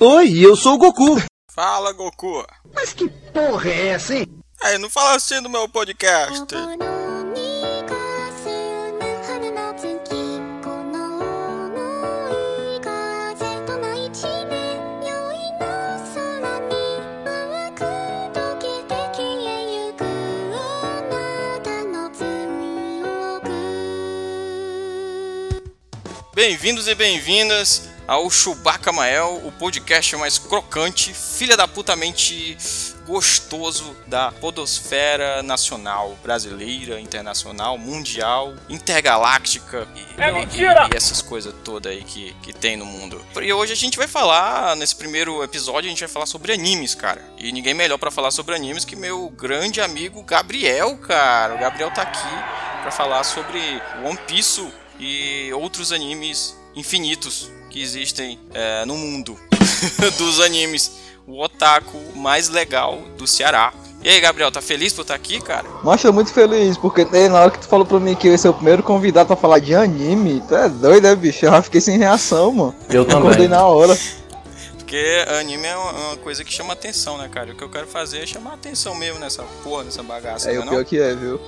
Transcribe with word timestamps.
Oi, 0.00 0.46
eu 0.46 0.54
sou 0.54 0.74
o 0.74 0.78
Goku. 0.78 1.20
Fala, 1.50 1.92
Goku. 1.92 2.46
Mas 2.72 2.92
que 2.92 3.08
porra 3.08 3.68
é 3.68 3.86
essa, 3.88 4.14
hein? 4.14 4.28
Aí, 4.62 4.78
não 4.78 4.88
fala 4.88 5.16
assim 5.16 5.42
do 5.42 5.50
meu 5.50 5.68
podcast. 5.68 6.46
Bem-vindos 26.36 26.86
e 26.86 26.94
bem-vindas 26.94 27.87
ao 28.08 28.30
Chewbacca 28.30 28.90
Mael, 28.90 29.42
o 29.44 29.52
podcast 29.52 30.16
mais 30.16 30.38
crocante, 30.38 31.12
filha 31.12 31.58
da 31.58 31.68
putamente 31.68 32.56
gostoso 33.06 33.94
da 34.06 34.32
podosfera 34.32 35.42
nacional, 35.42 36.16
brasileira, 36.22 36.98
internacional, 36.98 37.76
mundial, 37.76 38.54
intergaláctica 38.66 39.86
e, 39.94 40.22
É 40.22 40.32
mentira! 40.32 40.88
e 40.90 40.96
essas 40.96 41.20
coisas 41.20 41.54
todas 41.62 41.92
aí 41.92 42.02
que, 42.02 42.34
que 42.42 42.50
tem 42.50 42.78
no 42.78 42.86
mundo. 42.86 43.22
E 43.42 43.52
hoje 43.52 43.74
a 43.74 43.76
gente 43.76 43.98
vai 43.98 44.08
falar, 44.08 44.74
nesse 44.74 44.96
primeiro 44.96 45.44
episódio, 45.44 45.88
a 45.88 45.90
gente 45.90 46.00
vai 46.00 46.08
falar 46.08 46.26
sobre 46.26 46.54
animes, 46.54 46.94
cara. 46.94 47.22
E 47.36 47.52
ninguém 47.52 47.74
melhor 47.74 47.98
pra 47.98 48.10
falar 48.10 48.30
sobre 48.30 48.54
animes 48.54 48.86
que 48.86 48.96
meu 48.96 49.28
grande 49.28 49.82
amigo 49.82 50.22
Gabriel, 50.22 50.96
cara. 50.96 51.54
O 51.54 51.58
Gabriel 51.58 51.90
tá 51.90 52.02
aqui 52.02 52.28
pra 52.80 52.90
falar 52.90 53.22
sobre 53.22 53.60
One 54.02 54.18
Piece 54.26 54.66
e 54.98 55.52
outros 55.52 55.92
animes 55.92 56.56
infinitos 56.74 57.50
que 57.70 57.80
existem 57.82 58.38
é, 58.54 58.84
no 58.84 58.96
mundo 58.96 59.38
dos 60.18 60.40
animes. 60.40 60.92
O 61.26 61.42
otaku 61.42 61.98
mais 62.16 62.48
legal 62.48 62.98
do 63.18 63.26
Ceará. 63.26 63.72
E 64.02 64.08
aí, 64.08 64.20
Gabriel, 64.20 64.50
tá 64.50 64.62
feliz 64.62 64.92
por 64.92 65.02
estar 65.02 65.14
aqui, 65.14 65.40
cara? 65.40 65.66
Mas 65.82 66.00
tô 66.00 66.12
muito 66.12 66.32
feliz, 66.32 66.78
porque 66.78 67.04
na 67.28 67.40
hora 67.42 67.50
que 67.50 67.58
tu 67.58 67.66
falou 67.68 67.84
pra 67.84 67.98
mim 68.00 68.14
que 68.14 68.28
eu 68.28 68.32
ia 68.32 68.38
ser 68.38 68.48
o 68.48 68.54
primeiro 68.54 68.82
convidado 68.82 69.26
pra 69.26 69.36
falar 69.36 69.58
de 69.58 69.74
anime, 69.74 70.42
tu 70.46 70.54
é 70.54 70.68
doido, 70.68 71.02
né, 71.02 71.14
bicho? 71.16 71.44
Eu 71.44 71.50
já 71.50 71.60
fiquei 71.60 71.80
sem 71.80 71.98
reação, 71.98 72.52
mano. 72.52 72.74
Eu 72.88 73.02
Acordei 73.02 73.48
na 73.48 73.66
hora. 73.66 73.98
Porque 74.78 75.24
anime 75.38 75.66
é 75.66 75.76
uma 75.76 76.16
coisa 76.18 76.42
que 76.44 76.52
chama 76.52 76.72
atenção, 76.72 77.18
né, 77.18 77.28
cara? 77.28 77.52
O 77.52 77.56
que 77.56 77.62
eu 77.62 77.68
quero 77.68 77.86
fazer 77.88 78.22
é 78.22 78.26
chamar 78.26 78.54
atenção 78.54 78.94
mesmo 78.94 79.18
nessa 79.18 79.42
porra, 79.62 79.84
nessa 79.84 80.02
bagaça, 80.02 80.50
É, 80.50 80.54
não 80.54 80.60
o 80.60 80.64
é 80.64 80.68
pior 80.68 80.78
não? 80.78 80.84
que 80.84 80.98
é, 80.98 81.14
viu? 81.14 81.38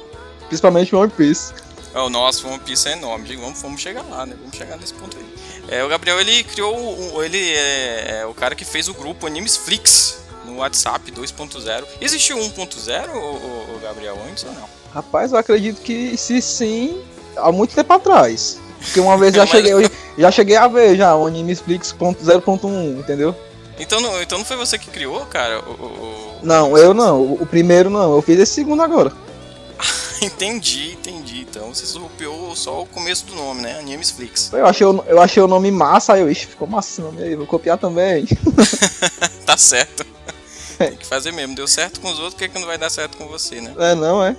Principalmente 0.49 0.95
One 0.95 1.11
Piece. 1.11 1.55
É, 1.95 2.01
o 2.01 2.11
nosso 2.11 2.47
One 2.49 2.59
Piece 2.59 2.89
é 2.89 2.93
enorme. 2.93 3.35
Vamos, 3.37 3.63
vamos 3.63 3.81
chegar 3.81 4.03
lá, 4.11 4.27
né? 4.27 4.35
Vamos 4.39 4.57
chegar 4.57 4.77
nesse 4.77 4.93
ponto 4.93 5.17
aí. 5.17 5.30
É, 5.71 5.85
o 5.85 5.89
Gabriel, 5.89 6.21
ele 6.21 6.43
criou. 6.45 6.75
o- 6.77 7.23
Ele 7.23 7.39
é, 7.55 8.21
é 8.23 8.27
o 8.27 8.35
cara 8.35 8.55
que 8.55 8.65
fez 8.65 8.89
o 8.89 8.95
grupo 8.95 9.27
Animes 9.27 9.57
Flix 9.57 10.19
no 10.45 10.57
WhatsApp 10.57 11.11
2.0. 11.13 11.85
Existiu 12.01 12.39
1.0, 12.39 13.09
ô, 13.15 13.19
ô, 13.19 13.77
ô, 13.77 13.79
Gabriel, 13.81 14.19
antes 14.29 14.45
ou 14.45 14.53
não? 14.53 14.69
Rapaz, 14.93 15.31
eu 15.33 15.39
acredito 15.39 15.81
que 15.83 16.17
se 16.17 16.43
sim, 16.43 17.01
há 17.37 17.53
muito 17.53 17.75
tempo 17.75 17.93
atrás. 17.93 18.59
Porque 18.81 18.99
uma 18.99 19.17
vez 19.17 19.33
já 19.35 19.43
Mas- 19.47 19.51
cheguei, 19.51 19.73
eu 19.73 19.91
já 20.19 20.31
cheguei 20.33 20.57
a 20.57 20.67
ver 20.67 20.97
já 20.97 21.15
o 21.15 21.27
Anime 21.27 21.55
Flix 21.55 21.95
0.1, 21.95 22.99
entendeu? 22.99 23.35
Então 23.79 24.01
não, 24.01 24.21
então 24.21 24.39
não 24.39 24.45
foi 24.45 24.57
você 24.57 24.77
que 24.77 24.91
criou, 24.91 25.25
cara? 25.27 25.61
O, 25.61 25.71
o- 25.71 25.85
o- 25.87 26.39
Não, 26.43 26.77
eu 26.77 26.93
não. 26.93 27.21
O, 27.21 27.43
o 27.43 27.47
primeiro 27.47 27.89
não. 27.89 28.15
Eu 28.15 28.21
fiz 28.23 28.39
esse 28.39 28.53
segundo 28.55 28.83
agora. 28.83 29.13
entendi, 30.27 30.93
entendi. 30.93 31.41
Então 31.49 31.75
você 31.75 31.87
surrupiou 31.87 32.55
só 32.57 32.83
o 32.83 32.87
começo 32.87 33.25
do 33.27 33.35
nome, 33.35 33.63
né? 33.63 33.79
Animes 33.79 34.11
Flix. 34.11 34.51
Eu 34.53 34.67
achei, 34.67 34.87
o- 34.87 35.05
eu 35.07 35.21
achei 35.21 35.43
o 35.43 35.47
nome 35.49 35.71
massa, 35.71 36.15
aí 36.15 36.21
eu, 36.21 36.31
ixi, 36.31 36.47
ficou 36.47 36.69
massa 36.69 36.91
esse 36.91 37.01
nome 37.01 37.23
aí, 37.23 37.35
vou 37.37 37.47
copiar 37.47 37.79
também. 37.79 38.27
Tá 39.47 39.57
certo. 39.57 40.07
Tem 40.79 40.97
que 40.97 41.05
fazer 41.05 41.33
mesmo. 41.33 41.57
Deu 41.57 41.67
certo 41.67 42.01
com 42.01 42.09
os 42.09 42.19
outros, 42.21 42.35
por 42.35 42.39
que, 42.41 42.49
que 42.51 42.59
não 42.61 42.69
vai 42.69 42.79
dar 42.79 42.89
certo 42.89 43.17
com 43.17 43.27
você, 43.27 43.61
né? 43.61 43.75
É, 43.79 43.95
não, 43.97 44.25
é? 44.25 44.37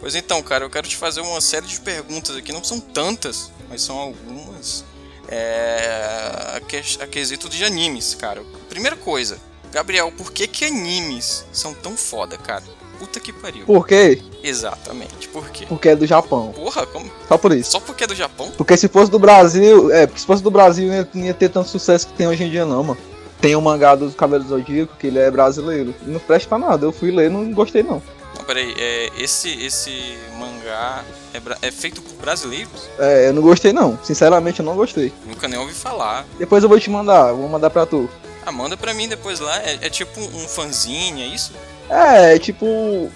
Pois 0.00 0.14
então, 0.14 0.42
cara, 0.42 0.64
eu 0.64 0.70
quero 0.70 0.88
te 0.88 0.96
fazer 0.96 1.20
uma 1.20 1.40
série 1.42 1.66
de 1.66 1.78
perguntas 1.80 2.34
aqui. 2.34 2.52
Não 2.54 2.64
são 2.64 2.80
tantas, 2.80 3.52
mas 3.68 3.82
são 3.82 3.98
algumas. 3.98 4.82
É. 5.28 6.54
A, 6.56 6.60
que, 6.60 6.76
a 6.76 7.06
quesito 7.06 7.48
de 7.50 7.62
animes, 7.64 8.14
cara. 8.14 8.42
Primeira 8.68 8.96
coisa, 8.96 9.38
Gabriel, 9.70 10.10
por 10.12 10.32
que 10.32 10.46
que 10.46 10.64
animes 10.64 11.44
são 11.52 11.74
tão 11.74 11.96
foda, 11.96 12.38
cara? 12.38 12.64
Puta 12.98 13.20
que 13.20 13.32
pariu. 13.32 13.64
Por 13.66 13.86
quê? 13.86 14.22
Exatamente, 14.42 15.28
por 15.28 15.48
quê? 15.50 15.66
Porque 15.68 15.90
é 15.90 15.96
do 15.96 16.06
Japão. 16.06 16.52
Porra, 16.52 16.86
como? 16.86 17.10
Só 17.28 17.36
por 17.36 17.52
isso. 17.52 17.72
Só 17.72 17.80
porque 17.80 18.04
é 18.04 18.06
do 18.06 18.14
Japão? 18.14 18.50
Porque 18.56 18.76
se 18.76 18.88
fosse 18.88 19.10
do 19.10 19.18
Brasil, 19.18 19.92
é, 19.92 20.06
porque 20.06 20.20
se 20.20 20.26
fosse 20.26 20.42
do 20.42 20.50
Brasil, 20.50 20.88
não 20.88 20.94
ia, 20.94 21.08
não 21.14 21.24
ia 21.24 21.34
ter 21.34 21.48
tanto 21.48 21.68
sucesso 21.68 22.06
que 22.06 22.12
tem 22.14 22.26
hoje 22.26 22.44
em 22.44 22.50
dia, 22.50 22.64
não, 22.64 22.82
mano. 22.82 23.00
Tem 23.40 23.54
o 23.54 23.60
mangá 23.60 23.94
dos 23.94 24.14
Cabelos 24.14 24.48
Zodíaco, 24.48 24.96
que 24.98 25.08
ele 25.08 25.18
é 25.18 25.30
brasileiro. 25.30 25.94
E 26.06 26.10
não 26.10 26.18
presta 26.18 26.48
pra 26.48 26.58
nada. 26.58 26.86
Eu 26.86 26.92
fui 26.92 27.10
ler 27.10 27.30
não 27.30 27.52
gostei, 27.52 27.82
não. 27.82 28.02
Não, 28.36 28.44
peraí, 28.44 28.74
é, 28.78 29.10
esse, 29.18 29.50
esse 29.62 30.16
mangá 30.38 31.04
é, 31.34 31.68
é 31.68 31.70
feito 31.70 32.00
por 32.00 32.14
brasileiros? 32.14 32.88
É, 32.98 33.28
eu 33.28 33.34
não 33.34 33.42
gostei, 33.42 33.72
não. 33.72 33.98
Sinceramente, 34.02 34.60
eu 34.60 34.64
não 34.64 34.74
gostei. 34.74 35.12
Nunca 35.26 35.46
nem 35.46 35.58
ouvi 35.58 35.74
falar. 35.74 36.24
Depois 36.38 36.62
eu 36.62 36.68
vou 36.68 36.80
te 36.80 36.88
mandar, 36.90 37.32
vou 37.32 37.48
mandar 37.48 37.70
pra 37.70 37.84
tu. 37.84 38.08
Ah, 38.44 38.52
manda 38.52 38.76
pra 38.76 38.94
mim 38.94 39.08
depois 39.08 39.40
lá. 39.40 39.56
É, 39.62 39.78
é 39.82 39.90
tipo 39.90 40.20
um 40.20 40.48
fanzine, 40.48 41.22
é 41.22 41.26
isso? 41.26 41.52
É, 41.88 42.38
tipo. 42.38 43.10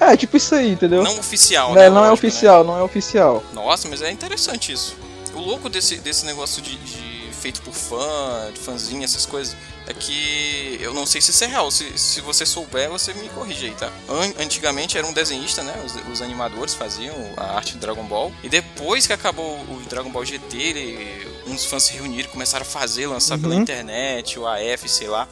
É, 0.00 0.16
tipo 0.16 0.36
isso 0.36 0.54
aí, 0.54 0.70
entendeu? 0.72 1.02
Não 1.02 1.18
oficial, 1.18 1.70
Não, 1.70 1.74
né? 1.74 1.86
é, 1.86 1.90
não 1.90 2.04
é 2.04 2.08
Lógico, 2.10 2.26
né? 2.26 2.28
oficial, 2.30 2.64
não 2.64 2.78
é 2.78 2.82
oficial. 2.82 3.42
Nossa, 3.52 3.88
mas 3.88 4.00
é 4.00 4.10
interessante 4.12 4.70
isso. 4.72 4.96
O 5.34 5.40
louco 5.40 5.68
desse, 5.68 5.96
desse 5.96 6.24
negócio 6.24 6.62
de, 6.62 6.76
de 6.76 7.28
feito 7.32 7.60
por 7.62 7.74
fã, 7.74 8.50
de 8.54 8.60
fãzinho, 8.60 9.02
essas 9.02 9.26
coisas, 9.26 9.56
é 9.88 9.92
que 9.94 10.78
eu 10.80 10.94
não 10.94 11.04
sei 11.04 11.20
se 11.20 11.32
isso 11.32 11.42
é 11.42 11.48
real. 11.48 11.68
Se, 11.72 11.98
se 11.98 12.20
você 12.20 12.46
souber, 12.46 12.88
você 12.88 13.12
me 13.12 13.28
corrige 13.30 13.66
aí, 13.66 13.72
tá? 13.72 13.90
An- 14.08 14.42
antigamente 14.44 14.96
era 14.96 15.04
um 15.06 15.12
desenhista, 15.12 15.64
né? 15.64 15.74
Os, 15.84 15.96
os 16.12 16.22
animadores 16.22 16.74
faziam 16.74 17.14
a 17.36 17.56
arte 17.56 17.72
do 17.74 17.80
Dragon 17.80 18.04
Ball. 18.04 18.32
E 18.44 18.48
depois 18.48 19.04
que 19.04 19.12
acabou 19.12 19.52
o 19.56 19.82
Dragon 19.88 20.10
Ball 20.10 20.24
GT, 20.24 20.56
ele- 20.56 21.28
uns 21.48 21.64
fãs 21.64 21.82
se 21.84 21.92
reuniram 21.94 22.28
e 22.28 22.32
começaram 22.32 22.62
a 22.62 22.68
fazer, 22.68 23.08
lançar 23.08 23.36
pela 23.38 23.54
Uhum. 23.54 23.62
internet, 23.62 24.38
o 24.38 24.46
AF, 24.46 24.88
sei 24.88 25.08
lá. 25.08 25.26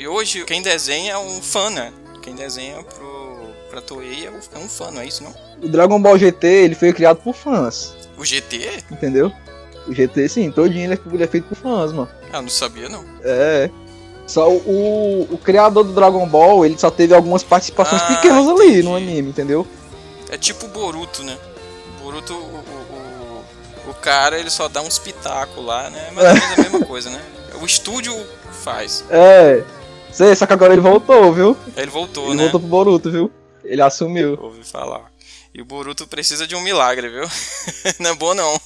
E 0.00 0.06
hoje, 0.08 0.44
quem 0.44 0.60
desenha 0.62 1.12
é 1.14 1.18
um 1.18 1.40
fã, 1.42 1.70
né? 1.70 1.92
Quem 2.22 2.34
desenha 2.34 2.82
pro, 2.82 3.38
pra 3.70 3.80
Toei 3.80 4.26
é 4.26 4.30
um- 4.30 4.40
é 4.60 4.64
um 4.64 4.68
fã, 4.68 4.90
não 4.90 5.00
é 5.00 5.06
isso 5.06 5.22
não? 5.24 5.34
O 5.62 5.68
Dragon 5.68 6.00
Ball 6.00 6.18
GT, 6.18 6.46
ele 6.46 6.74
foi 6.74 6.92
criado 6.92 7.18
por 7.22 7.34
fãs, 7.34 7.94
O 8.16 8.24
GT? 8.24 8.84
entendeu? 8.90 9.32
O 9.86 9.94
GT, 9.94 10.28
sim, 10.28 10.50
todinho 10.50 10.84
ele 10.84 10.94
é, 10.94 11.14
ele 11.14 11.24
é 11.24 11.26
feito 11.26 11.48
por 11.48 11.56
fãs, 11.56 11.92
mano. 11.92 12.08
Ah, 12.32 12.42
não 12.42 12.48
sabia 12.50 12.88
não. 12.88 13.04
É. 13.22 13.70
Só 14.26 14.50
o, 14.50 15.26
o, 15.30 15.38
criador 15.38 15.84
do 15.84 15.92
Dragon 15.94 16.26
Ball, 16.28 16.66
ele 16.66 16.76
só 16.78 16.90
teve 16.90 17.14
algumas 17.14 17.42
participações 17.42 18.02
Ah, 18.02 18.06
pequenas 18.16 18.46
ali 18.46 18.64
entendi. 18.66 18.82
no 18.82 18.94
anime, 18.94 19.30
entendeu? 19.30 19.66
É 20.28 20.36
tipo 20.36 20.66
o 20.66 20.68
Boruto, 20.68 21.22
né? 21.22 21.38
O 21.98 22.04
Boruto, 22.04 22.34
o, 22.34 22.36
o, 22.36 23.88
o, 23.88 23.90
o 23.90 23.94
cara, 23.94 24.38
ele 24.38 24.50
só 24.50 24.68
dá 24.68 24.82
uns 24.82 24.98
pitacos 24.98 25.64
lá, 25.64 25.88
né? 25.88 26.10
Mas 26.12 26.24
é 26.26 26.54
a 26.54 26.62
mesma 26.62 26.84
coisa, 26.84 27.08
né? 27.08 27.22
O 27.60 27.64
estúdio 27.64 28.14
faz. 28.62 29.02
É. 29.10 29.64
Sei, 30.12 30.34
só 30.34 30.46
que 30.46 30.52
agora 30.52 30.72
ele 30.72 30.82
voltou, 30.82 31.32
viu? 31.32 31.56
Ele 31.76 31.90
voltou, 31.90 32.26
ele 32.26 32.34
né? 32.34 32.42
voltou 32.44 32.60
pro 32.60 32.68
Boruto, 32.68 33.10
viu? 33.10 33.30
Ele 33.64 33.82
assumiu. 33.82 34.38
Ouvi 34.40 34.64
falar. 34.64 35.10
E 35.54 35.60
o 35.60 35.64
Boruto 35.64 36.06
precisa 36.06 36.46
de 36.46 36.54
um 36.54 36.60
milagre, 36.60 37.08
viu? 37.08 37.24
não 38.00 38.10
é 38.10 38.14
bom 38.14 38.34
não. 38.34 38.60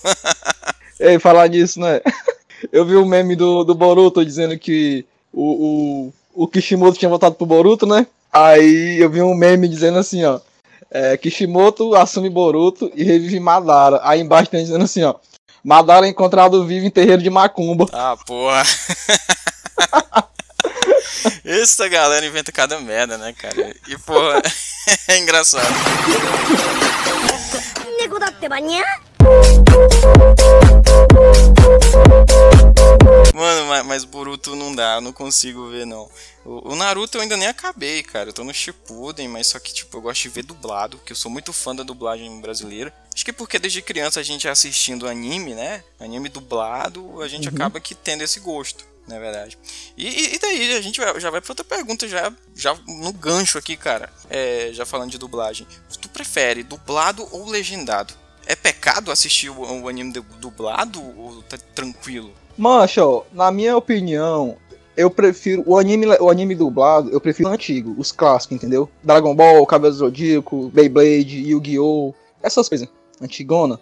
Ei, 0.98 1.18
falar 1.18 1.48
disso, 1.48 1.80
né? 1.80 2.00
Eu 2.70 2.84
vi 2.84 2.94
o 2.94 3.04
meme 3.04 3.34
do, 3.34 3.64
do 3.64 3.74
Boruto 3.74 4.24
dizendo 4.24 4.56
que 4.56 5.04
o, 5.32 6.12
o, 6.34 6.44
o 6.44 6.46
Kishimoto 6.46 6.98
tinha 6.98 7.08
voltado 7.08 7.34
pro 7.34 7.46
Boruto, 7.46 7.86
né? 7.86 8.06
Aí 8.32 8.98
eu 9.00 9.10
vi 9.10 9.20
um 9.20 9.34
meme 9.34 9.68
dizendo 9.68 9.98
assim, 9.98 10.24
ó. 10.24 10.38
É, 10.90 11.16
Kishimoto 11.16 11.94
assume 11.94 12.30
Boruto 12.30 12.90
e 12.94 13.02
revive 13.02 13.40
Madara. 13.40 14.00
Aí 14.04 14.20
embaixo 14.20 14.50
tem 14.50 14.62
dizendo 14.62 14.84
assim, 14.84 15.02
ó. 15.02 15.16
Madara 15.64 16.06
é 16.06 16.10
encontrado 16.10 16.64
vivo 16.64 16.86
em 16.86 16.90
terreiro 16.90 17.22
de 17.22 17.30
Macumba. 17.30 17.86
Ah, 17.92 18.16
porra. 18.26 18.62
Essa 21.44 21.88
galera 21.88 22.24
inventa 22.24 22.52
cada 22.52 22.80
merda, 22.80 23.18
né, 23.18 23.32
cara? 23.32 23.74
E, 23.88 23.98
porra, 23.98 24.42
é 25.08 25.18
engraçado. 25.18 25.66
Mano, 33.34 33.66
mas, 33.66 33.86
mas 33.86 34.04
Boruto 34.04 34.56
não 34.56 34.74
dá, 34.74 34.96
eu 34.96 35.00
não 35.00 35.12
consigo 35.12 35.68
ver, 35.68 35.86
não. 35.86 36.08
O, 36.44 36.72
o, 36.72 36.76
Naruto 36.76 37.16
eu 37.16 37.22
ainda 37.22 37.36
nem 37.36 37.46
acabei, 37.46 38.02
cara. 38.02 38.30
Eu 38.30 38.32
tô 38.32 38.42
no 38.42 38.52
Shippuden, 38.52 39.28
mas 39.28 39.46
só 39.46 39.58
que, 39.58 39.72
tipo, 39.72 39.96
eu 39.96 40.02
gosto 40.02 40.22
de 40.22 40.28
ver 40.28 40.42
dublado, 40.42 40.98
que 41.04 41.12
eu 41.12 41.16
sou 41.16 41.30
muito 41.30 41.52
fã 41.52 41.74
da 41.74 41.82
dublagem 41.82 42.40
brasileira. 42.40 42.92
Acho 43.14 43.24
que 43.24 43.32
porque 43.32 43.58
desde 43.58 43.82
criança 43.82 44.18
a 44.20 44.22
gente 44.22 44.48
é 44.48 44.50
assistindo 44.50 45.08
anime, 45.08 45.54
né? 45.54 45.84
Anime 46.00 46.28
dublado, 46.28 47.22
a 47.22 47.28
gente 47.28 47.48
uhum. 47.48 47.54
acaba 47.54 47.80
que 47.80 47.94
tendo 47.94 48.22
esse 48.22 48.40
gosto 48.40 48.91
na 49.08 49.18
verdade. 49.18 49.58
E, 49.96 50.06
e- 50.08 50.34
e 50.34 50.38
daí 50.38 50.72
a 50.76 50.80
gente 50.80 51.00
vai- 51.00 51.18
já 51.20 51.30
vai 51.30 51.40
pra 51.40 51.52
outra 51.52 51.64
pergunta, 51.64 52.06
já, 52.08 52.32
já 52.54 52.74
no 52.86 53.12
gancho 53.12 53.58
aqui, 53.58 53.76
cara. 53.76 54.10
É, 54.30 54.70
já 54.72 54.84
falando 54.86 55.10
de 55.10 55.18
dublagem. 55.18 55.66
Tu 56.00 56.08
prefere 56.08 56.62
dublado 56.62 57.26
ou 57.30 57.46
legendado? 57.48 58.14
É 58.46 58.54
pecado 58.56 59.10
assistir 59.12 59.50
o, 59.50 59.82
o 59.82 59.88
anime 59.88 60.12
du- 60.12 60.22
dublado 60.40 61.00
ou 61.18 61.42
tá 61.42 61.56
tranquilo? 61.74 62.32
Mancho, 62.58 63.24
na 63.32 63.50
minha 63.52 63.76
opinião, 63.76 64.56
eu 64.96 65.10
prefiro 65.10 65.62
o 65.66 65.78
anime, 65.78 66.06
o 66.20 66.28
anime 66.28 66.54
dublado, 66.54 67.08
eu 67.10 67.20
prefiro 67.20 67.48
o 67.48 67.52
antigo, 67.52 67.94
os 67.98 68.12
clássicos, 68.12 68.56
entendeu? 68.56 68.90
Dragon 69.02 69.34
Ball, 69.34 69.64
Cabelo 69.66 69.94
Zodíaco, 69.94 70.68
Beyblade, 70.70 71.38
Yu-Gi-Oh! 71.48 72.12
Essas 72.42 72.68
coisas. 72.68 72.88
Antigona. 73.20 73.80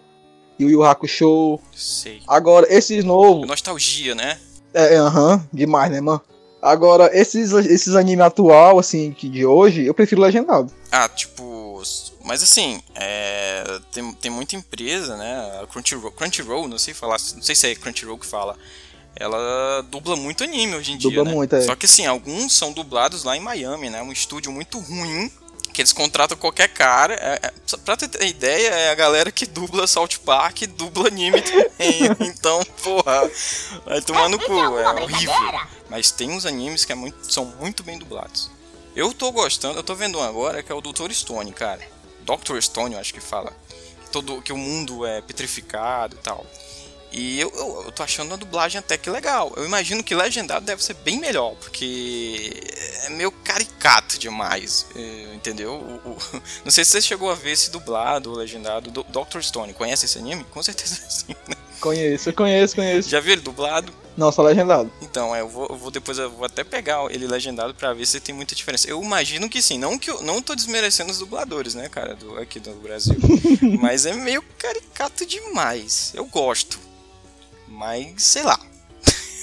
Yu 0.59 0.69
Yu 0.69 0.83
Hakusho. 0.83 1.59
Sei. 1.75 2.21
Agora, 2.27 2.67
esses 2.71 3.03
novos. 3.03 3.47
Nostalgia, 3.47 4.13
né? 4.13 4.39
É, 4.73 4.95
é, 4.95 4.97
aham, 4.97 5.45
demais, 5.51 5.91
né, 5.91 6.01
mano? 6.01 6.21
Agora, 6.61 7.09
esses, 7.13 7.51
esses 7.51 7.95
anime 7.95 8.21
atual, 8.21 8.77
assim, 8.77 9.11
que 9.11 9.27
de 9.27 9.45
hoje, 9.45 9.83
eu 9.83 9.93
prefiro 9.93 10.21
legendado. 10.21 10.71
Ah, 10.91 11.09
tipo. 11.09 11.81
Mas 12.23 12.43
assim, 12.43 12.79
é, 12.93 13.63
tem, 13.91 14.13
tem 14.13 14.31
muita 14.31 14.55
empresa, 14.55 15.17
né? 15.17 15.59
A 15.63 15.65
Crunchyroll, 15.65 16.11
Crunchyroll, 16.11 16.67
não 16.67 16.77
sei 16.77 16.93
falar, 16.93 17.17
não 17.35 17.41
sei 17.41 17.55
se 17.55 17.67
é 17.67 17.75
Crunchyroll 17.75 18.19
que 18.19 18.27
fala. 18.27 18.55
Ela 19.15 19.81
dubla 19.89 20.15
muito 20.15 20.43
anime 20.43 20.75
hoje 20.75 20.93
em 20.93 20.97
Dubla 20.97 21.11
dia, 21.11 21.23
né? 21.23 21.33
muito, 21.33 21.55
é. 21.55 21.61
Só 21.61 21.75
que 21.75 21.85
assim, 21.85 22.05
alguns 22.05 22.53
são 22.53 22.71
dublados 22.71 23.23
lá 23.23 23.35
em 23.35 23.41
Miami, 23.41 23.89
né? 23.89 24.01
Um 24.03 24.11
estúdio 24.11 24.51
muito 24.51 24.79
ruim, 24.79 25.31
que 25.73 25.81
eles 25.81 25.93
contratam 25.93 26.37
qualquer 26.37 26.67
cara. 26.69 27.13
É, 27.15 27.47
é, 27.47 27.77
pra 27.85 27.95
ter 27.97 28.25
ideia, 28.27 28.69
é 28.69 28.89
a 28.91 28.95
galera 28.95 29.31
que 29.31 29.45
dubla 29.45 29.87
South 29.87 30.19
Park, 30.25 30.61
dubla 30.67 31.07
anime 31.07 31.41
também. 31.41 31.69
então, 32.27 32.63
porra, 32.83 33.29
vai 33.85 34.01
tomar 34.01 34.29
no 34.29 34.39
cu, 34.39 34.77
é 34.79 35.01
horrível. 35.01 35.33
Mas 35.89 36.11
tem 36.11 36.29
uns 36.31 36.45
animes 36.45 36.85
que 36.85 36.91
é 36.91 36.95
muito- 36.95 37.31
são 37.31 37.45
muito 37.59 37.83
bem 37.83 37.97
dublados. 37.97 38.49
Eu 38.95 39.13
tô 39.13 39.31
gostando, 39.31 39.79
eu 39.79 39.83
tô 39.83 39.95
vendo 39.95 40.19
um 40.19 40.23
agora 40.23 40.61
que 40.61 40.71
é 40.71 40.75
o 40.75 40.81
Dr. 40.81 41.11
Stone, 41.11 41.51
cara. 41.53 41.81
Dr. 42.21 42.59
Stone, 42.61 42.93
eu 42.95 42.99
acho 42.99 43.13
que 43.13 43.21
fala. 43.21 43.51
Todo, 44.11 44.41
que 44.41 44.51
o 44.51 44.57
mundo 44.57 45.05
é 45.05 45.21
petrificado 45.21 46.15
e 46.15 46.19
tal. 46.19 46.45
E 47.13 47.39
eu, 47.39 47.51
eu, 47.55 47.83
eu 47.85 47.91
tô 47.91 48.03
achando 48.03 48.33
a 48.33 48.37
dublagem 48.37 48.79
até 48.79 48.97
que 48.97 49.09
legal. 49.09 49.51
Eu 49.57 49.65
imagino 49.65 50.03
que 50.03 50.15
legendado 50.15 50.65
deve 50.65 50.83
ser 50.83 50.93
bem 50.95 51.19
melhor, 51.19 51.55
porque 51.55 52.51
é 53.03 53.09
meio 53.09 53.31
caricato 53.31 54.17
demais, 54.19 54.85
é, 54.95 55.33
entendeu? 55.35 55.73
O- 55.73 56.09
o- 56.11 56.17
não 56.65 56.71
sei 56.71 56.83
se 56.85 56.91
você 56.91 57.01
chegou 57.01 57.29
a 57.31 57.35
ver 57.35 57.51
esse 57.51 57.69
dublado 57.71 58.29
ou 58.31 58.35
legendado 58.37 58.89
do 58.91 59.03
Dr. 59.03 59.41
Stone. 59.41 59.73
Conhece 59.73 60.05
esse 60.05 60.17
anime? 60.17 60.43
Com 60.45 60.61
certeza 60.63 60.95
sim. 61.09 61.35
né? 61.47 61.55
Conheço, 61.79 62.31
conheço, 62.33 62.75
conheço. 62.75 63.09
Já 63.09 63.19
viu 63.19 63.33
ele 63.33 63.41
dublado? 63.41 63.91
Não, 64.15 64.31
só 64.31 64.43
legendado. 64.43 64.91
Então, 65.01 65.35
é, 65.35 65.41
eu 65.41 65.47
vou, 65.49 65.65
eu 65.67 65.75
vou 65.77 65.89
depois 65.89 66.17
eu 66.19 66.29
vou 66.29 66.45
até 66.45 66.63
pegar 66.63 67.03
ele 67.09 67.25
legendado 67.25 67.73
pra 67.73 67.91
ver 67.93 68.05
se 68.05 68.19
tem 68.19 68.35
muita 68.35 68.53
diferença. 68.53 68.87
Eu 68.87 69.01
imagino 69.01 69.49
que 69.49 69.61
sim, 69.63 69.79
não 69.79 69.97
que 69.97 70.11
eu 70.11 70.21
não 70.21 70.41
tô 70.43 70.53
desmerecendo 70.53 71.09
os 71.11 71.17
dubladores, 71.17 71.73
né, 71.73 71.89
cara, 71.89 72.13
do, 72.13 72.37
aqui 72.37 72.59
do 72.59 72.71
Brasil. 72.75 73.15
Mas 73.81 74.05
é 74.05 74.13
meio 74.13 74.43
caricato 74.59 75.25
demais. 75.25 76.11
Eu 76.13 76.25
gosto. 76.25 76.77
Mas 77.67 78.21
sei 78.23 78.43
lá. 78.43 78.59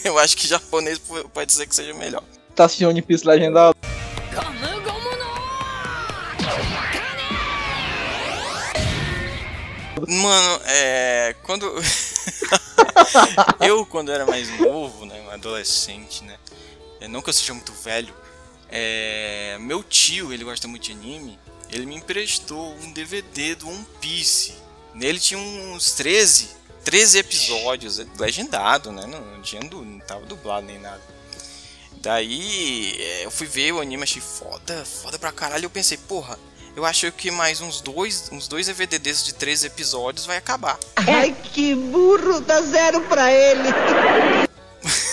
Eu 0.04 0.16
acho 0.18 0.36
que 0.36 0.46
japonês 0.46 0.98
po- 0.98 1.28
pode 1.30 1.52
ser 1.52 1.66
que 1.66 1.74
seja 1.74 1.92
melhor. 1.94 2.22
Tá 2.58 2.64
assistindo 2.64 2.88
One 2.88 3.00
Piece 3.00 3.24
legendado? 3.24 3.76
Mano, 10.08 10.60
é. 10.66 11.36
Quando. 11.44 11.72
eu, 13.64 13.86
quando 13.86 14.10
era 14.10 14.26
mais 14.26 14.48
novo, 14.58 15.06
né? 15.06 15.24
Adolescente, 15.30 16.24
né? 16.24 16.36
Não 17.08 17.22
que 17.22 17.28
eu 17.28 17.32
seja 17.32 17.54
muito 17.54 17.72
velho. 17.74 18.12
É, 18.68 19.56
meu 19.60 19.84
tio, 19.84 20.32
ele 20.32 20.42
gosta 20.42 20.66
muito 20.66 20.82
de 20.82 20.90
anime. 20.90 21.38
Ele 21.70 21.86
me 21.86 21.94
emprestou 21.94 22.74
um 22.82 22.90
DVD 22.90 23.54
do 23.54 23.68
One 23.68 23.86
Piece. 24.00 24.54
Nele 24.94 25.20
tinha 25.20 25.38
uns 25.38 25.92
13, 25.92 26.56
13 26.84 27.18
episódios, 27.18 27.98
legendado, 28.18 28.90
né? 28.90 29.06
Não, 29.06 29.20
não 29.20 29.42
tinha 29.42 29.62
não 29.62 30.00
tava 30.00 30.26
dublado 30.26 30.66
nem 30.66 30.80
nada. 30.80 31.17
Daí 32.00 32.96
é, 32.98 33.24
eu 33.24 33.30
fui 33.30 33.46
ver 33.46 33.72
o 33.72 33.80
anime, 33.80 34.02
achei 34.02 34.22
foda, 34.22 34.84
foda 34.84 35.18
pra 35.18 35.32
caralho. 35.32 35.64
Eu 35.64 35.70
pensei, 35.70 35.96
porra, 35.96 36.38
eu 36.76 36.84
acho 36.84 37.10
que 37.12 37.30
mais 37.30 37.60
uns 37.60 37.80
dois, 37.80 38.28
uns 38.30 38.46
dois 38.46 38.66
DVD 38.66 38.98
desses 38.98 39.24
de 39.24 39.34
13 39.34 39.66
episódios 39.66 40.26
vai 40.26 40.36
acabar. 40.36 40.78
Ai, 40.96 41.34
que 41.52 41.74
burro, 41.74 42.40
dá 42.40 42.62
zero 42.62 43.00
pra 43.02 43.32
ele. 43.32 43.68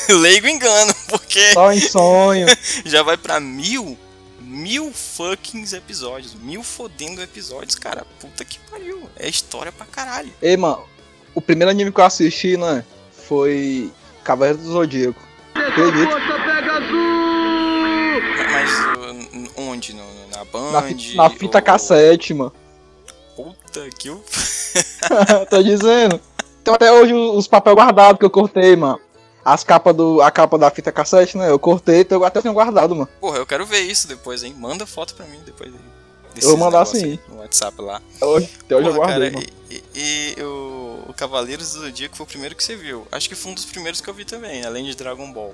Leigo 0.21 0.47
engano, 0.47 0.93
porque 1.09 1.53
Só 1.53 1.71
em 1.73 1.79
sonho. 1.79 2.45
já 2.85 3.01
vai 3.01 3.17
pra 3.17 3.39
mil, 3.39 3.97
mil 4.39 4.93
fucking 4.93 5.65
episódios, 5.73 6.35
mil 6.35 6.61
fodendo 6.61 7.21
episódios, 7.21 7.73
cara. 7.73 8.05
Puta 8.19 8.45
que 8.45 8.59
pariu, 8.69 9.09
é 9.15 9.27
história 9.27 9.71
pra 9.71 9.87
caralho. 9.87 10.31
Ei, 10.39 10.55
mano, 10.55 10.85
o 11.33 11.41
primeiro 11.41 11.71
anime 11.71 11.91
que 11.91 11.99
eu 11.99 12.05
assisti, 12.05 12.55
né? 12.57 12.85
Foi 13.27 13.91
Cavaleiro 14.23 14.59
do 14.59 14.71
Zodíaco. 14.71 15.21
Acredito. 15.55 16.44
Onde? 19.57 19.94
No, 19.94 20.03
na 20.31 20.44
Band? 20.45 20.71
Na, 20.71 20.81
fi- 20.83 21.15
na 21.15 21.29
fita 21.29 21.57
ou- 21.59 21.63
cassete, 21.63 22.33
mano. 22.33 22.53
Puta 23.35 23.89
que 23.97 24.07
eu. 24.09 24.23
Tô 25.50 25.62
dizendo. 25.62 26.19
Tem 26.63 26.73
até 26.73 26.91
hoje 26.91 27.13
os 27.13 27.47
papel 27.47 27.75
guardados 27.75 28.17
que 28.19 28.25
eu 28.25 28.29
cortei, 28.29 28.75
mano. 28.75 29.00
As 29.44 29.63
capas 29.63 29.95
do. 29.95 30.21
A 30.21 30.31
capa 30.31 30.57
da 30.57 30.71
fita 30.71 30.91
cassete, 30.91 31.38
né? 31.38 31.50
Eu 31.50 31.59
cortei, 31.59 32.01
então 32.01 32.17
eu 32.19 32.25
até 32.25 32.41
tenho 32.41 32.53
guardado, 32.53 32.95
mano. 32.95 33.09
Porra, 33.19 33.38
eu 33.38 33.45
quero 33.45 33.65
ver 33.65 33.81
isso 33.81 34.07
depois, 34.07 34.41
hein? 34.44 34.56
Manda 34.57 34.85
foto 34.85 35.13
pra 35.13 35.25
mim 35.25 35.39
depois 35.45 35.71
aí. 35.71 35.79
Eu 36.41 36.50
vou 36.50 36.57
mandar 36.57 36.83
sim. 36.85 37.18
No 37.29 37.38
WhatsApp 37.38 37.81
lá. 37.81 38.01
Hoje, 38.19 38.50
até 38.65 38.75
hoje 38.75 38.88
eu 38.89 38.94
Porra, 38.95 39.07
guardei, 39.07 39.31
cara, 39.31 39.41
mano. 39.45 39.53
e, 39.69 39.83
e- 39.95 40.35
e 40.38 40.44
o, 40.44 41.03
o 41.07 41.13
Cavaleiros 41.13 41.71
do 41.73 41.79
Zodíaco 41.81 42.15
foi 42.15 42.25
o 42.25 42.27
primeiro 42.27 42.56
que 42.56 42.63
você 42.63 42.75
viu. 42.75 43.07
Acho 43.11 43.29
que 43.29 43.35
foi 43.35 43.51
um 43.51 43.56
dos 43.56 43.63
primeiros 43.65 44.01
que 44.01 44.09
eu 44.09 44.13
vi 44.13 44.25
também, 44.25 44.65
além 44.65 44.83
de 44.83 44.95
Dragon 44.95 45.31
Ball. 45.31 45.53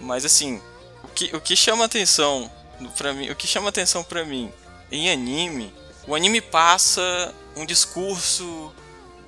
Mas 0.00 0.24
assim, 0.24 0.60
o 1.04 1.08
que, 1.14 1.36
o 1.36 1.40
que 1.40 1.56
chama 1.56 1.84
atenção 1.84 2.50
para 2.96 3.12
mim, 3.12 3.30
o 3.30 3.36
que 3.36 3.46
chama 3.46 3.68
atenção 3.68 4.02
para 4.02 4.24
mim 4.24 4.52
em 4.90 5.10
anime, 5.10 5.72
o 6.06 6.14
anime 6.14 6.40
passa 6.40 7.34
um 7.56 7.64
discurso 7.64 8.72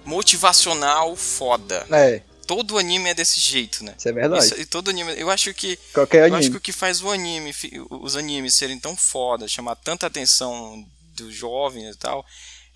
motivacional 0.05 1.15
foda. 1.17 1.87
É, 1.91 2.23
Todo 2.47 2.79
anime 2.79 3.09
é 3.11 3.15
desse 3.15 3.41
jeito, 3.41 3.83
né? 3.83 3.93
isso 3.99 4.09
é 4.09 4.13
verdade. 4.13 4.45
Isso- 4.45 4.61
e 4.61 4.65
todo 4.65 4.89
anime, 4.89 5.13
eu 5.17 5.29
acho 5.31 5.53
que 5.53 5.77
Qualquer 5.93 6.21
eu 6.21 6.25
acho 6.27 6.35
anime. 6.37 6.51
que 6.53 6.57
o 6.57 6.61
que 6.61 6.71
faz 6.71 7.03
o 7.03 7.11
anime, 7.11 7.53
os 7.91 8.15
animes 8.15 8.55
serem 8.55 8.79
tão 8.79 8.97
foda, 8.97 9.49
chamar 9.49 9.75
tanta 9.75 10.07
atenção 10.07 10.87
dos 11.17 11.35
jovens 11.35 11.97
e 11.97 11.99
tal, 11.99 12.25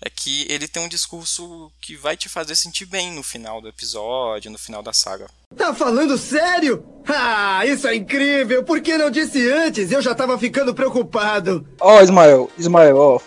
é 0.03 0.09
que 0.09 0.47
ele 0.49 0.67
tem 0.67 0.83
um 0.83 0.87
discurso 0.89 1.71
que 1.79 1.95
vai 1.95 2.17
te 2.17 2.27
fazer 2.27 2.55
sentir 2.55 2.85
bem 2.85 3.11
no 3.11 3.21
final 3.21 3.61
do 3.61 3.67
episódio, 3.67 4.49
no 4.49 4.57
final 4.57 4.81
da 4.81 4.91
saga. 4.91 5.27
Tá 5.55 5.73
falando 5.73 6.17
sério? 6.17 6.83
Ah, 7.07 7.65
isso 7.65 7.87
é 7.87 7.95
incrível. 7.95 8.63
Por 8.63 8.81
que 8.81 8.97
não 8.97 9.11
disse 9.11 9.49
antes? 9.51 9.91
Eu 9.91 10.01
já 10.01 10.15
tava 10.15 10.37
ficando 10.39 10.73
preocupado. 10.73 11.65
Ó, 11.79 12.01
Ismael, 12.01 12.49
Ismael, 12.57 12.97
ó. 12.97 13.19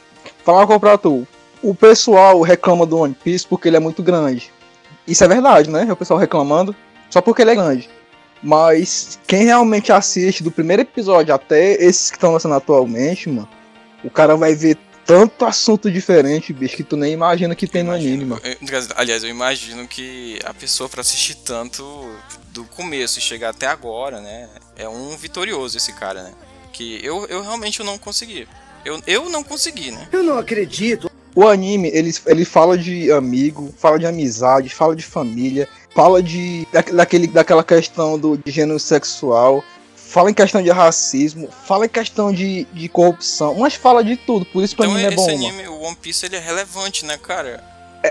Falar 0.44 0.60
uma 0.60 0.66
coisa 0.66 0.80
pra 0.80 0.98
tu. 0.98 1.26
O 1.62 1.75
pessoal 1.75 2.40
reclama 2.42 2.84
do 2.84 2.98
One 2.98 3.14
Piece 3.14 3.46
porque 3.46 3.68
ele 3.68 3.76
é 3.76 3.80
muito 3.80 4.02
grande. 4.02 4.52
Isso 5.06 5.22
é 5.22 5.28
verdade, 5.28 5.70
né? 5.70 5.90
O 5.90 5.96
pessoal 5.96 6.18
reclamando 6.18 6.75
só 7.08 7.20
porque 7.20 7.42
ele 7.42 7.52
é 7.52 7.56
grande. 7.56 7.88
Mas 8.42 9.18
quem 9.26 9.44
realmente 9.44 9.92
assiste 9.92 10.42
do 10.42 10.50
primeiro 10.50 10.82
episódio 10.82 11.34
até 11.34 11.72
esses 11.82 12.10
que 12.10 12.16
estão 12.16 12.32
lançando 12.32 12.54
atualmente, 12.54 13.28
mano, 13.28 13.48
o 14.02 14.10
cara 14.10 14.37
vai 14.37 14.54
ver 14.54 14.76
tanto 15.06 15.44
assunto 15.44 15.90
diferente, 15.90 16.52
bicho, 16.52 16.76
que 16.76 16.82
tu 16.84 16.96
nem 16.96 17.12
imagina 17.12 17.54
que 17.54 17.66
tem 17.66 17.82
no 17.82 17.92
anime, 17.92 18.25
mano. 18.25 18.42
Aliás, 18.96 19.23
eu 19.23 19.30
imagino 19.30 19.87
que 19.87 20.38
a 20.44 20.52
pessoa 20.54 20.88
pra 20.88 21.00
assistir 21.00 21.34
tanto 21.37 21.84
do 22.52 22.64
começo 22.64 23.18
e 23.18 23.23
chegar 23.23 23.50
até 23.50 23.66
agora, 23.66 24.20
né, 24.20 24.49
é 24.76 24.88
um 24.88 25.16
vitorioso 25.16 25.76
esse 25.76 25.92
cara, 25.92 26.23
né? 26.23 26.32
Que 26.73 27.00
eu, 27.04 27.26
eu 27.26 27.42
realmente 27.42 27.82
não 27.82 27.96
consegui. 27.99 28.49
Eu, 28.84 29.00
eu 29.06 29.28
não 29.28 29.42
consegui, 29.42 29.90
né? 29.90 30.08
Eu 30.12 30.23
não 30.23 30.38
acredito. 30.38 31.11
O 31.34 31.49
anime, 31.49 31.88
ele, 31.92 32.14
ele 32.26 32.44
fala 32.44 32.78
de 32.78 33.11
amigo, 33.11 33.75
fala 33.76 33.99
de 33.99 34.06
amizade, 34.06 34.68
fala 34.68 34.94
de 34.94 35.02
família, 35.02 35.68
fala 35.94 36.23
de 36.23 36.66
da- 36.73 36.80
daquele, 36.82 37.26
daquela 37.26 37.64
questão 37.64 38.16
do 38.18 38.37
de 38.37 38.52
gênero 38.52 38.78
sexual, 38.78 39.64
fala 40.14 40.30
em 40.30 40.35
questão 40.35 40.62
de 40.62 40.71
racismo, 40.71 41.49
fala 41.66 41.87
em 41.87 41.88
questão 41.88 42.33
de, 42.33 42.64
de 42.73 42.88
corrupção, 42.88 43.56
mas 43.56 43.75
fala 43.75 44.04
de 44.04 44.16
tudo, 44.16 44.47
por 44.47 44.62
isso 44.62 44.76
que 44.76 44.80
o 44.80 44.85
Então 44.85 44.94
anime 44.97 45.12
é 45.12 45.16
bom, 45.16 45.26
mano. 45.26 45.49
anime, 45.49 45.68
o 45.68 45.80
One 45.80 45.97
Piece, 45.97 46.25
ele 46.26 46.37
é 46.37 46.38
relevante, 46.40 47.04
né, 47.04 47.18
cara? 47.18 47.62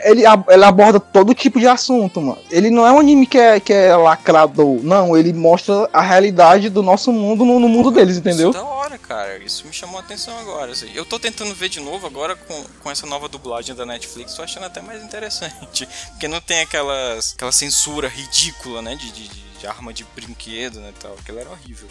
Ele, 0.04 0.26
ab- 0.26 0.46
ele 0.50 0.66
aborda 0.66 1.00
todo 1.00 1.36
tipo 1.36 1.60
de 1.60 1.68
assunto, 1.68 2.20
mano. 2.20 2.40
Ele 2.50 2.72
não 2.72 2.86
é 2.86 2.92
um 2.92 3.00
anime 3.00 3.28
que 3.28 3.38
é, 3.38 3.60
que 3.60 3.72
é 3.72 3.96
lacrador, 3.96 4.82
não, 4.84 5.16
ele 5.16 5.32
mostra 5.32 5.88
a 5.94 6.02
realidade 6.02 6.68
do 6.70 6.82
nosso 6.82 7.12
mundo 7.14 7.46
no, 7.46 7.60
no 7.60 7.70
mundo 7.70 7.92
deles, 7.92 8.18
entendeu? 8.18 8.50
Isso 8.50 8.58
é 8.58 8.62
da 8.62 8.68
hora, 8.68 8.98
cara. 8.98 9.38
Isso 9.38 9.66
me 9.68 9.72
chamou 9.72 9.98
a 9.98 10.02
atenção 10.02 10.38
agora. 10.40 10.72
assim. 10.72 10.90
Eu 10.96 11.06
tô 11.06 11.20
tentando 11.20 11.54
ver 11.54 11.70
de 11.70 11.80
novo 11.80 12.08
agora 12.08 12.36
com, 12.36 12.64
com 12.82 12.90
essa 12.90 13.06
nova 13.06 13.30
dublagem 13.30 13.76
da 13.76 13.86
Netflix. 13.86 14.34
Tô 14.34 14.42
achando 14.42 14.66
até 14.66 14.82
mais 14.82 15.04
interessante. 15.04 15.88
Porque 16.10 16.28
não 16.28 16.42
tem 16.42 16.62
aquelas, 16.62 17.34
aquela 17.36 17.52
censura 17.52 18.08
ridícula, 18.08 18.82
né? 18.82 18.96
De, 18.96 19.12
de, 19.12 19.30
de- 19.64 19.68
arma 19.68 19.94
de 19.94 20.04
brinquedo, 20.14 20.80
né? 20.82 20.94
Tal. 21.00 21.14
Aquilo 21.14 21.40
era 21.40 21.50
horrível. 21.50 21.88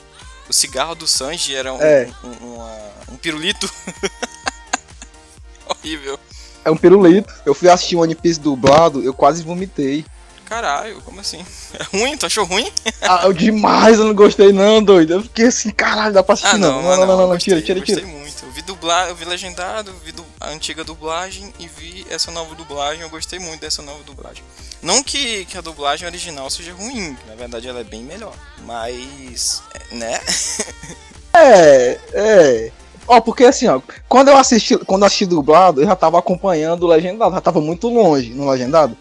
O 0.49 0.53
cigarro 0.53 0.95
do 0.95 1.07
Sanji 1.09 1.55
era 1.55 1.73
um, 1.73 1.81
É. 1.81 2.11
um, 2.23 2.55
uma- 2.55 2.91
um 3.13 3.17
pirulito. 3.17 3.71
horrível. 5.67 6.19
É 6.65 6.71
um 6.71 6.77
pirulito. 6.77 7.33
Eu 7.47 7.55
fui 7.55 7.69
assistir 7.71 7.97
One 7.97 8.15
Piece 8.15 8.39
dublado, 8.39 9.03
eu 9.03 9.15
quase 9.15 9.43
vomitei. 9.43 10.05
Caralho, 10.53 11.01
como 11.01 11.19
assim? 11.21 11.45
É 11.79 11.83
ruim? 11.97 12.15
Tu 12.19 12.27
achou 12.27 12.45
ruim? 12.45 12.71
Ah, 13.01 13.23
eu 13.25 13.33
demais, 13.33 13.99
eu 13.99 14.05
não 14.05 14.15
gostei 14.15 14.53
não, 14.53 14.83
doido. 14.83 15.15
Eu 15.15 15.23
fiquei 15.23 15.47
assim, 15.47 15.71
caralho, 15.71 16.13
dá 16.13 16.23
pra 16.23 16.35
assistir 16.35 16.55
Ah, 16.55 16.59
não. 16.59 16.75
não, 16.75 16.83
Não, 16.83 16.91
não, 16.91 16.97
não, 16.99 17.07
não, 17.07 17.17
não, 17.23 17.29
gostei, 17.29 17.55
tira, 17.55 17.63
tira, 17.67 17.79
gostei 17.81 17.97
tira. 17.97 18.07
muito. 18.07 18.45
Eu 18.45 18.51
vi 18.53 18.63
dublar, 18.63 19.09
eu 19.09 19.15
vi 19.17 19.25
legendado, 19.25 19.93
vi 20.05 20.13
du- 20.13 20.25
a 20.41 20.51
antiga 20.51 20.85
dublagem 20.85 21.53
e 21.59 21.67
vi 21.67 22.07
essa 22.11 22.31
nova 22.31 22.55
dublagem. 22.55 23.01
Eu 23.03 23.09
gostei 23.11 23.39
muito 23.39 23.61
dessa 23.61 23.81
nova 23.83 23.99
dublagem. 24.05 24.45
Não 24.83 25.03
que, 25.03 25.45
que 25.47 25.57
a 25.57 25.61
dublagem 25.61 26.07
original 26.07 26.49
seja 26.51 26.73
ruim, 26.75 27.17
na 27.29 27.35
verdade 27.35 27.67
ela 27.69 27.81
é 27.81 27.85
bem 27.85 28.03
melhor. 28.03 28.35
Mas, 28.67 29.63
é, 29.91 29.95
né? 29.95 30.21
É, 31.35 31.99
é. 32.13 32.73
Ó, 33.09 33.21
porque 33.21 33.45
assim, 33.45 33.67
ó, 33.67 33.81
quando 34.09 34.29
eu 34.29 34.37
assisti, 34.37 34.77
quando 34.79 35.03
eu 35.03 35.07
assisti 35.07 35.25
dublado, 35.27 35.81
eu 35.81 35.87
já 35.87 35.97
tava 35.97 36.19
acompanhando 36.19 36.83
o 36.85 36.87
legendado, 36.87 37.35
já 37.35 37.41
tava 37.41 37.59
muito 37.61 37.89
longe 37.89 38.35
no 38.35 38.49
legendado. 38.51 38.95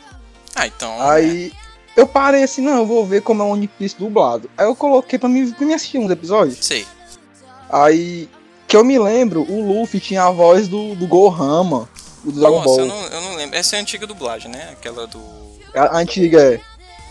Ah, 0.56 0.68
então. 0.68 1.02
Aí 1.02 1.52
eu 1.96 2.06
parei 2.08 2.44
assim, 2.44 2.62
não, 2.62 2.78
eu 2.80 2.86
vou 2.86 3.06
ver 3.06 3.22
como 3.22 3.42
é 3.42 3.46
o 3.46 3.50
One 3.50 3.68
Piece 3.68 3.96
dublado. 3.98 4.50
Aí 4.58 4.66
eu 4.66 4.76
coloquei 4.76 5.18
pra 5.20 5.30
mim, 5.30 5.52
pra 5.52 5.66
mim 5.66 5.74
assistir 5.74 5.98
uns 5.98 6.12
episódios. 6.12 6.58
Sei. 6.66 6.86
Aí, 7.70 8.30
que 8.68 8.76
eu 8.76 8.84
me 8.84 9.00
lembro, 9.00 9.42
o 9.50 9.62
Luffy 9.80 10.00
tinha 10.00 10.24
a 10.24 10.32
voz 10.32 10.68
do, 10.68 10.94
do 10.96 11.08
Gohan, 11.08 11.64
mano, 11.64 11.90
do 12.24 12.32
Dragon 12.32 12.58
Nossa, 12.58 12.66
Ball. 12.68 12.80
eu 12.80 12.86
não, 12.86 13.04
eu 13.08 13.22
não 13.22 13.36
lembro. 13.36 13.58
Essa 13.58 13.76
é 13.76 13.80
a 13.80 13.82
antiga 13.82 14.06
dublagem, 14.06 14.52
né? 14.52 14.70
Aquela 14.72 15.08
do. 15.08 15.20
A, 15.74 15.98
a 15.98 16.00
antiga, 16.00 16.42
é. 16.42 16.60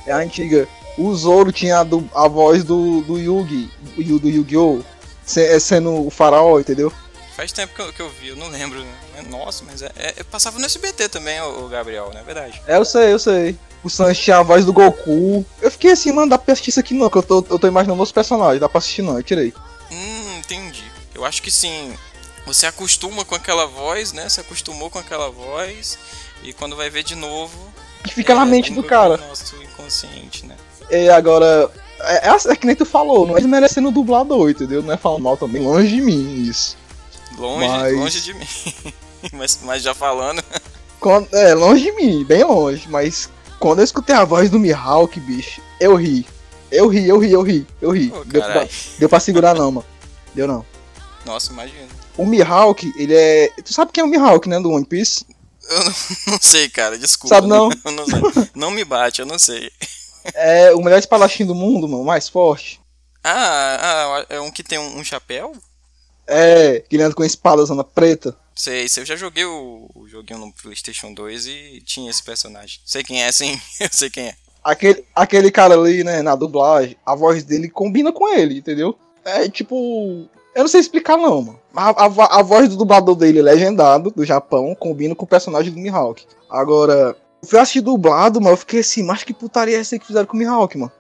É 0.07 0.13
a 0.13 0.17
antiga. 0.19 0.69
O 0.99 1.15
Zoro 1.15 1.51
tinha 1.53 1.79
a, 1.79 1.85
du- 1.85 2.09
a 2.15 2.29
voz 2.29 2.63
do, 2.65 3.01
do 3.03 3.19
Yugi, 3.19 3.71
do, 3.97 4.19
do 4.19 4.29
Yu-Gi-Oh! 4.29 4.81
é 5.37 5.59
sendo 5.61 6.07
o 6.07 6.11
faraó, 6.11 6.59
entendeu? 6.59 6.93
Faz 7.41 7.53
tempo 7.53 7.75
que 7.75 7.81
eu, 7.81 7.91
que 7.91 8.01
eu 8.01 8.11
vi, 8.11 8.29
eu 8.29 8.37
não 8.37 8.49
lembro. 8.49 8.85
né? 8.85 9.25
Nossa, 9.31 9.65
mas 9.67 9.81
é, 9.81 9.91
é- 9.97 10.23
passava 10.25 10.59
no 10.59 10.67
SBT 10.67 11.09
também, 11.09 11.41
o, 11.41 11.69
Gabriel, 11.69 12.11
não 12.13 12.21
é 12.21 12.23
verdade? 12.23 12.61
É, 12.67 12.77
eu 12.77 12.85
sei, 12.85 13.15
eu 13.15 13.19
sei. 13.19 13.57
O 13.83 13.89
tinha 14.13 14.37
a 14.37 14.43
voz 14.43 14.67
do 14.67 14.75
Goku. 14.75 15.43
Eu 15.63 15.71
fiquei 15.71 15.93
assim, 15.93 16.13
mano, 16.13 16.29
dá 16.29 16.37
pra 16.37 16.53
assistir 16.53 16.69
isso 16.69 16.81
aqui 16.81 16.93
não, 16.93 17.09
que 17.09 17.17
eu 17.17 17.23
tô, 17.23 17.43
eu 17.49 17.59
tô 17.59 17.67
imaginando 17.67 18.03
os 18.03 18.13
personagens, 18.13 18.61
dá 18.61 18.69
pra 18.69 18.77
assistir 18.77 19.01
não, 19.01 19.17
eu 19.17 19.23
tirei. 19.23 19.55
Hum, 19.91 20.39
entendi. 20.39 20.85
Eu 21.15 21.25
acho 21.25 21.41
que 21.41 21.51
sim. 21.51 21.95
Você 22.45 22.67
acostuma 22.67 23.25
com 23.25 23.35
aquela 23.35 23.65
voz, 23.65 24.13
né? 24.13 24.29
Se 24.29 24.39
acostumou 24.39 24.91
com 24.91 24.99
aquela 24.99 25.31
voz. 25.31 25.99
E 26.43 26.53
quando 26.53 26.77
vai 26.77 26.91
ver 26.91 27.05
de 27.05 27.15
novo. 27.15 27.59
Que 28.05 28.13
fica 28.13 28.35
na 28.35 28.43
é, 28.43 28.45
mente 28.45 28.71
do 28.71 28.83
cara. 28.83 29.17
Nosso 29.17 29.57
inconsciente, 29.63 30.45
né? 30.45 30.57
E 30.91 31.09
agora, 31.09 31.71
é, 32.01 32.29
é, 32.29 32.53
é 32.53 32.57
que 32.57 32.67
nem 32.67 32.77
tu 32.77 32.85
falou, 32.85 33.27
não 33.27 33.39
é 33.39 33.41
desmerecendo 33.41 33.89
o 33.89 33.93
dublador, 33.93 34.51
entendeu? 34.51 34.83
Não 34.83 34.93
é 34.93 34.99
falando 34.99 35.23
mal 35.23 35.39
também, 35.39 35.63
longe 35.63 35.89
de 35.89 36.03
mim 36.03 36.43
isso. 36.43 36.79
Longe, 37.39 37.67
Mas- 37.69 37.97
longe 37.97 38.21
de 38.21 38.35
mim. 38.35 38.47
mas, 39.33 39.59
mas 39.63 39.83
já 39.83 39.95
falando. 39.95 40.43
Quando, 40.99 41.35
é, 41.35 41.55
longe 41.55 41.85
de 41.85 41.93
mim, 41.93 42.25
bem 42.25 42.45
longe, 42.45 42.87
mas 42.89 43.29
quando 43.59 43.79
eu 43.79 43.85
escutei 43.85 44.15
a 44.15 44.25
voz 44.25 44.51
do 44.51 44.59
Mihawk, 44.59 45.19
bicho, 45.21 45.61
eu 45.81 45.95
ri. 45.95 46.27
Eu 46.71 46.87
ri, 46.89 47.09
eu 47.09 47.19
ri, 47.19 47.33
eu 47.33 47.43
ri, 47.43 47.67
eu 47.81 47.91
ri. 47.91 48.09
Pô, 48.11 48.25
deu, 48.25 48.43
pra, 48.43 48.69
deu 48.99 49.09
pra 49.09 49.21
segurar 49.21 49.55
não, 49.55 49.73
mano. 49.73 49.87
Deu 50.35 50.47
não. 50.47 50.65
Nossa, 51.25 51.53
imagina. 51.53 51.89
O 52.17 52.25
Mihawk, 52.25 52.93
ele 52.97 53.15
é. 53.15 53.49
Tu 53.65 53.73
sabe 53.73 53.91
quem 53.93 54.03
é 54.03 54.05
o 54.05 54.09
Mihawk, 54.09 54.49
né? 54.49 54.61
Do 54.61 54.71
One 54.71 54.85
Piece? 54.85 55.25
Eu 55.69 55.79
não, 55.85 55.95
não 56.29 56.39
sei, 56.41 56.69
cara, 56.69 56.99
desculpa. 56.99 57.35
Sabe 57.35 57.49
não? 57.49 57.69
Não, 57.85 58.49
não 58.55 58.71
me 58.71 58.85
bate, 58.85 59.21
eu 59.21 59.27
não 59.27 59.39
sei. 59.39 59.71
É 60.35 60.73
o 60.75 60.83
melhor 60.83 60.99
espadachim 60.99 61.47
do 61.47 61.55
mundo, 61.55 61.89
mano, 61.89 62.03
o 62.03 62.07
mais 62.07 62.29
forte. 62.29 62.81
Ah, 63.23 63.79
ah, 63.81 64.27
é 64.29 64.41
um 64.41 64.51
que 64.51 64.63
tem 64.63 64.79
um, 64.79 64.99
um 64.99 65.05
chapéu? 65.05 65.53
É, 66.33 66.79
que 66.89 66.95
ele 66.95 67.03
anda 67.03 67.15
com 67.15 67.25
a 67.25 67.27
espada 67.27 67.65
zona 67.65 67.83
preta. 67.83 68.37
Sei, 68.55 68.89
sei, 68.89 69.03
eu 69.03 69.07
já 69.07 69.17
joguei 69.17 69.45
o, 69.45 69.91
o 69.95 70.07
joguinho 70.07 70.39
no 70.39 70.53
PlayStation 70.53 71.13
2 71.13 71.47
e 71.47 71.83
tinha 71.85 72.09
esse 72.09 72.23
personagem. 72.23 72.79
Sei 72.85 73.03
quem 73.03 73.23
é, 73.23 73.33
sim, 73.33 73.61
eu 73.81 73.89
sei 73.91 74.09
quem 74.09 74.29
é. 74.29 74.35
Aquele, 74.63 75.05
aquele 75.15 75.51
cara 75.51 75.75
ali, 75.75 76.05
né, 76.05 76.23
na 76.23 76.37
dublagem, 76.37 76.97
a 77.05 77.15
voz 77.17 77.43
dele 77.43 77.69
combina 77.69 78.13
com 78.13 78.29
ele, 78.29 78.59
entendeu? 78.59 78.97
É 79.25 79.49
tipo. 79.49 80.29
Eu 80.55 80.63
não 80.63 80.69
sei 80.69 80.81
explicar 80.81 81.17
não, 81.17 81.43
mano. 81.43 81.61
A, 81.75 82.05
a, 82.05 82.41
a 82.41 82.43
voz 82.43 82.69
do 82.69 82.77
dublador 82.77 83.15
dele, 83.15 83.41
legendado, 83.41 84.11
do 84.11 84.25
Japão, 84.25 84.75
combina 84.75 85.15
com 85.15 85.25
o 85.25 85.29
personagem 85.29 85.73
do 85.73 85.79
Mihawk. 85.79 86.25
Agora, 86.49 87.17
eu 87.43 87.49
fui 87.49 87.59
assistir 87.59 87.81
dublado, 87.81 88.41
mas 88.41 88.51
eu 88.51 88.57
fiquei 88.57 88.81
assim, 88.81 89.03
mas 89.03 89.25
que 89.25 89.33
putaria 89.33 89.77
é 89.77 89.81
essa 89.81 89.99
que 89.99 90.07
fizeram 90.07 90.27
com 90.27 90.37
o 90.37 90.39
Mihawk, 90.39 90.77
mano? 90.77 90.93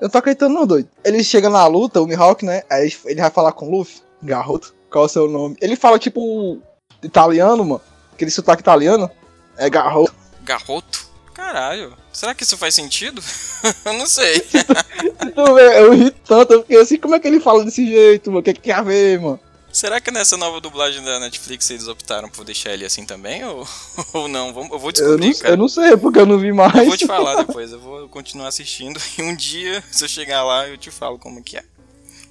Eu 0.00 0.06
não 0.06 0.10
tô 0.10 0.18
acreditando 0.18 0.54
não, 0.54 0.66
doido. 0.66 0.88
Ele 1.04 1.22
chega 1.22 1.50
na 1.50 1.66
luta, 1.66 2.00
o 2.00 2.06
Mihawk, 2.06 2.44
né? 2.44 2.62
Aí 2.70 2.92
ele 3.04 3.20
vai 3.20 3.30
falar 3.30 3.52
com 3.52 3.68
o 3.68 3.70
Luffy. 3.70 4.00
Garoto, 4.22 4.74
qual 4.90 5.04
é 5.04 5.06
o 5.06 5.10
seu 5.10 5.28
nome? 5.28 5.56
Ele 5.60 5.76
fala 5.76 5.98
tipo 5.98 6.60
italiano, 7.02 7.64
mano. 7.64 7.80
Aquele 8.12 8.30
sotaque 8.30 8.62
italiano. 8.62 9.10
É 9.56 9.68
Garroto. 9.68 10.14
Garroto? 10.42 11.10
Caralho, 11.34 11.96
será 12.12 12.34
que 12.34 12.44
isso 12.44 12.56
faz 12.56 12.74
sentido? 12.74 13.22
eu 13.84 13.92
não 13.94 14.06
sei. 14.06 14.44
Eu 15.36 15.92
ri 15.94 16.10
tanto, 16.10 16.52
eu 16.52 16.60
fiquei 16.62 16.80
assim, 16.80 16.98
como 16.98 17.14
é 17.14 17.20
que 17.20 17.26
ele 17.26 17.40
fala 17.40 17.64
desse 17.64 17.86
jeito, 17.86 18.30
mano? 18.30 18.40
O 18.40 18.42
que, 18.42 18.52
que 18.52 18.60
tem 18.60 18.72
a 18.72 18.82
ver, 18.82 19.18
mano? 19.20 19.40
Será 19.72 20.00
que 20.00 20.10
nessa 20.10 20.36
nova 20.36 20.60
dublagem 20.60 21.02
da 21.02 21.18
Netflix 21.18 21.70
eles 21.70 21.88
optaram 21.88 22.28
por 22.28 22.44
deixar 22.44 22.72
ele 22.72 22.84
assim 22.84 23.06
também? 23.06 23.42
Ou, 23.44 23.66
ou 24.12 24.28
não? 24.28 24.48
Eu 24.48 24.78
vou 24.78 24.90
Eu 24.90 24.92
descobrir, 24.92 25.26
não, 25.28 25.38
cara. 25.38 25.54
eu 25.54 25.56
não 25.56 25.68
sei, 25.68 25.96
porque 25.96 26.18
eu 26.18 26.26
não 26.26 26.38
vi 26.38 26.52
mais. 26.52 26.74
Eu 26.74 26.84
vou 26.86 26.96
te 26.96 27.06
falar 27.06 27.36
depois, 27.42 27.72
eu 27.72 27.80
vou 27.80 28.08
continuar 28.08 28.48
assistindo 28.48 29.00
e 29.18 29.22
um 29.22 29.34
dia, 29.34 29.82
se 29.90 30.04
eu 30.04 30.08
chegar 30.08 30.44
lá, 30.44 30.68
eu 30.68 30.76
te 30.76 30.90
falo 30.90 31.18
como 31.18 31.42
que 31.42 31.56
é. 31.56 31.64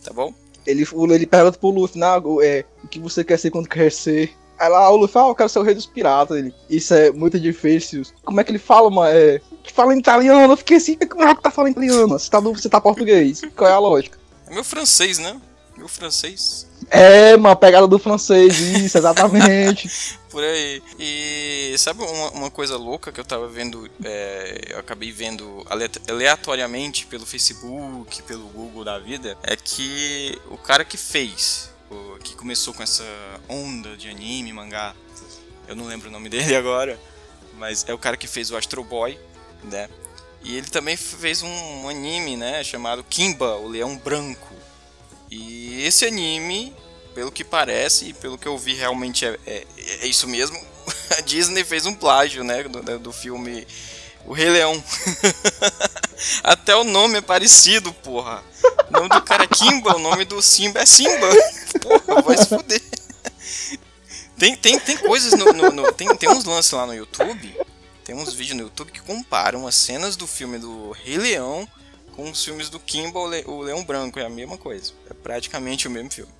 Tá 0.04 0.14
bom? 0.14 0.34
Ele, 0.66 0.86
ele 1.10 1.26
pergunta 1.26 1.58
pro 1.58 1.70
Luffy, 1.70 2.00
na, 2.00 2.22
é, 2.44 2.66
o 2.84 2.88
que 2.88 3.00
você 3.00 3.24
quer 3.24 3.38
ser 3.38 3.52
quando 3.52 3.68
crescer? 3.68 4.36
Aí 4.60 4.70
lá 4.70 4.90
o 4.92 4.96
Luffy, 4.96 5.20
ah, 5.20 5.28
eu 5.28 5.36
quero 5.36 5.50
ser 5.50 5.60
o 5.60 5.64
rei 5.64 5.74
dos 5.74 5.88
piratas. 5.88 6.38
Ele, 6.38 6.54
isso 6.70 6.94
é 6.94 7.12
muito 7.12 7.40
difícil. 7.40 8.04
Como 8.24 8.40
é 8.40 8.44
que 8.44 8.52
ele 8.52 8.60
fala, 8.60 8.90
mano? 8.92 9.12
É, 9.12 9.42
fala 9.74 9.96
em 9.96 10.00
italiano. 10.00 10.54
Eu 10.54 10.58
fiquei 10.58 10.78
assim, 10.78 10.96
como 10.96 11.24
é 11.24 11.34
que 11.34 11.42
tá 11.42 11.50
falando 11.50 11.72
italiano? 11.72 12.08
Você 12.08 12.30
tá, 12.30 12.40
você 12.40 12.70
tá 12.70 12.80
português. 12.80 13.42
Qual 13.56 13.70
é 13.70 13.74
a 13.74 13.80
lógica? 13.80 14.20
É 14.48 14.54
meu 14.54 14.64
francês, 14.64 15.18
né? 15.18 15.40
Meu 15.78 15.88
francês. 15.88 16.68
É, 16.94 17.38
mano, 17.38 17.56
pegada 17.56 17.88
do 17.88 17.98
francês, 17.98 18.60
isso, 18.60 18.98
exatamente. 18.98 19.90
Por 20.30 20.44
aí. 20.44 20.84
E 21.00 21.74
sabe 21.78 22.04
uma, 22.04 22.30
uma 22.32 22.52
coisa 22.52 22.76
louca 22.78 23.12
que 23.14 23.20
eu 23.20 23.24
tava 23.24 23.48
vendo? 23.48 23.90
é, 24.04 24.68
eu 24.72 24.80
acabei 24.80 25.10
vendo 25.10 25.66
aleato- 25.70 26.02
aleatoriamente 26.10 27.06
pelo 27.06 27.26
Facebook, 27.26 28.22
pelo 28.24 28.46
Google 28.50 28.84
da 28.84 29.00
vida. 29.00 29.38
É 29.44 29.56
que 29.56 30.38
o 30.50 30.58
cara 30.58 30.84
que 30.84 30.98
fez, 30.98 31.72
que 32.24 32.36
começou 32.36 32.74
com 32.74 32.84
essa 32.84 33.06
onda 33.48 33.96
de 33.96 34.10
anime, 34.10 34.52
mangá, 34.52 34.94
eu 35.70 35.76
não 35.78 35.86
lembro 35.86 36.10
o 36.10 36.12
nome 36.12 36.28
dele 36.30 36.56
agora, 36.56 37.00
mas 37.58 37.86
é 37.88 37.94
o 37.94 37.98
cara 37.98 38.18
que 38.18 38.28
fez 38.28 38.52
o 38.52 38.58
Astro 38.58 38.84
Boy, 38.84 39.18
né? 39.64 39.90
E 40.44 40.58
ele 40.58 40.68
também 40.68 40.98
fez 40.98 41.42
um 41.42 41.88
anime, 41.88 42.36
né, 42.36 42.64
chamado 42.64 43.04
Kimba, 43.04 43.56
o 43.58 43.68
Leão 43.68 43.96
Branco. 43.98 44.61
E 45.32 45.84
esse 45.86 46.06
anime, 46.06 46.76
pelo 47.16 47.32
que 47.32 47.44
parece 47.44 48.06
e 48.10 48.14
pelo 48.14 48.38
que 48.38 48.48
eu 48.48 48.58
vi, 48.58 48.74
realmente 48.74 49.26
é, 49.26 49.40
é, 49.48 49.66
é 50.02 50.08
isso 50.08 50.28
mesmo. 50.28 50.60
A 51.18 51.22
Disney 51.22 51.64
fez 51.64 51.86
um 51.86 51.94
plágio, 51.96 52.44
né, 52.44 52.64
do, 52.64 53.00
do 53.00 53.14
filme 53.14 53.66
O 54.26 54.34
Rei 54.34 54.50
Leão. 54.50 54.84
Até 56.44 56.76
o 56.76 56.84
nome 56.84 57.18
é 57.18 57.22
parecido, 57.22 57.92
porra. 57.94 58.44
O 58.90 58.92
nome 58.92 59.10
do 59.10 59.22
cara 59.22 59.46
é 59.46 59.48
Kimba, 59.48 59.96
o 59.96 60.00
nome 60.00 60.26
do 60.26 60.42
Simba 60.42 60.82
é 60.82 60.86
Simba. 60.86 61.28
Porra, 61.82 62.22
vai 62.22 62.38
se 62.38 62.46
fuder. 62.46 62.82
Tem, 64.38 64.56
tem, 64.56 64.80
tem 64.80 64.98
coisas 64.98 65.34
no. 65.34 65.52
no- 65.54 65.72
no- 65.72 65.92
tem, 65.94 66.16
tem 66.18 66.30
uns 66.30 66.44
lances 66.46 66.72
lá 66.72 66.86
no 66.86 66.94
YouTube. 66.94 67.56
Tem 68.04 68.14
uns 68.14 68.34
vídeos 68.34 68.58
no 68.58 68.64
YouTube 68.64 68.92
que 68.92 69.00
comparam 69.02 69.66
as 69.66 69.76
cenas 69.76 70.16
do 70.16 70.28
filme 70.28 70.60
do 70.60 70.92
Rei 70.92 71.18
Leão 71.18 71.68
com 72.16 72.30
os 72.30 72.44
filmes 72.44 72.70
do 72.70 72.80
Kimba, 72.80 73.20
o, 73.20 73.28
Le- 73.28 73.44
o 73.48 73.62
Leão 73.62 73.84
Branco. 73.84 74.20
É 74.20 74.26
a 74.26 74.30
mesma 74.30 74.58
coisa. 74.58 74.92
É 75.10 75.14
praticamente 75.14 75.88
o 75.88 75.92
mesmo 75.92 76.12
filme. 76.12 76.32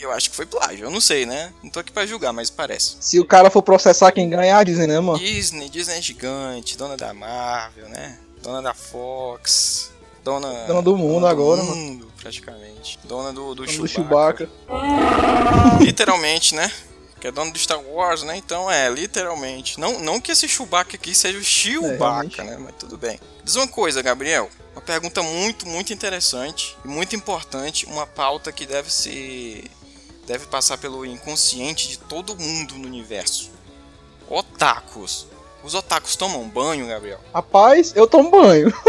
Eu 0.00 0.10
acho 0.12 0.30
que 0.30 0.36
foi 0.36 0.46
plágio. 0.46 0.86
Eu 0.86 0.90
não 0.90 1.00
sei, 1.00 1.26
né? 1.26 1.52
Não 1.62 1.70
tô 1.70 1.78
aqui 1.80 1.92
pra 1.92 2.06
julgar, 2.06 2.32
mas 2.32 2.48
parece. 2.48 2.96
Se 3.00 3.20
o 3.20 3.24
cara 3.24 3.50
for 3.50 3.62
processar 3.62 4.10
quem 4.12 4.30
ganhar, 4.30 4.64
dizem, 4.64 4.86
né, 4.86 4.98
mano? 4.98 5.18
Disney, 5.18 5.68
Disney 5.68 5.98
é 5.98 6.00
gigante, 6.02 6.76
dona 6.78 6.96
da 6.96 7.12
Marvel, 7.12 7.86
né? 7.90 8.18
Dona 8.42 8.62
da 8.62 8.72
Fox, 8.72 9.92
dona, 10.24 10.48
Dona 10.66 10.80
do 10.80 10.96
mundo 10.96 11.26
agora, 11.26 11.62
mano. 11.62 11.76
mundo, 11.76 12.12
praticamente. 12.18 12.98
Dona 13.04 13.30
do, 13.30 13.54
do, 13.54 13.66
Do 13.66 13.68
Chewbacca. 13.68 14.48
Chewbacca. 14.66 15.84
Literalmente, 15.84 16.54
né? 16.54 16.72
Que 17.20 17.28
é 17.28 17.30
dona 17.30 17.50
do 17.50 17.58
Star 17.58 17.80
Wars, 17.80 18.22
né? 18.22 18.36
Então 18.36 18.70
é, 18.70 18.88
literalmente. 18.88 19.78
Não, 19.78 20.00
não 20.00 20.20
que 20.20 20.32
esse 20.32 20.48
Chewbacca 20.48 20.96
aqui 20.96 21.14
seja 21.14 21.38
o 21.38 21.44
Chewbacca, 21.44 22.42
realmente. 22.42 22.42
né? 22.42 22.56
Mas 22.58 22.74
tudo 22.78 22.96
bem. 22.96 23.20
Diz 23.44 23.56
uma 23.56 23.68
coisa, 23.68 24.00
Gabriel. 24.00 24.48
Uma 24.74 24.80
pergunta 24.80 25.22
muito, 25.22 25.66
muito 25.68 25.92
interessante 25.92 26.76
e 26.84 26.88
muito 26.88 27.14
importante. 27.14 27.84
Uma 27.86 28.06
pauta 28.06 28.50
que 28.50 28.64
deve 28.64 28.90
ser. 28.90 29.64
Deve 30.26 30.46
passar 30.46 30.78
pelo 30.78 31.04
inconsciente 31.04 31.88
de 31.88 31.98
todo 31.98 32.36
mundo 32.38 32.74
no 32.76 32.86
universo. 32.86 33.50
Otakus. 34.28 35.26
Os 35.62 35.74
otakus 35.74 36.16
tomam 36.16 36.48
banho, 36.48 36.86
Gabriel? 36.86 37.20
Rapaz, 37.34 37.92
eu 37.94 38.06
tomo 38.06 38.30
banho. 38.30 38.72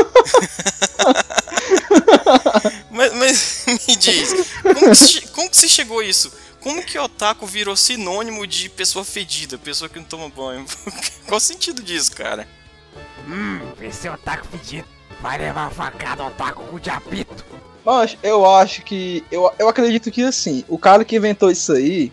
Mas, 2.90 3.14
mas 3.14 3.66
me 3.88 3.96
diz, 3.96 4.34
como 4.62 4.90
que, 4.90 4.96
se, 4.96 5.22
como 5.28 5.50
que 5.50 5.58
se 5.58 5.70
chegou 5.70 6.00
a 6.00 6.06
isso? 6.06 6.32
Como 6.62 6.84
que 6.84 6.98
otaku 6.98 7.46
virou 7.46 7.75
sinônimo 7.75 8.46
de 8.46 8.70
pessoa 8.70 9.03
fedida, 9.03 9.58
pessoa 9.58 9.89
que 9.89 9.98
não 9.98 10.06
toma 10.06 10.30
banho? 10.30 10.65
Qual 11.27 11.38
o 11.38 11.41
sentido 11.41 11.82
disso, 11.82 12.15
cara? 12.15 12.48
Hum, 13.27 13.60
esse 13.82 14.08
é 14.08 14.12
otaku 14.12 14.48
pedido. 14.48 14.88
Vai 15.22 15.38
levar 15.38 15.72
facada 15.72 16.24
otaku 16.24 16.63
com 16.63 16.80
diapito. 16.80 17.44
Mas 17.84 18.18
eu 18.22 18.46
acho 18.46 18.84
que. 18.84 19.24
Eu, 19.32 19.51
eu 19.58 19.68
acredito 19.68 20.12
que 20.12 20.24
assim, 20.24 20.63
o 20.68 20.77
cara 20.77 21.03
que 21.03 21.15
inventou 21.15 21.50
isso 21.50 21.74
aí, 21.74 22.12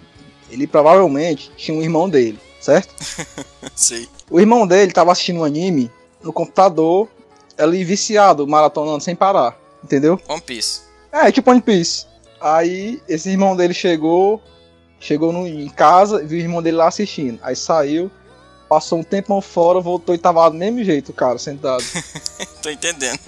ele 0.50 0.66
provavelmente 0.66 1.50
tinha 1.56 1.76
um 1.76 1.82
irmão 1.82 2.08
dele, 2.08 2.38
certo? 2.60 2.94
Sei. 3.76 4.08
O 4.30 4.40
irmão 4.40 4.66
dele 4.66 4.92
tava 4.92 5.12
assistindo 5.12 5.40
um 5.40 5.44
anime 5.44 5.90
no 6.22 6.32
computador, 6.32 7.08
ali 7.56 7.84
viciado, 7.84 8.46
maratonando 8.46 9.02
sem 9.02 9.14
parar, 9.14 9.58
entendeu? 9.84 10.20
One 10.26 10.40
Piece. 10.40 10.82
É, 11.12 11.30
tipo 11.30 11.50
One 11.50 11.60
Piece. 11.60 12.06
Aí 12.40 13.02
esse 13.08 13.30
irmão 13.30 13.56
dele 13.56 13.74
chegou, 13.74 14.42
chegou 15.00 15.32
no, 15.32 15.46
em 15.46 15.68
casa, 15.68 16.22
viu 16.24 16.38
o 16.38 16.42
irmão 16.42 16.62
dele 16.62 16.76
lá 16.76 16.88
assistindo. 16.88 17.38
Aí 17.42 17.56
saiu, 17.56 18.10
passou 18.68 18.98
um 18.98 19.02
tempão 19.02 19.40
fora, 19.40 19.80
voltou 19.80 20.14
e 20.14 20.18
tava 20.18 20.48
do 20.48 20.56
mesmo 20.56 20.84
jeito, 20.84 21.12
cara, 21.12 21.38
sentado. 21.38 21.82
Tô 22.62 22.70
entendendo. 22.70 23.18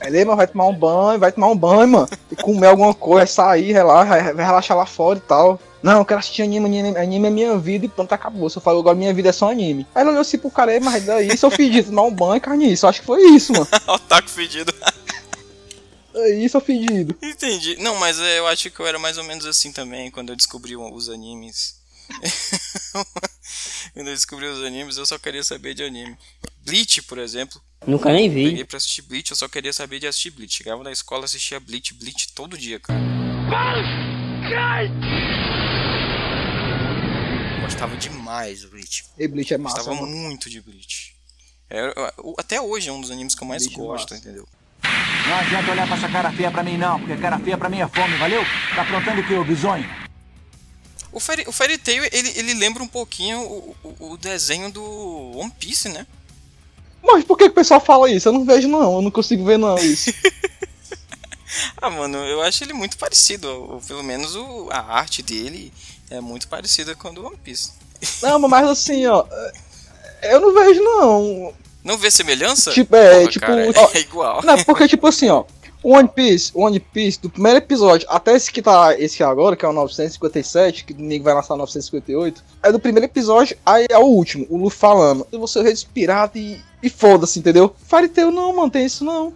Aí 0.00 0.08
ele, 0.08 0.24
mano, 0.24 0.36
vai 0.36 0.46
tomar 0.46 0.66
um 0.66 0.74
banho, 0.74 1.18
vai 1.18 1.32
tomar 1.32 1.48
um 1.48 1.56
banho, 1.56 1.88
mano. 1.88 2.08
E 2.30 2.36
comer 2.36 2.66
alguma 2.66 2.92
coisa, 2.94 3.18
vai 3.18 3.26
sair, 3.26 3.72
relaxa, 3.72 4.10
vai 4.10 4.34
vai 4.34 4.44
relaxar 4.44 4.76
lá 4.76 4.86
fora 4.86 5.18
e 5.18 5.22
tal. 5.22 5.60
Não, 5.80 5.98
eu 5.98 6.04
quero 6.04 6.18
assistir 6.18 6.42
anime, 6.42 6.66
anime, 6.66 6.98
anime 6.98 7.26
é 7.28 7.30
minha 7.30 7.58
vida 7.58 7.86
e 7.86 7.88
pronto, 7.88 8.12
acabou. 8.12 8.50
Se 8.50 8.58
eu 8.58 8.62
falo 8.62 8.80
agora 8.80 8.96
minha 8.96 9.14
vida 9.14 9.28
é 9.28 9.32
só 9.32 9.50
anime. 9.50 9.86
Aí 9.94 10.02
ele 10.02 10.10
olhou 10.10 10.22
assim 10.22 10.36
pro 10.36 10.50
cara, 10.50 10.74
"É, 10.74 10.80
mas 10.80 11.04
daí, 11.04 11.36
seu 11.36 11.50
fedido, 11.50 11.90
tomar 11.90 12.02
um 12.02 12.12
banho, 12.12 12.40
carniça. 12.40 12.86
Eu 12.86 12.90
acho 12.90 13.00
que 13.00 13.06
foi 13.06 13.22
isso, 13.30 13.52
mano. 13.52 13.68
Otaku 13.86 14.28
fedido. 14.28 14.74
É 16.20 16.30
isso, 16.44 16.52
seu 16.52 16.60
fedido. 16.60 17.16
Entendi. 17.22 17.76
Não, 17.76 17.94
mas 17.96 18.18
é, 18.18 18.38
eu 18.38 18.46
acho 18.46 18.70
que 18.70 18.80
eu 18.80 18.86
era 18.86 18.98
mais 18.98 19.18
ou 19.18 19.24
menos 19.24 19.46
assim 19.46 19.72
também 19.72 20.10
quando 20.10 20.30
eu 20.30 20.36
descobri 20.36 20.76
os 20.76 21.08
animes. 21.08 21.78
quando 23.94 24.08
eu 24.08 24.14
descobri 24.14 24.46
os 24.46 24.64
animes, 24.64 24.96
eu 24.96 25.06
só 25.06 25.18
queria 25.18 25.42
saber 25.44 25.74
de 25.74 25.84
anime. 25.84 26.16
Bleach, 26.64 27.02
por 27.02 27.18
exemplo. 27.18 27.60
Nunca 27.86 28.12
nem 28.12 28.28
vi. 28.28 28.44
Peguei 28.50 28.64
pra 28.64 28.76
assistir 28.78 29.02
Bleach, 29.02 29.30
eu 29.30 29.36
só 29.36 29.48
queria 29.48 29.72
saber 29.72 29.98
de 30.00 30.06
assistir 30.06 30.30
Bleach. 30.30 30.56
Chegava 30.56 30.82
na 30.82 30.90
escola, 30.92 31.24
assistia 31.26 31.60
Bleach, 31.60 31.94
Bleach 31.94 32.32
todo 32.32 32.56
dia, 32.58 32.80
cara. 32.80 32.98
Gostava 37.62 37.96
demais 37.96 38.62
do 38.62 38.70
Bleach. 38.70 39.04
E 39.18 39.28
Bleach 39.28 39.54
é 39.54 39.58
massa, 39.58 39.76
Gostava 39.76 40.00
mano. 40.00 40.12
muito 40.16 40.48
de 40.50 40.60
Bleach. 40.60 41.14
É, 41.70 41.80
eu- 42.16 42.34
até 42.38 42.60
hoje 42.60 42.88
é 42.88 42.92
um 42.92 43.00
dos 43.00 43.10
animes 43.10 43.34
que 43.34 43.42
eu 43.42 43.46
mais 43.48 43.62
Bleach 43.66 43.78
é 43.80 43.82
gosto, 43.84 44.10
massa. 44.14 44.24
entendeu? 44.24 44.48
Não 45.28 45.36
adianta 45.36 45.70
olhar 45.70 45.86
pra 45.86 45.96
essa 45.96 46.08
cara 46.08 46.32
feia 46.32 46.50
pra 46.50 46.62
mim, 46.62 46.78
não, 46.78 46.98
porque 46.98 47.16
cara 47.18 47.38
feia 47.38 47.58
pra 47.58 47.68
mim 47.68 47.80
é 47.80 47.86
fome, 47.86 48.16
valeu? 48.16 48.42
Tá 48.74 48.80
aprontando 48.80 49.20
o 49.20 49.26
que, 49.26 49.34
ô 49.34 49.44
bisonho? 49.44 49.86
O 51.12 51.20
Fairy, 51.20 51.44
o 51.46 51.52
Fairy 51.52 51.76
Tail, 51.76 52.02
ele, 52.10 52.32
ele 52.34 52.54
lembra 52.54 52.82
um 52.82 52.88
pouquinho 52.88 53.40
o, 53.40 53.76
o, 53.84 54.12
o 54.12 54.16
desenho 54.16 54.70
do 54.70 54.82
One 55.36 55.52
Piece, 55.58 55.90
né? 55.90 56.06
Mas 57.02 57.24
por 57.24 57.36
que, 57.36 57.44
que 57.44 57.50
o 57.50 57.54
pessoal 57.54 57.78
fala 57.78 58.10
isso? 58.10 58.28
Eu 58.28 58.32
não 58.32 58.44
vejo, 58.44 58.68
não. 58.68 58.96
Eu 58.96 59.02
não 59.02 59.10
consigo 59.10 59.44
ver, 59.44 59.58
não, 59.58 59.76
isso. 59.78 60.12
Ah, 61.80 61.88
mano, 61.88 62.18
eu 62.18 62.42
acho 62.42 62.62
ele 62.62 62.74
muito 62.74 62.98
parecido. 62.98 63.48
Ou, 63.48 63.80
pelo 63.80 64.02
menos 64.02 64.36
o, 64.36 64.68
a 64.70 64.80
arte 64.80 65.22
dele 65.22 65.72
é 66.10 66.20
muito 66.20 66.46
parecida 66.46 66.94
com 66.94 67.08
a 67.08 67.10
do 67.10 67.26
One 67.26 67.38
Piece. 67.38 67.72
não, 68.22 68.38
mas 68.40 68.68
assim, 68.68 69.06
ó. 69.06 69.24
Eu 70.22 70.40
não 70.40 70.52
vejo, 70.52 70.82
não. 70.82 71.54
Não 71.88 71.96
vê 71.98 72.10
semelhança? 72.10 72.70
Tipo, 72.70 72.94
é, 72.94 73.18
Porra, 73.20 73.30
tipo, 73.30 73.46
cara, 73.46 73.72
ó, 73.76 73.88
é 73.94 74.00
igual. 74.00 74.42
Não, 74.44 74.62
porque, 74.64 74.86
tipo 74.86 75.06
assim, 75.06 75.28
ó. 75.30 75.44
O 75.82 75.92
One 75.96 76.08
Piece, 76.08 76.50
One 76.54 76.80
Piece, 76.80 77.20
do 77.20 77.30
primeiro 77.30 77.58
episódio 77.58 78.06
até 78.10 78.34
esse 78.34 78.50
que 78.52 78.60
tá 78.60 78.98
esse 78.98 79.22
agora, 79.22 79.54
que 79.56 79.64
é 79.64 79.68
o 79.68 79.72
957, 79.72 80.84
que 80.84 80.92
domingo 80.92 81.22
vai 81.24 81.32
lançar 81.34 81.54
o 81.54 81.56
958, 81.56 82.42
é 82.64 82.72
do 82.72 82.80
primeiro 82.80 83.06
episódio, 83.06 83.56
aí 83.64 83.86
é 83.88 83.96
o 83.96 84.02
último, 84.02 84.44
o 84.50 84.56
Luffy 84.56 84.76
falando. 84.78 85.24
Eu 85.30 85.38
vou 85.38 85.46
ser 85.46 85.60
o 85.60 85.62
rei 85.62 85.72
dos 85.72 85.84
piratas 85.84 86.42
e, 86.42 86.60
e 86.82 86.90
foda-se, 86.90 87.38
entendeu? 87.38 87.74
Tail 88.12 88.30
não, 88.32 88.54
mano, 88.56 88.70
tem 88.70 88.84
isso 88.84 89.04
não. 89.04 89.32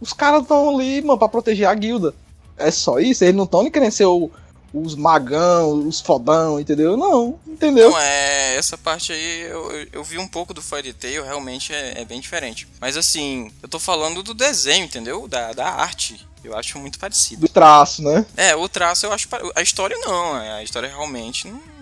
Os 0.00 0.12
caras 0.12 0.42
estão 0.42 0.68
ali, 0.74 1.00
mano, 1.00 1.16
pra 1.18 1.28
proteger 1.28 1.68
a 1.68 1.74
guilda. 1.74 2.12
É 2.58 2.70
só 2.72 2.98
isso, 2.98 3.22
eles 3.24 3.34
não 3.36 3.44
estão 3.44 3.62
nem 3.62 3.70
querendo 3.70 3.92
ser 3.92 4.04
o- 4.04 4.30
os 4.74 4.96
magão, 4.96 5.86
os 5.86 6.00
fodão, 6.00 6.58
entendeu? 6.58 6.96
Não, 6.96 7.38
entendeu? 7.46 7.90
Não, 7.90 7.98
é, 7.98 8.56
essa 8.56 8.76
parte 8.76 9.12
aí 9.12 9.42
eu, 9.42 9.70
eu, 9.70 9.88
eu 9.92 10.04
vi 10.04 10.18
um 10.18 10.26
pouco 10.26 10.52
do 10.52 10.60
Fairy 10.60 10.92
Tail, 10.92 11.24
realmente 11.24 11.72
é, 11.72 12.00
é 12.00 12.04
bem 12.04 12.20
diferente. 12.20 12.66
Mas 12.80 12.96
assim, 12.96 13.52
eu 13.62 13.68
tô 13.68 13.78
falando 13.78 14.22
do 14.22 14.34
desenho, 14.34 14.84
entendeu? 14.84 15.28
Da, 15.28 15.52
da 15.52 15.68
arte. 15.68 16.26
Eu 16.42 16.54
acho 16.54 16.78
muito 16.78 16.98
parecido. 16.98 17.40
Do 17.40 17.48
traço, 17.48 18.02
né? 18.02 18.26
É, 18.36 18.54
o 18.54 18.68
traço 18.68 19.06
eu 19.06 19.12
acho. 19.12 19.26
A 19.54 19.62
história 19.62 19.96
não, 19.98 20.36
é, 20.36 20.52
a 20.52 20.62
história 20.62 20.88
realmente 20.88 21.48
não 21.48 21.73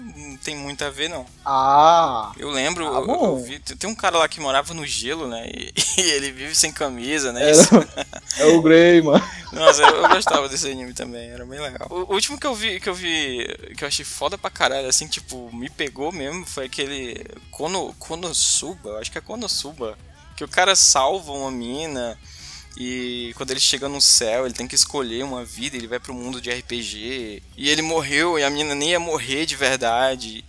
tem 0.43 0.57
muito 0.57 0.85
a 0.85 0.91
ver, 0.91 1.09
não. 1.09 1.25
Ah, 1.45 2.33
Eu 2.37 2.51
lembro, 2.51 2.87
Ah, 2.87 3.01
eu- 3.01 3.07
eu 3.09 3.37
vi- 3.45 3.59
tem 3.61 3.89
um 3.89 3.95
cara 3.95 4.19
lá 4.19 4.29
que 4.29 4.41
morava 4.41 4.75
no 4.75 4.85
gelo, 4.87 5.27
né? 5.29 5.47
E, 5.49 5.73
e 5.99 6.11
ele 6.11 6.33
vive 6.33 6.55
sem 6.55 6.73
camisa, 6.73 7.33
né? 7.33 7.51
Isso- 7.51 7.69
é 8.39 8.47
o 8.47 8.61
Grey, 8.63 9.01
mano. 9.03 9.23
Nossa, 9.53 9.83
eu, 9.83 9.97
eu 10.03 10.09
gostava 10.09 10.49
desse 10.49 10.71
anime 10.71 10.95
também, 10.95 11.31
era 11.31 11.45
bem 11.45 11.61
legal. 11.61 11.87
O, 11.91 12.11
o 12.11 12.15
último 12.15 12.39
que 12.39 12.47
eu 12.47 12.55
vi, 12.55 12.81
que 12.81 12.89
eu 12.89 12.95
vi, 12.95 13.47
que 13.77 13.85
eu 13.85 13.89
achei 13.89 14.05
foda 14.05 14.37
pra 14.39 14.49
caralho, 14.51 14.89
assim, 14.89 15.07
tipo, 15.07 15.51
me 15.55 15.69
pegou 15.69 16.11
mesmo, 16.11 16.47
foi 16.47 16.67
aquele 16.67 17.25
Kono, 17.51 17.95
Konosuba, 17.99 18.91
eu 18.91 18.99
acho 18.99 19.11
que 19.13 19.19
é 19.19 19.21
Konosuba, 19.21 19.99
que 20.37 20.45
o 20.45 20.49
cara 20.49 20.75
salva 20.75 21.33
uma 21.33 21.51
mina 21.51 22.19
e 22.77 23.33
quando 23.37 23.51
ele 23.51 23.61
chega 23.61 23.89
no 23.89 24.01
céu, 24.01 24.47
ele 24.47 24.55
tem 24.55 24.67
que 24.67 24.75
escolher 24.75 25.23
uma 25.25 25.45
vida, 25.45 25.77
ele 25.77 25.87
vai 25.87 25.99
pro 25.99 26.15
mundo 26.15 26.41
de 26.41 26.51
RPG, 26.51 27.43
e 27.57 27.69
ele 27.69 27.83
morreu 27.83 28.39
e 28.39 28.45
a 28.45 28.51
mina 28.51 28.75
nem 28.75 28.91
ia 28.91 29.01
morrer 29.01 29.47
de 29.47 29.57
verdade. 29.57 30.45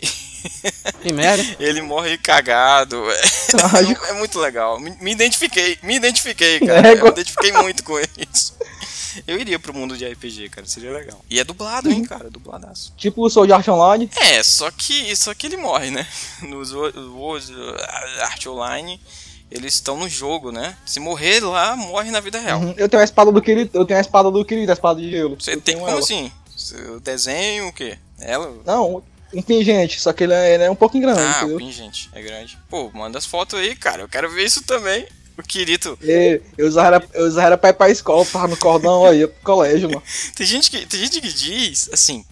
Que 1.01 1.11
merda. 1.13 1.43
Ele 1.59 1.81
morre 1.81 2.17
cagado. 2.17 3.01
Trágico. 3.49 4.05
É, 4.05 4.09
é 4.09 4.13
muito 4.13 4.39
legal. 4.39 4.79
Me, 4.79 5.11
identifiquei, 5.11 5.77
me 5.81 5.95
identifiquei, 5.95 6.59
cara. 6.59 6.89
É, 6.89 6.99
eu 6.99 7.03
me 7.03 7.09
identifiquei 7.09 7.51
muito 7.53 7.83
com 7.83 7.97
isso. 7.99 8.53
Eu 9.27 9.39
iria 9.39 9.59
pro 9.59 9.73
mundo 9.73 9.95
de 9.95 10.05
RPG, 10.05 10.49
cara, 10.49 10.65
seria 10.65 10.91
legal. 10.91 11.23
E 11.29 11.39
é 11.39 11.43
dublado, 11.43 11.89
hein, 11.89 12.03
cara, 12.03 12.29
dubladaço. 12.29 12.93
Tipo 12.97 13.23
o 13.23 13.29
Soul 13.29 13.53
Art 13.53 13.67
Online. 13.67 14.09
É, 14.15 14.41
só 14.41 14.71
que, 14.71 15.15
só 15.15 15.33
que 15.33 15.47
ele 15.47 15.57
morre, 15.57 15.91
né? 15.91 16.07
Nos 16.41 16.73
World 16.73 17.53
Art 18.21 18.45
Online, 18.47 18.99
eles 19.51 19.75
estão 19.75 19.97
no 19.97 20.09
jogo, 20.09 20.51
né? 20.51 20.75
Se 20.85 20.99
morrer 20.99 21.39
lá, 21.43 21.75
morre 21.75 22.09
na 22.11 22.19
vida 22.19 22.39
real. 22.39 22.59
Uhum. 22.59 22.73
Eu 22.77 22.89
tenho 22.89 23.01
a 23.01 23.03
espada 23.03 23.31
do 23.31 23.41
querido, 23.41 23.69
eu 23.73 23.85
tenho 23.85 23.97
a 23.97 24.01
espada 24.01 24.29
do 24.31 24.43
querido, 24.43 24.71
a 24.71 24.73
espada 24.73 24.99
de 24.99 25.09
gelo. 25.09 25.35
Você 25.39 25.53
Eu 25.53 25.61
tem 25.61 25.75
como 25.77 25.89
ela. 25.89 25.99
assim? 25.99 26.31
O 26.95 26.99
desenho, 26.99 27.67
o 27.67 27.73
quê? 27.73 27.97
Ela? 28.19 28.51
Não, 28.65 29.03
um 29.33 29.41
pingente, 29.41 29.99
só 29.99 30.13
que 30.13 30.23
ele 30.23 30.33
é, 30.33 30.53
ele 30.53 30.63
é 30.63 30.71
um 30.71 30.75
pouquinho 30.75 31.03
grande, 31.03 31.21
Ah, 31.21 31.41
o 31.41 31.45
entendeu? 31.45 31.57
pingente, 31.57 32.09
é 32.13 32.21
grande. 32.21 32.57
Pô, 32.69 32.89
manda 32.93 33.17
as 33.17 33.25
fotos 33.25 33.59
aí, 33.59 33.75
cara. 33.75 34.03
Eu 34.03 34.07
quero 34.09 34.29
ver 34.31 34.45
isso 34.45 34.63
também. 34.63 35.07
O 35.37 35.41
Kirito. 35.41 35.97
Eu 36.57 36.67
usava, 36.67 37.03
eu 37.11 37.25
usava 37.25 37.57
pra 37.57 37.69
ir 37.71 37.73
pra 37.73 37.89
escola, 37.89 38.23
tava 38.23 38.47
no 38.47 38.55
cordão 38.57 39.03
aí, 39.05 39.25
pro 39.25 39.41
colégio, 39.43 39.89
mano. 39.89 40.03
Tem 40.35 40.45
gente 40.45 40.69
que, 40.69 40.85
tem 40.85 40.99
gente 40.99 41.19
que 41.19 41.33
diz, 41.33 41.89
assim, 41.91 42.23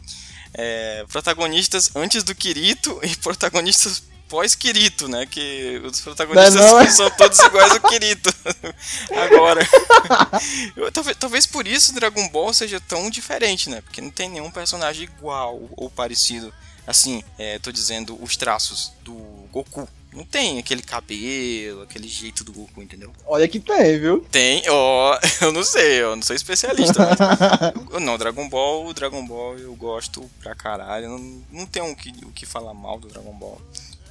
é, 0.53 1.03
protagonistas 1.09 1.89
antes 1.95 2.23
do 2.23 2.35
Kirito 2.35 2.99
e 3.01 3.15
protagonistas 3.17 4.03
pós-Kirito, 4.31 5.09
né? 5.09 5.25
Que 5.25 5.81
os 5.83 5.99
protagonistas 5.99 6.55
Não 6.55 6.69
não, 6.69 6.79
é? 6.79 6.87
são 6.89 7.09
todos 7.11 7.37
iguais 7.39 7.73
ao 7.73 7.81
Kirito. 7.81 8.33
Agora. 9.13 9.67
Eu- 10.75 10.89
talvez, 10.89 11.17
talvez 11.17 11.45
por 11.45 11.67
isso 11.67 11.93
Dragon 11.93 12.29
Ball 12.29 12.53
seja 12.53 12.79
tão 12.79 13.09
diferente, 13.09 13.69
né? 13.69 13.81
Porque 13.81 13.99
não 13.99 14.09
tem 14.09 14.29
nenhum 14.29 14.49
personagem 14.49 15.03
igual 15.03 15.69
ou 15.75 15.89
parecido. 15.89 16.53
Assim, 16.87 17.21
é, 17.37 17.59
tô 17.59 17.71
dizendo 17.71 18.17
os 18.23 18.37
traços 18.37 18.93
do 19.03 19.13
Goku. 19.51 19.87
Não 20.13 20.25
tem 20.25 20.59
aquele 20.59 20.81
cabelo, 20.81 21.83
aquele 21.83 22.07
jeito 22.07 22.43
do 22.43 22.51
Goku, 22.51 22.81
entendeu? 22.81 23.13
Olha 23.25 23.47
que 23.47 23.59
tem, 23.61 23.97
viu? 23.99 24.25
Tem, 24.29 24.61
ó, 24.67 25.17
eu 25.41 25.53
não 25.53 25.63
sei, 25.63 26.01
eu 26.01 26.15
não 26.15 26.23
sou 26.23 26.35
especialista, 26.35 27.07
mas. 27.07 28.01
não, 28.01 28.17
Dragon 28.17 28.49
Ball, 28.49 28.87
o 28.87 28.93
Dragon 28.93 29.25
Ball 29.25 29.57
eu 29.57 29.73
gosto 29.75 30.29
pra 30.41 30.53
caralho. 30.55 31.07
Não, 31.09 31.43
não 31.51 31.65
tem 31.65 31.81
o 31.81 31.95
que, 31.95 32.09
o 32.25 32.31
que 32.31 32.45
falar 32.45 32.73
mal 32.73 32.99
do 32.99 33.07
Dragon 33.07 33.33
Ball. 33.33 33.61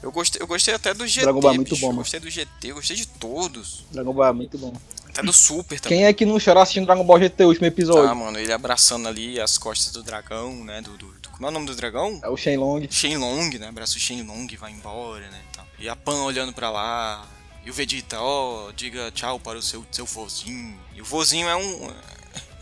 Eu 0.03 0.11
gostei, 0.11 0.41
eu 0.43 0.47
gostei 0.47 0.75
até 0.75 0.95
do 0.95 1.07
GT. 1.07 1.23
Dragon 1.23 1.41
Ball 1.41 1.53
é 1.53 1.57
muito 1.57 1.71
bicho, 1.71 1.81
bom, 1.83 1.87
mano. 1.89 1.99
gostei 2.01 2.21
do 2.21 2.31
GT, 2.31 2.73
gostei 2.73 2.97
de 2.97 3.07
todos. 3.07 3.85
Dragon 3.91 4.13
Ball 4.13 4.27
é 4.29 4.33
muito 4.33 4.57
bom. 4.59 4.73
Até 5.09 5.23
do 5.23 5.33
Super 5.33 5.79
também. 5.81 5.99
Quem 5.99 6.07
é 6.07 6.13
que 6.13 6.25
não 6.25 6.39
chorou 6.39 6.63
assistindo 6.63 6.87
Dragon 6.87 7.05
Ball 7.05 7.19
GT, 7.21 7.45
o 7.45 7.49
último 7.49 7.67
episódio? 7.67 8.09
Ah, 8.09 8.15
mano, 8.15 8.39
ele 8.39 8.53
abraçando 8.53 9.09
ali 9.09 9.41
as 9.41 9.59
costas 9.59 9.93
do 9.93 10.03
dragão, 10.03 10.65
né? 10.65 10.81
Do, 10.81 10.97
do, 10.97 11.07
do- 11.07 11.29
como 11.31 11.47
é 11.47 11.49
o 11.49 11.53
nome 11.53 11.67
do 11.67 11.75
dragão? 11.75 12.21
É 12.23 12.29
o 12.29 12.37
Shenlong. 12.37 12.87
Shenlong, 12.91 13.59
né? 13.59 13.69
Abraça 13.69 13.97
o 13.97 14.01
Shenlong 14.01 14.47
e 14.53 14.57
vai 14.57 14.71
embora, 14.73 15.29
né? 15.29 15.41
e. 15.79 15.85
E 15.85 15.89
a 15.89 15.97
Pan 15.97 16.23
olhando 16.25 16.53
pra 16.53 16.71
lá. 16.71 17.27
E 17.65 17.71
o 17.71 17.75
Vegeta, 17.75 18.19
ó, 18.21 18.71
diga 18.73 19.11
tchau 19.11 19.39
para 19.41 19.59
o 19.59 19.63
seu, 19.63 19.85
seu 19.91 20.07
vozinho. 20.07 20.79
E 20.95 21.03
o 21.03 21.05
vozinho 21.05 21.49
é 21.49 21.57
um. 21.57 21.91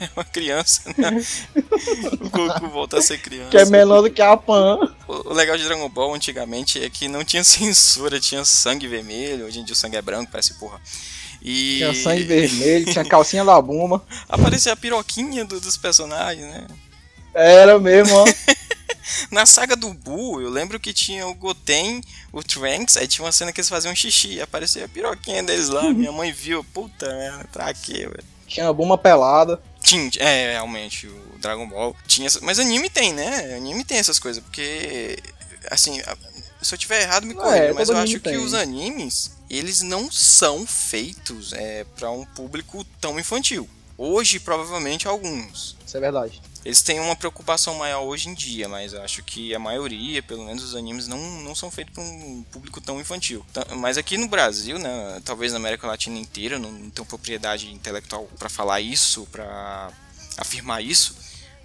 É 0.01 0.09
uma 0.17 0.25
criança, 0.25 0.83
né? 0.97 1.23
o 2.21 2.29
Goku 2.31 2.69
volta 2.69 2.99
a 2.99 3.03
ser 3.03 3.19
criança. 3.19 3.51
Que 3.51 3.59
é 3.59 3.65
menor 3.65 4.03
do 4.03 4.11
que 4.11 4.23
a 4.23 4.37
Pan. 4.37 4.95
O 5.07 5.33
legal 5.33 5.57
de 5.57 5.65
Dragon 5.65 5.89
Ball 5.89 6.15
antigamente 6.15 6.83
é 6.83 6.89
que 6.91 7.09
não 7.09 7.25
tinha 7.25 7.43
censura, 7.45 8.21
tinha 8.21 8.45
sangue 8.45 8.87
vermelho. 8.87 9.47
Hoje 9.47 9.59
em 9.61 9.65
dia 9.65 9.73
o 9.73 9.77
sangue 9.77 9.97
é 9.97 10.03
branco, 10.03 10.31
parece 10.31 10.55
porra. 10.55 10.81
E 11.41 11.79
Tinha 11.79 11.95
sangue 11.95 12.25
vermelho, 12.25 12.91
tinha 12.93 13.05
calcinha 13.05 13.45
da 13.45 13.61
Buma. 13.63 14.03
aparecia 14.29 14.73
a 14.73 14.77
piroquinha 14.77 15.45
do- 15.45 15.61
dos 15.61 15.77
personagens, 15.77 16.45
né? 16.47 16.67
Era 17.35 17.79
mesmo, 17.79 18.15
ó. 18.17 18.25
Na 19.31 19.47
saga 19.47 19.77
do 19.77 19.95
Buu, 19.95 20.41
eu 20.43 20.51
lembro 20.51 20.79
que 20.81 20.93
tinha 20.93 21.27
o 21.27 21.35
Goten, 21.35 22.01
o 22.33 22.43
Trunks, 22.43 22.97
aí 22.97 23.07
tinha 23.07 23.25
uma 23.25 23.33
cena 23.33 23.53
que 23.53 23.61
eles 23.61 23.69
faziam 23.69 23.95
xixi, 23.95 24.35
e 24.35 24.41
aparecia 24.41 24.85
a 24.85 24.89
piroquinha 24.89 25.43
deles 25.43 25.69
lá, 25.69 25.83
minha 25.93 26.11
mãe 26.13 26.33
viu, 26.33 26.63
puta 26.75 27.07
merda, 27.15 27.47
pra 27.53 27.73
quê, 27.73 28.01
velho? 28.09 28.25
Tinha 28.47 28.71
uma 28.73 28.99
pelada. 28.99 29.63
Tinha, 29.89 30.11
é, 30.19 30.53
realmente, 30.53 31.07
o 31.07 31.39
Dragon 31.39 31.67
Ball 31.67 31.97
tinha 32.07 32.27
essa, 32.27 32.41
Mas 32.43 32.59
anime 32.59 32.91
tem, 32.91 33.13
né? 33.15 33.55
Anime 33.57 33.85
tem 33.85 33.97
essas 33.97 34.19
coisas, 34.19 34.43
porque, 34.43 35.19
assim, 35.71 36.03
se 36.61 36.75
eu 36.75 36.79
tiver 36.79 37.03
errado, 37.03 37.27
me 37.27 37.33
Não, 37.33 37.43
corrija, 37.43 37.65
é, 37.65 37.73
mas 37.73 37.89
eu 37.89 37.97
acho 37.97 38.13
que 38.15 38.21
tem. 38.21 38.37
os 38.37 38.53
animes, 38.53 39.31
eles 39.49 39.81
não 39.81 40.13
são 40.13 40.67
feitos 40.67 41.55
é, 41.55 41.87
para 41.97 42.11
um 42.11 42.27
público 42.27 42.85
tão 43.01 43.19
infantil. 43.19 43.67
Hoje, 43.97 44.39
provavelmente, 44.39 45.09
alguns. 45.09 45.75
Isso 45.87 45.97
é 45.97 46.01
verdade. 46.01 46.43
Eles 46.69 46.83
têm 46.83 47.01
uma 47.01 47.17
preocupação 47.17 47.77
maior 47.77 48.03
hoje 48.03 48.29
em 48.29 48.35
dia, 48.35 48.69
mas 48.69 48.93
eu 48.93 49.01
acho 49.03 49.23
que 49.23 49.55
a 49.55 49.59
maioria, 49.59 50.23
pelo 50.23 50.45
menos 50.45 50.63
os 50.63 50.77
animes, 50.77 51.09
não, 51.09 51.17
não 51.41 51.55
são 51.55 51.71
feitos 51.71 51.95
para 51.95 52.03
um 52.03 52.45
público 52.53 52.79
tão 52.79 53.01
infantil. 53.01 53.43
Mas 53.79 53.97
aqui 53.97 54.19
no 54.19 54.29
Brasil, 54.29 54.79
né, 54.79 55.19
talvez 55.25 55.53
na 55.53 55.57
América 55.57 55.87
Latina 55.87 56.19
inteira, 56.19 56.59
não, 56.59 56.71
não 56.71 56.91
tenho 56.91 57.07
propriedade 57.07 57.73
intelectual 57.73 58.29
para 58.39 58.51
falar 58.51 58.83
isso, 58.83 59.27
para 59.33 59.91
afirmar 60.37 60.85
isso. 60.85 61.17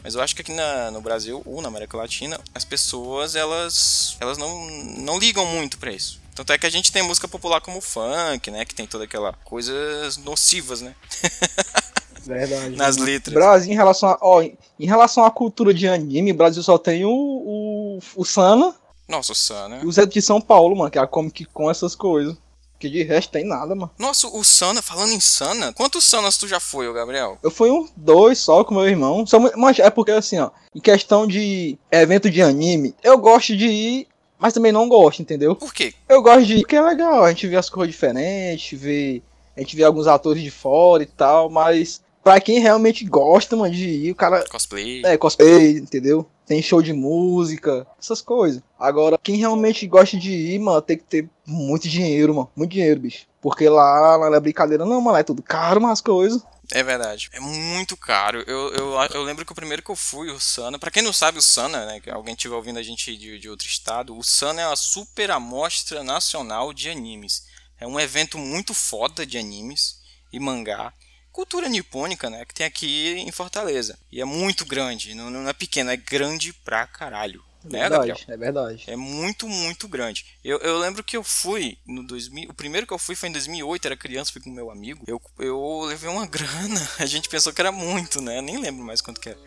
Mas 0.02 0.16
eu 0.16 0.22
acho 0.22 0.34
que 0.34 0.42
aqui 0.42 0.54
na- 0.54 0.89
no 0.89 1.02
Brasil 1.02 1.42
ou 1.46 1.62
na 1.62 1.68
América 1.68 1.98
Latina, 1.98 2.39
as 2.56 2.63
pessoas 2.63 3.36
elas, 3.36 4.16
elas 4.22 4.38
não, 4.38 4.66
não 4.70 5.20
ligam 5.20 5.46
muito 5.46 5.78
para 5.80 5.92
isso. 5.92 6.22
Tanto 6.34 6.54
é 6.54 6.58
que 6.58 6.66
a 6.66 6.70
gente 6.70 6.94
tem 6.94 7.02
música 7.04 7.28
popular 7.28 7.60
como 7.60 7.82
funk, 7.82 8.50
né? 8.50 8.63
Que 8.63 8.74
tem 8.74 8.88
toda 8.88 9.04
aquela 9.04 9.34
coisas 9.44 10.16
nocivas, 10.16 10.80
né? 10.80 10.96
Verdade. 12.26 12.76
Nas 12.76 12.98
letras. 12.98 13.34
Brasil, 13.34 13.72
em 13.72 13.76
relação 13.76 14.10
a, 14.10 14.18
ó, 14.22 14.42
em 14.42 14.58
relação 14.80 15.24
à 15.26 15.32
cultura 15.32 15.74
de 15.74 15.88
anime, 15.88 16.32
o 16.32 16.36
Brasil 16.36 16.64
só 16.64 16.78
tem 16.78 17.06
o, 17.06 17.10
o, 17.12 18.00
o 18.16 18.26
Sana 18.26 18.74
Nossa, 19.08 19.32
o 19.32 19.36
Sana. 19.36 19.80
e 19.84 19.86
o 19.86 19.92
Zé 19.92 20.06
de 20.06 20.22
São 20.22 20.40
Paulo, 20.42 20.76
mano, 20.76 20.92
que 20.92 20.98
é 20.98 21.02
a 21.02 21.08
Comic 21.08 21.46
com 21.46 21.70
essas 21.70 21.96
coisas. 21.96 22.36
Que 22.80 22.90
de 22.90 23.02
resto 23.02 23.32
tem 23.32 23.46
nada, 23.46 23.74
mano. 23.74 23.90
Nossa, 23.98 24.28
o 24.28 24.44
Sana, 24.44 24.82
falando 24.82 25.14
em 25.14 25.20
Sana, 25.20 25.72
quantos 25.72 26.04
Sanas 26.04 26.38
tu 26.38 26.50
já 26.50 26.60
foi, 26.60 26.86
ô 26.86 26.92
Gabriel? 26.92 27.38
Eu 27.42 27.50
fui 27.50 27.72
um 27.72 27.88
dois 27.96 28.40
só 28.40 28.62
com 28.66 28.74
meu 28.76 28.86
irmão. 28.86 29.26
Só, 29.26 29.40
mas 29.56 29.80
é 29.80 29.90
porque 29.90 30.12
assim, 30.12 30.40
ó, 30.40 30.50
em 30.76 30.82
questão 30.82 31.26
de 31.26 31.78
evento 31.90 32.30
de 32.30 32.42
anime, 32.42 32.94
eu 33.02 33.18
gosto 33.18 33.56
de 33.56 33.68
ir, 33.68 34.08
mas 34.38 34.54
também 34.54 34.74
não 34.74 34.90
gosto, 34.90 35.22
entendeu? 35.22 35.56
Por 35.56 35.74
quê? 35.74 35.94
Eu 36.10 36.22
gosto 36.22 36.46
de 36.46 36.56
ir 36.56 36.60
porque 36.60 36.76
é 36.76 36.82
legal, 36.82 37.24
a 37.24 37.30
gente 37.30 37.48
vê 37.48 37.56
as 37.56 37.70
coisas 37.70 37.94
diferentes, 37.96 38.78
vê, 38.78 39.22
a 39.56 39.62
gente 39.62 39.78
vê 39.78 39.86
alguns 39.86 40.06
atores 40.06 40.44
de 40.44 40.52
fora 40.52 41.04
e 41.04 41.06
tal, 41.06 41.50
mas 41.50 42.02
pra 42.24 42.40
quem 42.40 42.60
realmente 42.60 43.06
gosta, 43.06 43.56
mano, 43.56 43.74
de 43.74 43.88
ir, 43.88 44.12
o 44.12 44.16
cara 44.16 44.44
Cosplay. 44.50 45.02
é 45.06 45.18
cosplay, 45.18 45.78
entendeu? 45.78 46.26
Tem 46.46 46.62
show 46.62 46.82
de 46.82 46.94
música, 46.94 47.86
essas 48.00 48.22
coisas. 48.22 48.62
Agora, 48.80 49.18
quem 49.22 49.38
realmente 49.38 49.88
gosta 49.88 50.18
de 50.18 50.32
ir, 50.32 50.60
mano, 50.60 50.82
tem 50.82 50.98
que 50.98 51.04
ter 51.04 51.30
muito 51.46 51.88
dinheiro, 51.88 52.34
mano. 52.34 52.52
Muito 52.56 52.72
dinheiro, 52.72 53.00
bicho. 53.00 53.26
Porque 53.42 53.68
lá, 53.68 54.18
lá 54.18 54.30
não 54.30 54.36
é 54.36 54.40
brincadeira, 54.40 54.86
não, 54.86 55.00
mano. 55.02 55.18
É 55.18 55.24
tudo 55.24 55.42
caro, 55.42 55.82
mas 55.82 55.94
as 55.94 56.02
coisas. 56.02 56.42
É 56.72 56.82
verdade. 56.82 57.30
É 57.34 57.40
muito 57.40 57.96
caro. 57.98 58.44
Eu, 58.48 58.74
eu, 58.74 58.94
eu 59.14 59.24
lembro 59.24 59.46
que 59.46 59.52
o 59.52 59.56
primeiro 59.56 59.82
que 59.84 59.92
eu 59.92 59.96
fui, 59.96 60.30
o 60.32 60.40
Sana. 60.40 60.80
Pra 60.80 60.92
quem 60.92 61.04
não 61.04 61.14
sabe, 61.14 61.38
o 61.38 61.42
Sana, 61.42 61.86
né? 61.86 62.00
Que 62.00 62.10
alguém 62.10 62.34
estiver 62.34 62.56
ouvindo 62.56 62.80
a 62.80 62.84
gente 62.84 63.16
de, 63.18 63.38
de 63.40 63.50
outro 63.50 63.68
estado, 63.68 64.18
o 64.18 64.24
Sana 64.24 64.62
é 64.62 64.66
a 64.66 64.76
super 64.76 65.32
amostra 65.32 66.04
nacional 66.04 66.74
de 66.74 66.90
animes. 66.90 67.44
É 67.80 67.88
um 67.88 68.00
evento 68.00 68.38
muito 68.38 68.74
foda 68.74 69.26
de 69.26 69.38
animes 69.38 69.98
e 70.32 70.40
mangá. 70.40 70.94
Cultura 71.34 71.67
nipônica, 71.67 72.30
né? 72.30 72.46
Que 72.46 72.54
tem 72.54 72.65
aqui 72.65 73.15
em 73.17 73.32
Fortaleza. 73.32 73.98
E 74.12 74.22
é 74.22 74.26
muito 74.26 74.65
grande. 74.65 75.15
Não, 75.15 75.30
não 75.30 75.50
é 75.50 75.54
pequeno, 75.54 75.89
é 75.89 75.98
grande 75.98 76.54
pra 76.54 76.88
caralho. 76.88 77.43
Né, 77.63 77.80
Gabriel? 77.80 78.15
verdade, 78.15 78.26
é 78.28 78.38
verdade. 78.38 78.84
É 78.88 78.96
muito, 78.96 79.48
muito 79.48 79.88
grande. 79.88 80.26
Eu, 80.43 80.60
eu 80.60 80.78
lembro 80.78 81.04
que 81.04 81.15
eu 81.15 81.24
fui 81.24 81.78
no 81.88 82.06
2000. 82.06 82.50
O 82.50 82.54
primeiro 82.54 82.86
que 82.86 82.93
eu 82.93 83.00
fui 83.00 83.15
foi 83.15 83.30
em 83.30 83.32
2008, 83.32 83.86
era 83.86 83.98
criança, 83.98 84.32
fui 84.32 84.41
com 84.41 84.50
meu 84.52 84.69
amigo. 84.69 85.04
Eu, 85.08 85.19
eu 85.39 85.82
levei 85.86 86.10
uma 86.10 86.28
grana. 86.28 86.89
A 87.00 87.06
gente 87.06 87.30
pensou 87.30 87.52
que 87.52 87.62
era 87.62 87.72
muito, 87.72 88.22
né? 88.22 88.41
Nem 88.41 88.60
lembro 88.60 88.86
mais 88.86 89.02
quanto 89.02 89.19
que 89.19 89.30
era. 89.30 89.39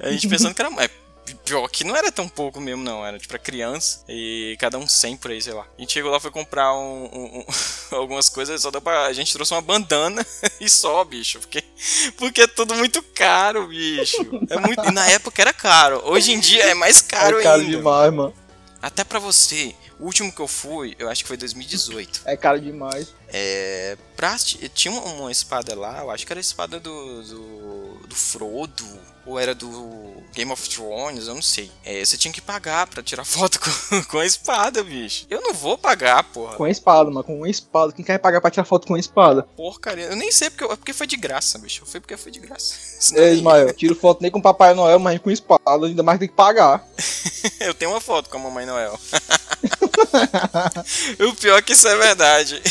A 0.00 0.10
gente 0.10 0.28
pensando 0.28 0.54
que 0.54 0.60
era. 0.60 0.70
É, 0.82 0.90
pior 1.44 1.68
que 1.68 1.84
não 1.84 1.96
era 1.96 2.10
tão 2.12 2.28
pouco 2.28 2.60
mesmo, 2.60 2.82
não. 2.82 3.04
Era 3.04 3.18
tipo 3.18 3.28
pra 3.30 3.38
criança. 3.38 4.04
E 4.08 4.56
cada 4.58 4.78
um 4.78 4.86
100 4.86 5.16
por 5.16 5.30
aí, 5.30 5.40
sei 5.40 5.52
lá. 5.52 5.66
A 5.76 5.80
gente 5.80 5.92
chegou 5.92 6.10
lá, 6.10 6.20
foi 6.20 6.30
comprar 6.30 6.74
um, 6.74 7.04
um- 7.06 7.38
um- 7.40 7.46
algumas 7.96 8.28
coisas. 8.28 8.60
Só 8.62 8.70
deu 8.70 8.80
pra. 8.80 9.06
A 9.06 9.12
gente 9.12 9.32
trouxe 9.32 9.52
uma 9.54 9.60
bandana 9.62 10.24
e 10.60 10.68
só, 10.68 11.02
bicho. 11.04 11.38
Porque, 11.40 11.62
porque 12.16 12.42
é 12.42 12.46
tudo 12.46 12.74
muito 12.74 13.02
caro, 13.02 13.66
bicho. 13.68 14.16
É 14.50 14.58
muito, 14.58 14.84
e 14.88 14.90
na 14.92 15.06
época 15.10 15.40
era 15.42 15.52
caro. 15.52 16.00
Hoje 16.04 16.32
em 16.32 16.40
dia 16.40 16.64
é 16.64 16.74
mais 16.74 17.00
caro 17.00 17.38
é 17.40 17.42
caro 17.42 17.60
ainda. 17.62 17.76
demais, 17.76 18.12
mano. 18.12 18.34
Até 18.82 19.02
pra 19.02 19.18
você, 19.18 19.74
o 19.98 20.04
último 20.04 20.30
que 20.30 20.40
eu 20.40 20.46
fui, 20.46 20.94
eu 20.98 21.08
acho 21.08 21.22
que 21.24 21.28
foi 21.28 21.38
2018. 21.38 22.20
É 22.26 22.36
caro 22.36 22.60
demais. 22.60 23.14
É. 23.28 23.96
Pra, 24.14 24.36
tinha 24.74 24.92
uma, 24.92 25.02
uma 25.02 25.32
espada 25.32 25.74
lá, 25.74 26.00
eu 26.02 26.10
acho 26.10 26.26
que 26.26 26.32
era 26.32 26.38
a 26.38 26.42
espada 26.42 26.78
do, 26.78 27.22
do. 27.22 27.83
Do 28.06 28.14
Frodo, 28.14 28.84
ou 29.26 29.38
era 29.38 29.54
do 29.54 30.22
Game 30.34 30.52
of 30.52 30.68
Thrones, 30.68 31.26
eu 31.28 31.34
não 31.34 31.40
sei. 31.42 31.70
É, 31.84 32.04
você 32.04 32.16
tinha 32.16 32.32
que 32.32 32.40
pagar 32.40 32.86
pra 32.86 33.02
tirar 33.02 33.24
foto 33.26 33.58
com, 33.60 34.02
com 34.04 34.18
a 34.18 34.26
espada, 34.26 34.82
bicho. 34.84 35.26
Eu 35.30 35.40
não 35.40 35.54
vou 35.54 35.78
pagar, 35.78 36.22
porra. 36.24 36.56
Com 36.56 36.64
a 36.64 36.70
espada, 36.70 37.10
mano. 37.10 37.24
Com 37.24 37.36
uma 37.38 37.48
espada. 37.48 37.92
Quem 37.92 38.04
quer 38.04 38.18
pagar 38.18 38.40
pra 38.40 38.50
tirar 38.50 38.64
foto 38.64 38.86
com 38.86 38.92
uma 38.92 38.98
espada? 39.00 39.42
Porcaria. 39.56 40.04
Eu 40.06 40.16
nem 40.16 40.30
sei 40.30 40.50
porque, 40.50 40.64
eu- 40.64 40.76
porque 40.76 40.92
foi 40.92 41.06
de 41.06 41.16
graça, 41.16 41.58
bicho. 41.58 41.84
Fui 41.86 42.00
porque 42.00 42.16
foi 42.16 42.30
de 42.32 42.40
graça. 42.40 42.74
Senão 43.00 43.22
ia. 43.24 43.32
Ismael, 43.32 43.72
tiro 43.74 43.94
foto 43.94 44.20
nem 44.22 44.30
com 44.30 44.38
o 44.38 44.42
Papai 44.42 44.74
Noel, 44.74 44.98
mas 44.98 45.18
com 45.20 45.30
espada. 45.30 45.86
Ainda 45.86 46.02
mais 46.02 46.18
tem 46.18 46.28
que 46.28 46.34
pagar. 46.34 46.86
Eu 47.60 47.72
tenho 47.74 47.90
uma 47.92 48.00
foto 48.00 48.28
com 48.28 48.36
a 48.36 48.40
Mamãe 48.40 48.66
Noel. 48.66 48.98
o 51.20 51.34
pior 51.34 51.58
é 51.58 51.62
que 51.62 51.72
isso 51.72 51.88
é 51.88 51.96
verdade. 51.96 52.62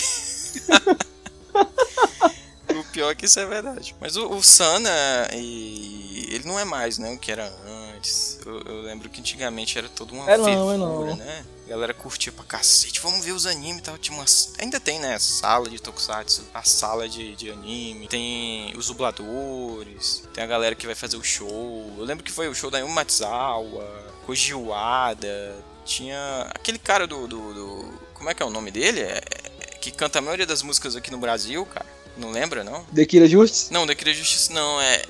O 2.80 2.84
pior 2.86 3.12
é 3.12 3.16
que 3.16 3.26
isso 3.26 3.40
é 3.40 3.46
verdade. 3.46 3.96
Mas 4.00 4.16
o, 4.16 4.28
o 4.30 4.44
Sana, 4.44 4.90
e 5.34 6.28
ele 6.32 6.46
não 6.46 6.60
é 6.60 6.66
mais, 6.66 6.98
né? 6.98 7.12
O 7.14 7.18
que 7.20 7.32
era 7.32 7.52
antes. 7.96 8.40
Eu, 8.46 8.60
eu 8.62 8.82
lembro 8.82 9.10
que 9.10 9.20
antigamente 9.20 9.78
era 9.78 9.88
toda 9.90 10.14
uma 10.14 10.30
É 10.30 10.38
não, 10.38 10.46
fervura, 10.46 10.74
é 10.76 10.78
não. 10.78 11.16
né? 11.16 11.46
A 11.66 11.70
galera 11.70 11.94
curtia 11.94 12.32
pra 12.32 12.44
cacete. 12.44 13.00
Vamos 13.00 13.24
ver 13.26 13.32
os 13.32 13.46
animes 13.46 13.80
e 13.80 13.84
tal. 13.84 13.98
Tinha 13.98 14.18
umas... 14.18 14.54
Ainda 14.60 14.80
tem, 14.80 15.00
né? 15.00 15.18
Sala 15.18 15.70
de 15.70 15.80
tokusatsu, 15.82 16.44
a 16.54 16.62
sala 16.64 17.08
de, 17.08 17.36
de 17.36 17.50
anime. 17.52 18.08
Tem 18.08 18.74
os 18.78 18.88
dubladores. 18.88 20.24
Tem 20.34 20.44
a 20.44 20.48
galera 20.48 20.76
que 20.76 20.86
vai 20.86 20.96
fazer 20.96 21.16
o 21.18 21.24
show. 21.24 21.94
Eu 21.98 22.04
lembro 22.04 22.24
que 22.24 22.32
foi 22.32 22.48
o 22.50 22.54
show 22.56 22.70
da 22.70 22.80
Yumi 22.80 22.94
Matsuzawa, 22.94 24.14
Koji 24.26 24.54
Uada. 24.54 25.56
Tinha 25.86 26.48
aquele 26.54 26.78
cara 26.80 27.06
do, 27.08 27.28
do, 27.28 27.54
do- 27.54 27.94
Como 28.14 28.30
é 28.30 28.34
que 28.34 28.42
é 28.44 28.46
o 28.46 28.50
nome 28.50 28.72
dele? 28.72 29.02
É- 29.02 29.18
é- 29.18 29.54
que 29.84 29.92
canta 29.92 30.20
a 30.20 30.22
maioria 30.22 30.46
das 30.46 30.62
músicas 30.62 30.96
aqui 30.96 31.12
no 31.12 31.18
Brasil, 31.18 31.66
cara. 31.66 31.86
Não 32.18 32.32
lembra, 32.32 32.64
não? 32.64 32.86
Dequira 32.92 33.28
Justice? 33.28 33.72
Não, 33.74 33.86
daquele 33.88 34.14
Justiça 34.14 34.54
não. 34.54 34.80
É, 34.82 35.02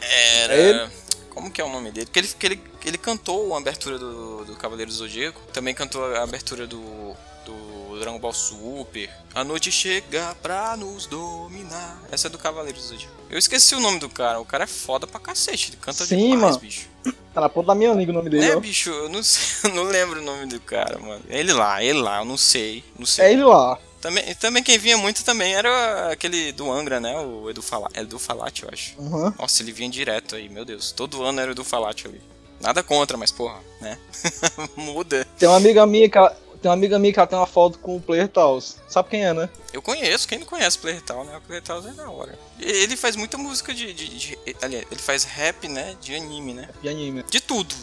era. 0.44 0.54
É? 0.56 0.89
Como 1.30 1.50
que 1.52 1.60
é 1.60 1.63
o 1.66 1.70
nome 1.70 1.92
dele? 1.92 2.06
Porque 2.06 2.20
ele, 2.20 2.28
que 2.28 2.46
ele, 2.46 2.62
ele 2.86 2.98
cantou 2.98 3.54
a 3.56 3.58
abertura 3.58 3.98
do, 3.98 4.46
do 4.46 4.56
Cavaleiro 4.56 4.92
do 4.92 4.96
Zodíaco. 4.96 5.42
Também 5.52 5.74
cantou 5.74 6.06
a 6.16 6.22
abertura 6.22 6.68
do, 6.68 7.13
do 7.44 8.00
Dragon 8.00 8.20
Ball 8.20 8.32
Super. 8.34 9.10
A 9.34 9.44
noite 9.44 9.72
chega 9.72 10.36
pra 10.44 10.78
nos 10.78 11.08
dominar. 11.08 12.02
Essa 12.12 12.28
é 12.28 12.30
do 12.30 12.38
Cavaleiro 12.38 12.78
do 12.78 12.84
Zodíaco. 12.84 13.13
Eu 13.32 13.39
esqueci 13.39 13.74
o 13.74 13.80
nome 13.80 13.98
do 14.00 14.08
cara. 14.10 14.39
O 14.39 14.46
cara 14.46 14.66
é 14.66 14.68
foda 14.68 15.08
pra 15.08 15.20
cacete. 15.20 15.72
Ele 15.72 15.78
canta 15.82 16.06
Sim, 16.06 16.18
demais, 16.18 16.39
mano. 16.42 16.60
bicho. 16.60 16.88
Tá 17.34 17.42
na 17.42 17.50
ponta 17.50 17.68
da 17.68 17.76
minha 17.76 17.92
língua 17.94 18.12
o 18.13 18.18
nome 18.18 18.30
dele, 18.30 18.46
É, 18.46 18.56
ó. 18.56 18.60
bicho, 18.60 18.92
eu 18.92 19.10
não, 19.10 19.24
sei, 19.24 19.42
eu 19.72 19.76
não 19.76 19.84
lembro 19.86 20.22
o 20.22 20.24
nome 20.24 20.46
do 20.46 20.60
cara, 20.62 21.00
mano. 21.00 21.24
Ele 21.28 21.52
lá, 21.52 21.84
ele 21.84 22.00
lá, 22.00 22.20
eu 22.20 22.26
não 22.26 22.38
sei. 22.38 22.84
Não 22.98 23.08
sei. 23.08 23.26
É 23.26 23.34
ele 23.34 23.44
lá. 23.44 23.80
Também, 24.04 24.36
também 24.36 24.62
quem 24.62 24.78
vinha 24.78 24.98
muito 24.98 25.24
também 25.24 25.56
era 25.56 26.12
aquele 26.12 26.52
do 26.52 26.70
Angra, 26.70 27.00
né? 27.00 27.18
O 27.22 27.50
Edu 27.50 27.62
Falati, 27.62 27.98
Edu 27.98 28.20
Falati 28.20 28.63
eu 28.63 28.70
acho. 28.70 28.96
Uhum. 29.00 29.34
Nossa, 29.39 29.63
ele 29.63 29.72
vinha 29.72 29.89
direto 29.89 30.36
aí, 30.36 30.50
meu 30.50 30.66
Deus. 30.66 30.92
Todo 30.92 31.24
ano 31.24 31.39
era 31.39 31.52
o 31.52 31.54
Edu 31.54 31.63
Falati 31.63 32.06
ali. 32.06 32.22
Nada 32.60 32.84
contra, 32.84 33.16
mas 33.16 33.32
porra, 33.32 33.62
né? 33.80 33.98
Muda. 34.76 35.26
Tem 35.39 35.48
uma 35.48 35.56
amiga 35.56 35.86
minha 35.88 36.10
que 36.10 36.18
ela, 36.18 36.32
tem 36.62 36.68
uma 36.70 36.74
amiga 36.74 37.00
minha 37.00 37.13
que 37.13 37.20
ela 37.20 37.28
tem 37.28 37.38
uma 37.39 37.48
foto 37.48 37.80
com 37.80 37.96
o 37.96 38.02
Player 38.02 38.28
Taos. 38.28 38.76
Sabe 38.89 39.08
quem 39.10 39.24
é, 39.26 39.34
né? 39.34 39.50
Eu 39.72 39.82
conheço, 39.82 40.28
quem 40.28 40.38
não 40.39 40.46
conhece 40.46 40.78
Playertal, 40.80 41.24
né? 41.24 41.38
O 41.38 41.42
Playertal 41.42 41.80
é 41.88 41.92
da 41.94 42.10
hora. 42.10 42.38
Ele 42.60 42.98
faz 42.98 43.16
muita 43.16 43.38
música 43.38 43.74
de, 43.74 43.94
de, 43.94 44.10
de- 44.10 44.38
Aliás, 44.62 44.86
ele 44.92 45.00
faz 45.02 45.24
rap, 45.24 45.66
né? 45.70 45.96
De 46.02 46.13
anime, 46.13 46.54
né? 46.54 46.68
De 46.82 46.89
anime. 46.89 47.24
De 47.24 47.39
tudo 47.39 47.74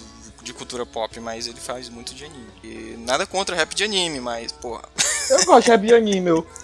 de 0.43 0.53
cultura 0.53 0.85
pop, 0.87 1.19
mas 1.21 1.47
ele 1.47 1.61
faz 1.61 1.89
muito 1.89 2.15
de 2.15 2.25
anime. 2.25 2.51
E 2.65 2.97
nada 2.99 3.27
contra 3.27 3.55
rap 3.57 3.75
de 3.75 3.85
anime, 3.85 4.21
mas, 4.21 4.53
porra. 4.53 4.83
Eu 5.31 5.45
gosto 5.45 5.65
de 5.67 5.71
rap 5.71 5.87
de 5.87 5.95
anime, 5.95 6.21
meu. 6.21 6.47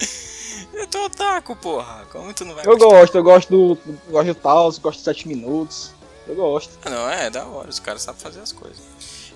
Eu 0.73 0.87
tô 0.89 1.05
otaku, 1.07 1.57
porra. 1.57 2.07
Como 2.13 2.35
tu 2.35 2.45
não 2.45 2.55
vai 2.55 2.65
Eu 2.67 2.77
gostar? 2.77 2.87
gosto, 2.91 3.15
eu 3.17 3.23
gosto 3.23 3.49
do. 3.51 3.79
eu 3.89 4.13
Gosto 4.13 4.27
do 4.27 4.35
Taos, 4.35 4.79
gosto 4.79 4.99
de 4.99 5.05
7 5.05 5.27
minutos. 5.29 5.91
Eu 6.29 6.35
gosto. 6.35 6.79
Ah, 6.85 6.91
Não, 6.91 7.09
é 7.11 7.31
da 7.31 7.47
hora, 7.47 7.71
os 7.71 7.79
caras 7.79 8.03
sabem 8.03 8.21
fazer 8.21 8.41
as 8.41 8.53
coisas. 8.53 8.79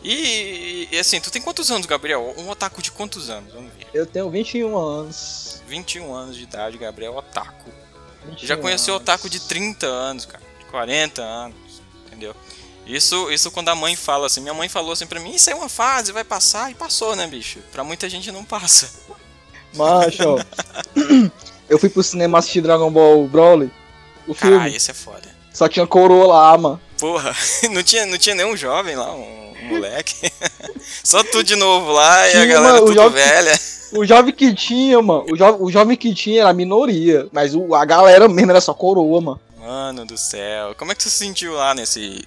E, 0.04 0.86
e, 0.90 0.98
assim, 0.98 1.18
tu 1.20 1.30
tem 1.30 1.40
quantos 1.40 1.70
anos, 1.70 1.86
Gabriel? 1.86 2.34
Um 2.36 2.48
otaku 2.50 2.82
de 2.82 2.90
quantos 2.90 3.30
anos? 3.30 3.52
Vamos 3.54 3.72
ver. 3.72 3.86
Eu 3.94 4.04
tenho 4.06 4.28
21 4.28 4.76
anos. 4.76 5.62
21 5.66 6.12
anos 6.14 6.36
de 6.36 6.42
idade, 6.42 6.76
Gabriel 6.76 7.16
Otaku. 7.16 7.70
21 8.26 8.46
Já 8.46 8.56
conheci 8.58 8.90
o 8.90 8.94
anos. 8.94 9.02
otaku 9.02 9.30
de 9.30 9.40
30 9.40 9.86
anos, 9.86 10.26
cara. 10.26 10.42
De 10.58 10.64
40 10.66 11.22
anos, 11.22 11.56
entendeu? 12.06 12.34
Isso, 12.94 13.30
isso 13.30 13.50
quando 13.50 13.68
a 13.68 13.74
mãe 13.74 13.94
fala 13.96 14.26
assim, 14.26 14.40
minha 14.40 14.54
mãe 14.54 14.68
falou 14.68 14.92
assim 14.92 15.06
pra 15.06 15.20
mim, 15.20 15.34
isso 15.34 15.48
é 15.50 15.54
uma 15.54 15.68
fase, 15.68 16.12
vai 16.12 16.24
passar, 16.24 16.70
e 16.70 16.74
passou, 16.74 17.14
né, 17.14 17.26
bicho? 17.26 17.58
Pra 17.72 17.84
muita 17.84 18.08
gente 18.08 18.30
não 18.32 18.44
passa. 18.44 18.90
Macho. 19.74 20.36
Eu 21.68 21.78
fui 21.78 21.88
pro 21.88 22.02
cinema 22.02 22.38
assistir 22.38 22.60
Dragon 22.60 22.90
Ball 22.90 23.26
Broly. 23.28 23.70
O 24.26 24.34
filme. 24.34 24.56
Caralho, 24.56 24.76
esse 24.76 24.90
é 24.90 24.94
foda. 24.94 25.28
Só 25.52 25.68
tinha 25.68 25.86
coroa 25.86 26.26
lá, 26.26 26.58
mano. 26.58 26.80
Porra, 26.98 27.34
não 27.70 27.82
tinha, 27.82 28.06
não 28.06 28.18
tinha 28.18 28.34
nenhum 28.34 28.56
jovem 28.56 28.96
lá, 28.96 29.12
um, 29.14 29.52
um 29.62 29.68
moleque. 29.68 30.30
Só 31.04 31.22
tu 31.22 31.42
de 31.42 31.56
novo 31.56 31.92
lá 31.92 32.28
e 32.28 32.36
a 32.36 32.46
galera 32.46 32.72
mano, 32.74 32.86
tudo 32.86 32.94
jovem- 32.94 33.22
velha. 33.24 33.60
O 33.92 34.04
jovem 34.04 34.32
que 34.32 34.54
tinha, 34.54 35.02
mano. 35.02 35.26
O, 35.30 35.36
jo 35.36 35.56
o 35.60 35.70
jovem 35.70 35.96
que 35.96 36.14
tinha 36.14 36.42
era 36.42 36.50
a 36.50 36.52
minoria. 36.54 37.26
Mas 37.32 37.54
o, 37.54 37.74
a 37.74 37.84
galera 37.84 38.28
mesmo 38.28 38.50
era 38.50 38.60
só 38.60 38.72
coroa, 38.72 39.20
mano. 39.20 39.40
Mano 39.70 40.04
do 40.04 40.18
céu, 40.18 40.74
como 40.74 40.90
é 40.90 40.96
que 40.96 41.00
tu 41.00 41.08
se 41.08 41.16
sentiu 41.16 41.52
lá 41.54 41.72
nesse. 41.76 42.26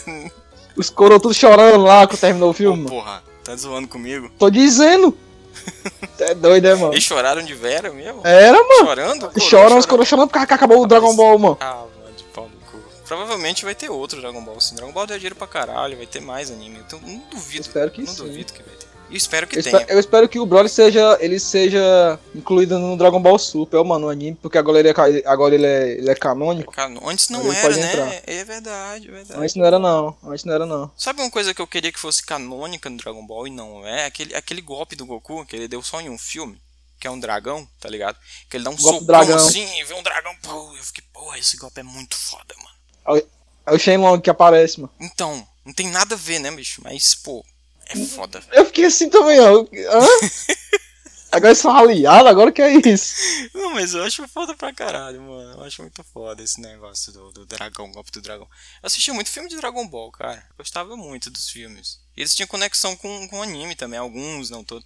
Os 0.74 0.88
coroas 0.88 1.20
tudo 1.20 1.34
chorando 1.34 1.82
lá 1.82 2.06
quando 2.06 2.18
terminou 2.18 2.48
o 2.48 2.54
filme. 2.54 2.84
mano. 2.84 2.88
porra, 2.88 3.22
tá 3.44 3.54
zoando 3.54 3.86
comigo? 3.86 4.30
Tô 4.38 4.48
dizendo. 4.48 5.14
É 6.20 6.34
doido, 6.34 6.66
é, 6.66 6.74
mano? 6.74 6.92
Eles 6.92 7.04
choraram 7.04 7.42
de 7.42 7.54
vera 7.54 7.90
mesmo? 7.90 8.20
Era, 8.24 8.58
mano. 8.58 8.86
Chorando? 8.86 9.20
Coroa 9.30 9.40
Choram, 9.40 9.78
os 9.78 9.86
coroas 9.86 10.08
chorando 10.08 10.28
porque 10.28 10.52
acabou 10.52 10.82
o 10.82 10.86
Dragon 10.86 11.16
Ball, 11.16 11.38
mano. 11.38 11.56
Ah, 11.60 11.84
mano, 11.96 12.14
de 12.14 12.24
pau 12.24 12.44
no 12.44 12.56
cu. 12.70 12.78
Provavelmente 13.06 13.64
vai 13.64 13.74
ter 13.74 13.90
outro 13.90 14.20
Dragon 14.20 14.42
Ball, 14.42 14.60
sim. 14.60 14.74
Dragon 14.74 14.92
Ball 14.92 15.06
deu 15.06 15.16
dinheiro 15.16 15.34
pra 15.34 15.46
caralho, 15.46 15.96
vai 15.96 16.06
ter 16.06 16.20
mais 16.20 16.50
anime. 16.50 16.78
Então, 16.86 17.00
não 17.00 17.22
duvido. 17.30 17.62
Espero 17.62 17.90
que 17.90 18.02
não 18.02 18.12
sim. 18.12 18.22
duvido 18.22 18.52
que 18.52 18.62
vai 18.62 18.74
ter. 18.74 18.86
E 19.10 19.16
espero 19.16 19.46
que 19.46 19.58
Eu 19.58 19.62
tenha. 19.62 19.76
espero, 19.76 19.92
eu 19.92 20.00
espero 20.00 20.28
que 20.28 20.38
o 20.38 20.46
Broly 20.46 20.68
seja, 20.68 21.18
ele 21.20 21.40
seja 21.40 22.18
incluído 22.34 22.78
no 22.78 22.96
Dragon 22.96 23.20
Ball 23.20 23.38
Super, 23.38 23.82
mano, 23.84 24.06
no 24.06 24.08
anime, 24.10 24.36
porque 24.40 24.56
agora 24.56 24.78
ele 24.78 24.88
é, 24.88 24.94
agora 25.26 25.54
ele 25.54 25.66
é, 25.66 25.90
ele 25.98 26.10
é 26.10 26.14
canônico. 26.14 26.72
Antes 27.04 27.28
não 27.28 27.52
era, 27.52 27.76
né? 27.76 27.88
entrar. 27.88 28.22
É 28.26 28.44
verdade, 28.44 29.08
é 29.08 29.10
verdade. 29.10 29.40
Antes 29.42 29.54
não 29.56 29.66
era 29.66 29.78
não, 29.78 30.16
antes 30.24 30.44
não 30.44 30.54
era 30.54 30.64
não. 30.64 30.90
Sabe 30.96 31.20
uma 31.20 31.30
coisa 31.30 31.52
que 31.52 31.60
eu 31.60 31.66
queria 31.66 31.92
que 31.92 31.98
fosse 31.98 32.24
canônica 32.24 32.88
no 32.88 32.96
Dragon 32.96 33.26
Ball 33.26 33.48
e 33.48 33.50
não 33.50 33.84
é? 33.86 34.06
Aquele, 34.06 34.34
aquele 34.34 34.60
golpe 34.60 34.94
do 34.94 35.04
Goku 35.04 35.44
que 35.44 35.56
ele 35.56 35.66
deu 35.66 35.82
só 35.82 36.00
em 36.00 36.08
um 36.08 36.16
filme, 36.18 36.60
que 37.00 37.06
é 37.06 37.10
um 37.10 37.18
dragão, 37.18 37.66
tá 37.80 37.88
ligado? 37.88 38.16
Que 38.48 38.56
ele 38.56 38.64
dá 38.64 38.70
um 38.70 38.76
Golpe 38.76 39.06
socão 39.06 39.34
assim 39.36 39.80
e 39.80 39.84
vê 39.84 39.94
um 39.94 40.02
dragão, 40.02 40.34
pô, 40.42 40.72
eu 40.76 40.84
fiquei, 40.84 41.02
porra, 41.12 41.36
esse 41.38 41.56
golpe 41.56 41.80
é 41.80 41.82
muito 41.82 42.14
foda, 42.14 42.54
mano. 42.62 43.22
É 43.66 43.72
o 43.74 43.78
Shenlong 43.78 44.20
que 44.20 44.30
aparece, 44.30 44.80
mano. 44.80 44.92
Então, 45.00 45.46
não 45.64 45.72
tem 45.72 45.88
nada 45.88 46.14
a 46.14 46.18
ver, 46.18 46.38
né, 46.38 46.50
bicho? 46.50 46.80
Mas, 46.84 47.14
pô, 47.14 47.44
é 47.90 48.06
foda. 48.06 48.42
Eu 48.52 48.66
fiquei 48.66 48.84
assim 48.86 49.08
também, 49.08 49.40
ó. 49.40 49.60
Hã? 49.60 49.66
agora 51.32 51.48
eles 51.48 51.58
são 51.58 51.76
aliados, 51.76 52.30
agora 52.30 52.52
que 52.52 52.62
é 52.62 52.72
isso? 52.88 53.14
Não, 53.54 53.74
mas 53.74 53.94
eu 53.94 54.02
acho 54.04 54.26
foda 54.28 54.54
pra 54.54 54.72
caralho, 54.72 55.20
mano. 55.22 55.58
Eu 55.58 55.64
acho 55.64 55.82
muito 55.82 56.02
foda 56.04 56.42
esse 56.42 56.60
negócio 56.60 57.12
do, 57.12 57.32
do 57.32 57.46
dragão, 57.46 57.90
golpe 57.90 58.12
do 58.12 58.20
dragão. 58.20 58.46
Eu 58.82 58.86
assistia 58.86 59.14
muito 59.14 59.30
filme 59.30 59.48
de 59.48 59.56
Dragon 59.56 59.86
Ball, 59.88 60.10
cara. 60.12 60.42
Gostava 60.56 60.96
muito 60.96 61.30
dos 61.30 61.48
filmes. 61.48 61.98
E 62.16 62.20
eles 62.20 62.34
tinham 62.34 62.46
conexão 62.46 62.96
com, 62.96 63.28
com 63.28 63.42
anime 63.42 63.74
também, 63.74 63.98
alguns, 63.98 64.50
não 64.50 64.62
todos. 64.64 64.84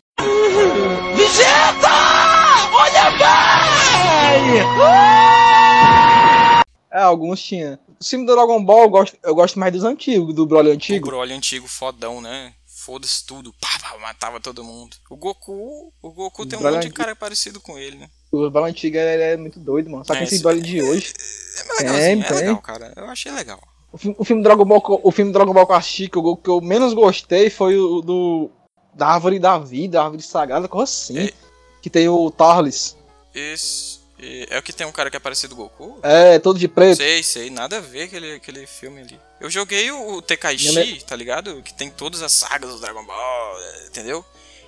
É, 6.92 7.00
alguns 7.00 7.42
tinha. 7.42 7.78
O 8.00 8.04
filme 8.04 8.24
do 8.24 8.34
Dragon 8.34 8.64
Ball 8.64 8.84
eu 8.84 8.88
gosto, 8.88 9.18
eu 9.22 9.34
gosto 9.34 9.58
mais 9.58 9.72
dos 9.72 9.82
antigos, 9.82 10.32
do 10.34 10.46
Broly 10.46 10.70
O 10.70 10.74
antigo. 10.74 11.06
Broly 11.08 11.32
antigo, 11.32 11.66
fodão, 11.66 12.20
né? 12.20 12.54
Foda-se 12.84 13.24
tudo. 13.24 13.52
Pá, 13.60 13.68
pá, 13.80 13.98
matava 13.98 14.38
todo 14.40 14.62
mundo. 14.62 14.94
O 15.08 15.16
Goku, 15.16 15.90
o 16.02 16.10
Goku 16.10 16.44
tem 16.44 16.58
um 16.58 16.62
monte 16.62 16.88
de 16.88 16.92
cara 16.92 17.16
parecido 17.16 17.60
com 17.60 17.78
ele, 17.78 17.96
né? 17.96 18.10
O 18.30 18.50
Broly 18.50 18.70
antigo 18.70 18.96
ele 18.98 19.22
é 19.22 19.36
muito 19.36 19.58
doido, 19.58 19.88
mano. 19.88 20.04
Só 20.04 20.12
que 20.12 20.20
É, 20.20 20.22
esse 20.24 20.34
esse- 20.34 20.42
Broly 20.42 20.60
de 20.60 20.82
hoje. 20.82 21.14
É 21.56 21.82
legalzinho, 21.82 22.22
é 22.22 22.28
tem. 22.28 22.36
legal, 22.36 22.58
cara. 22.58 22.92
Eu 22.96 23.06
achei 23.06 23.32
legal. 23.32 23.60
O 23.90 23.96
filme, 23.96 24.16
o 24.18 24.24
filme 24.24 24.42
do 24.42 24.44
Dragon 24.44 24.64
Ball, 24.64 25.00
o 25.02 25.10
filme 25.12 25.30
do 25.30 25.34
Dragon 25.38 25.52
Ball 25.54 25.66
que 25.66 25.72
eu 25.72 25.76
assisti, 25.76 26.08
que 26.08 26.18
eu, 26.18 26.36
que 26.36 26.50
eu 26.50 26.60
menos 26.60 26.92
gostei 26.92 27.48
foi 27.48 27.78
o 27.78 28.02
do. 28.02 28.50
Da 28.92 29.06
Árvore 29.08 29.38
da 29.38 29.56
Vida, 29.58 30.00
a 30.00 30.04
Árvore 30.04 30.22
Sagrada, 30.22 30.68
coisa 30.68 30.84
assim. 30.84 31.18
É. 31.18 31.32
Que 31.80 31.88
tem 31.88 32.08
o 32.08 32.30
Tarlis. 32.30 32.96
Esse 33.34 33.98
é 34.18 34.56
é 34.56 34.58
o 34.58 34.62
que 34.62 34.72
tem 34.72 34.86
um 34.86 34.92
cara 34.92 35.10
que 35.10 35.16
é 35.16 35.20
parecido 35.20 35.54
com 35.56 35.62
o 35.62 35.68
Goku? 35.68 35.98
É, 36.02 36.38
todo 36.38 36.58
de 36.58 36.68
preto. 36.68 36.96
Sei, 36.98 37.22
sei, 37.22 37.50
nada 37.50 37.78
a 37.78 37.80
ver 37.80 38.02
aquele, 38.04 38.34
aquele 38.34 38.66
filme 38.66 39.00
ali. 39.00 39.18
Eu 39.44 39.50
joguei 39.50 39.90
o, 39.92 40.22
Tekaishi, 40.22 41.04
tá 41.04 41.14
ligado? 41.14 41.60
Que 41.62 41.74
tem 41.74 41.90
todas 41.90 42.22
as 42.22 42.32
sagas 42.32 42.70
do 42.70 42.80
Dragon 42.80 43.04
Ball, 43.04 43.60
é, 43.60 43.86
entendeu? 43.88 44.24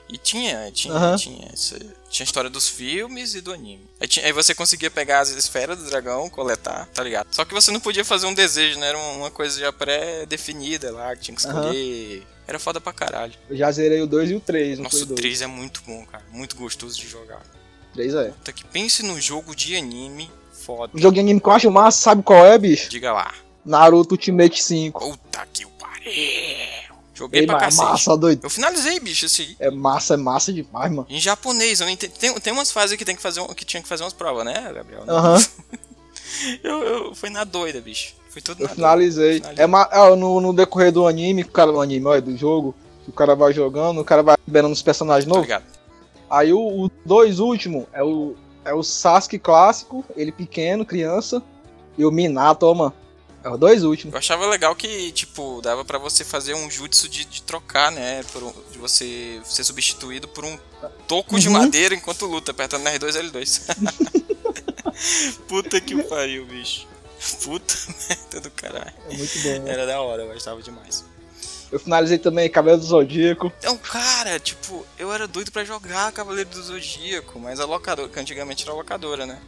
E 0.07 0.19
tinha, 0.19 0.71
tinha, 0.71 0.93
Aham. 0.93 1.17
tinha, 1.17 1.49
essa- 1.51 1.79
tinha 2.11 2.23
a 2.25 2.27
história 2.27 2.51
dos 2.51 2.69
filmes 2.69 3.35
e 3.35 3.41
do 3.41 3.55
anime. 3.55 3.89
Aí, 3.99 4.07
tinha- 4.07 4.27
aí 4.27 4.33
você 4.33 4.55
conseguia 4.55 4.91
pegar 4.91 5.21
as 5.21 5.31
esferas 5.31 5.79
do 5.79 5.87
dragão, 5.89 6.29
coletar, 6.29 6.87
tá 6.93 7.03
ligado? 7.03 7.29
Só 7.35 7.43
que 7.47 7.55
você 7.55 7.71
não 7.71 7.81
podia 7.81 8.05
fazer 8.05 8.27
um 8.27 8.35
desejo, 8.35 8.79
né? 8.79 8.89
Era 8.91 8.99
uma 8.99 9.31
coisa 9.31 9.59
já 9.59 9.73
pré-definida 9.73 10.93
lá, 10.93 11.17
que 11.17 11.23
tinha 11.23 11.35
que 11.35 11.41
escolher. 11.41 12.27
Era 12.47 12.59
foda 12.59 12.79
pra 12.79 12.93
caralho. 12.93 13.33
Eu 13.49 13.57
já 13.57 13.73
zerei 13.73 14.03
o 14.03 14.07
2 14.07 14.31
e 14.31 14.35
o 14.35 14.41
3. 14.41 14.79
Nossa, 14.79 15.05
o 15.05 15.07
3 15.07 15.41
é 15.41 15.47
muito 15.47 15.83
bom, 15.87 16.05
cara. 16.05 16.23
Muito 16.31 16.55
gostoso 16.55 16.97
de 17.01 17.09
jogar. 17.09 17.41
3 17.95 18.15
é. 18.15 18.25
Puta 18.29 18.53
que 18.53 18.63
pense 18.63 19.03
num 19.03 19.19
jogo 19.19 19.57
de 19.57 19.75
anime 19.75 20.31
foda. 20.53 20.93
O 20.95 21.01
jogo 21.01 21.15
de 21.15 21.21
anime 21.21 21.41
que 21.41 21.49
eu 21.49 21.53
acho 21.53 21.71
massa, 21.71 21.99
sabe 21.99 22.23
qual 22.23 22.45
é, 22.45 22.59
bicho? 22.59 22.91
Diga 22.91 23.13
lá. 23.13 23.35
Naruto 23.67 24.15
Ultimate 24.15 24.63
5. 24.63 24.99
Puta 24.99 25.47
que 25.53 25.67
pariu. 25.67 26.87
Joguei 27.13 27.41
Ei, 27.41 27.47
pra 27.47 27.57
é 27.57 27.61
cacete. 27.61 27.83
massa, 27.83 28.17
doido. 28.17 28.45
Eu 28.45 28.51
finalizei, 28.51 29.01
bicho, 29.01 29.25
esse 29.27 29.43
aí. 29.43 29.57
É 29.59 29.71
massa, 29.71 30.15
é 30.15 30.17
massa 30.17 30.53
demais, 30.53 30.91
mano. 30.91 31.07
Em 31.09 31.19
japonês, 31.19 31.81
eu 31.81 31.89
entendi. 31.89 32.13
Tem, 32.19 32.33
tem 32.35 32.53
umas 32.53 32.71
fases 32.71 32.97
que 32.97 33.05
tem 33.05 33.17
que 33.17 33.23
fazer 33.23 33.43
que 33.55 33.65
tinha 33.65 33.83
que 33.83 33.89
fazer 33.89 34.05
umas 34.05 34.13
provas, 34.13 34.45
né, 34.45 34.73
Gabriel? 34.73 35.05
Aham. 35.09 35.43
Eu, 36.63 36.83
eu 36.83 37.15
fui 37.15 37.31
na 37.31 37.45
doida, 37.45 37.81
bicho. 37.81 38.15
Foi 38.29 38.43
tudo 38.43 38.61
Eu 38.63 38.69
na 38.69 38.75
finalizei. 38.75 39.35
Finalizei. 39.41 39.65
É, 39.65 39.99
é, 39.99 40.17
no, 40.17 40.41
no 40.41 40.53
decorrer 40.53 40.93
do 40.93 41.07
anime, 41.07 41.43
o 41.43 41.49
cara 41.49 41.73
do 41.73 41.81
anime, 41.81 42.05
olha, 42.05 42.21
do 42.21 42.37
jogo, 42.37 42.75
o 43.09 43.13
cara 43.13 43.35
vai 43.35 43.53
jogando, 43.53 44.01
o 44.01 44.05
cara 44.05 44.23
vai 44.23 44.37
liberando 44.47 44.73
os 44.73 44.83
personagens 44.83 45.25
doida. 45.25 45.39
novos. 45.39 45.47
Ligado? 45.47 45.65
Aí 46.29 46.53
o, 46.53 46.59
o 46.59 46.91
dois 47.07 47.39
últimos 47.39 47.87
é 47.93 48.03
o, 48.03 48.35
é 48.65 48.75
o 48.75 48.83
Sasuke 48.83 49.39
clássico, 49.39 50.05
ele 50.17 50.33
pequeno, 50.33 50.85
criança, 50.85 51.43
e 51.97 52.05
o 52.05 52.11
Minato, 52.11 52.67
ó, 52.67 52.75
mano. 52.75 52.93
Os 53.53 53.59
dois 53.59 53.83
últimos. 53.85 54.13
Eu 54.15 54.19
achava 54.19 54.47
legal 54.47 54.75
que, 54.75 55.13
tipo, 55.13 55.61
dava 55.63 55.85
pra 55.85 55.99
você 55.99 56.25
fazer 56.25 56.55
um 56.55 56.71
jutsu 56.71 57.09
de, 57.09 57.25
de 57.25 57.43
trocar, 57.43 57.91
né? 57.93 58.21
Um- 58.37 58.71
de 58.73 58.79
você 58.79 59.41
ser 59.45 59.65
substituído 59.65 60.27
por 60.29 60.45
um 60.45 60.59
toco 61.07 61.39
de 61.39 61.49
Uhum. 61.49 61.55
madeira 61.55 61.95
enquanto 61.95 62.27
luta, 62.27 62.51
apertando 62.51 62.85
R2 62.87 63.31
L2. 63.31 63.61
Puta 65.49 65.81
que 65.81 66.03
pariu, 66.05 66.45
bicho. 66.47 66.87
Puta 67.43 67.75
merda 68.09 68.41
do 68.41 68.51
caralho. 68.51 68.93
É 69.11 69.17
muito 69.17 69.39
bom, 69.41 69.63
né? 69.63 69.73
Era 69.73 69.87
da 69.87 70.01
hora, 70.01 70.23
eu 70.23 70.33
gostava 70.33 70.63
demais. 70.63 71.05
Eu 71.71 71.81
finalizei 71.81 72.19
também 72.19 72.49
Cabelo 72.49 72.79
do 72.79 72.85
Zodíaco. 72.85 73.53
Então, 73.59 73.77
cara, 73.77 74.39
tipo, 74.39 74.87
eu 74.99 75.13
era 75.13 75.27
doido 75.27 75.51
pra 75.51 75.65
jogar 75.65 76.13
Cavaleiro 76.13 76.49
do 76.51 76.63
Zodíaco, 76.63 77.41
mas 77.41 77.59
a 77.59 77.65
locadora, 77.65 78.09
que 78.09 78.21
antigamente 78.21 78.63
era 78.65 78.73
locadora, 78.73 79.27
né? 79.27 79.41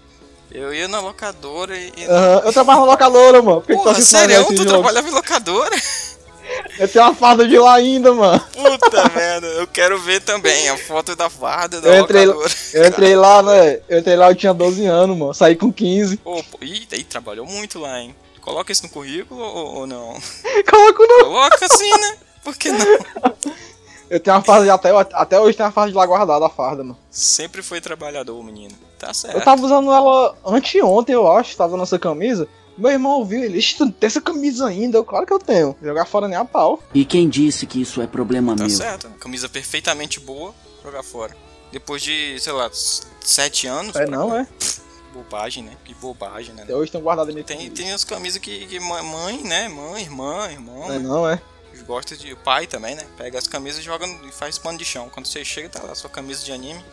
Eu 0.50 0.72
ia 0.74 0.88
na 0.88 1.00
locadora 1.00 1.76
e. 1.76 1.92
e- 1.96 2.04
Aham, 2.06 2.42
Eu 2.46 2.52
trabalho 2.52 2.80
na 2.80 2.86
locadora, 2.86 3.42
mano. 3.42 3.60
Por 3.60 3.66
que 3.66 3.74
Porra, 3.74 4.00
sério, 4.00 4.34
mais 4.36 4.46
tu 4.48 4.56
jogo? 4.56 4.68
trabalhava 4.68 5.08
em 5.08 5.12
locadora? 5.12 5.76
Eu 6.78 6.88
tenho 6.88 7.04
uma 7.04 7.14
farda 7.14 7.46
de 7.46 7.58
lá 7.58 7.74
ainda, 7.74 8.14
mano. 8.14 8.40
Puta 8.54 9.08
merda, 9.14 9.46
eu 9.48 9.66
quero 9.66 9.98
ver 10.00 10.20
também 10.22 10.68
a 10.70 10.78
foto 10.78 11.14
da 11.14 11.28
farda 11.28 11.78
da 11.78 11.88
Eu 11.90 12.02
entrei, 12.02 12.24
locadora. 12.24 12.54
eu 12.72 12.86
entrei 12.86 13.16
lá, 13.16 13.42
né? 13.42 13.80
Eu 13.86 13.98
entrei 13.98 14.16
lá, 14.16 14.30
eu 14.30 14.34
tinha 14.34 14.54
12 14.54 14.86
anos, 14.86 15.16
mano. 15.18 15.34
Saí 15.34 15.54
com 15.54 15.70
15. 15.70 16.16
Pô, 16.16 16.42
pô, 16.44 16.58
ih, 16.62 16.86
daí 16.90 17.04
trabalhou 17.04 17.44
muito 17.44 17.78
lá, 17.78 18.00
hein? 18.00 18.16
Coloca 18.40 18.72
isso 18.72 18.82
no 18.84 18.88
currículo 18.88 19.38
ou, 19.42 19.74
ou 19.80 19.86
não? 19.86 20.18
Coloco 20.70 21.02
não. 21.06 21.24
Coloca 21.26 21.68
sim, 21.68 21.90
né? 21.90 22.16
Por 22.42 22.56
que 22.56 22.70
não? 22.72 22.86
Eu 24.10 24.18
tenho 24.20 24.36
uma 24.36 24.42
farda 24.42 24.64
de 24.64 24.70
até, 24.70 24.90
até 25.12 25.40
hoje 25.40 25.56
tem 25.56 25.66
uma 25.66 25.72
farda 25.72 25.90
de 25.90 25.96
lá 25.96 26.06
guardada, 26.06 26.46
a 26.46 26.48
farda, 26.48 26.82
mano. 26.82 26.96
Sempre 27.10 27.62
foi 27.62 27.80
trabalhador, 27.80 28.42
menino. 28.42 28.74
Tá 28.98 29.12
certo. 29.12 29.36
Eu 29.36 29.44
tava 29.44 29.62
usando 29.64 29.92
ela 29.92 30.36
anteontem, 30.44 31.14
eu 31.14 31.30
acho, 31.30 31.56
tava 31.56 31.70
usando 31.74 31.82
essa 31.84 31.98
camisa. 31.98 32.48
Meu 32.76 32.90
irmão 32.92 33.18
ouviu 33.18 33.42
ele, 33.42 33.58
"Ixi, 33.58 33.76
tu 33.76 33.84
não 33.86 33.92
tem 33.92 34.06
essa 34.06 34.20
camisa 34.20 34.66
ainda? 34.66 34.96
Eu, 34.98 35.04
claro 35.04 35.26
que 35.26 35.32
eu 35.32 35.38
tenho. 35.38 35.76
Jogar 35.82 36.04
fora 36.06 36.28
nem 36.28 36.38
a 36.38 36.44
pau. 36.44 36.80
E 36.94 37.04
quem 37.04 37.28
disse 37.28 37.66
que 37.66 37.80
isso 37.82 38.00
é 38.00 38.06
problema 38.06 38.54
Tá 38.56 38.64
meu? 38.64 38.70
certo. 38.70 39.08
Camisa 39.20 39.48
perfeitamente 39.48 40.20
boa, 40.20 40.54
jogar 40.84 41.02
fora. 41.02 41.36
Depois 41.72 42.00
de, 42.00 42.38
sei 42.40 42.52
lá, 42.52 42.70
sete 43.20 43.66
anos. 43.66 43.94
É 43.96 44.06
não, 44.06 44.30
cá. 44.30 44.40
é? 44.42 44.46
Bobagem, 45.12 45.64
né? 45.64 45.72
Que 45.84 45.92
bobagem, 45.94 46.54
né? 46.54 46.62
Até 46.62 46.74
hoje 46.74 46.92
tem 46.92 47.00
guardado 47.00 47.32
minha 47.32 47.42
Tem, 47.42 47.56
camisa. 47.56 47.74
tem 47.74 47.92
as 47.92 48.04
camisas 48.04 48.40
que, 48.40 48.66
que 48.66 48.78
mãe, 48.78 49.02
mãe, 49.02 49.42
né? 49.42 49.68
Mãe, 49.68 50.02
irmã, 50.02 50.48
irmão. 50.50 50.92
É 50.92 50.98
não, 50.98 51.28
é? 51.28 51.40
Gosta 51.88 52.16
de. 52.16 52.36
Pai 52.36 52.66
também, 52.68 52.94
né? 52.94 53.04
Pega 53.16 53.38
as 53.38 53.48
camisas 53.48 53.80
e 53.80 53.82
joga 53.82 54.06
e 54.06 54.30
faz 54.30 54.58
pano 54.58 54.78
de 54.78 54.84
chão. 54.84 55.08
Quando 55.10 55.26
você 55.26 55.44
chega, 55.44 55.68
tá 55.70 55.82
lá, 55.82 55.94
sua 55.94 56.08
camisa 56.10 56.44
de 56.44 56.52
anime 56.52 56.84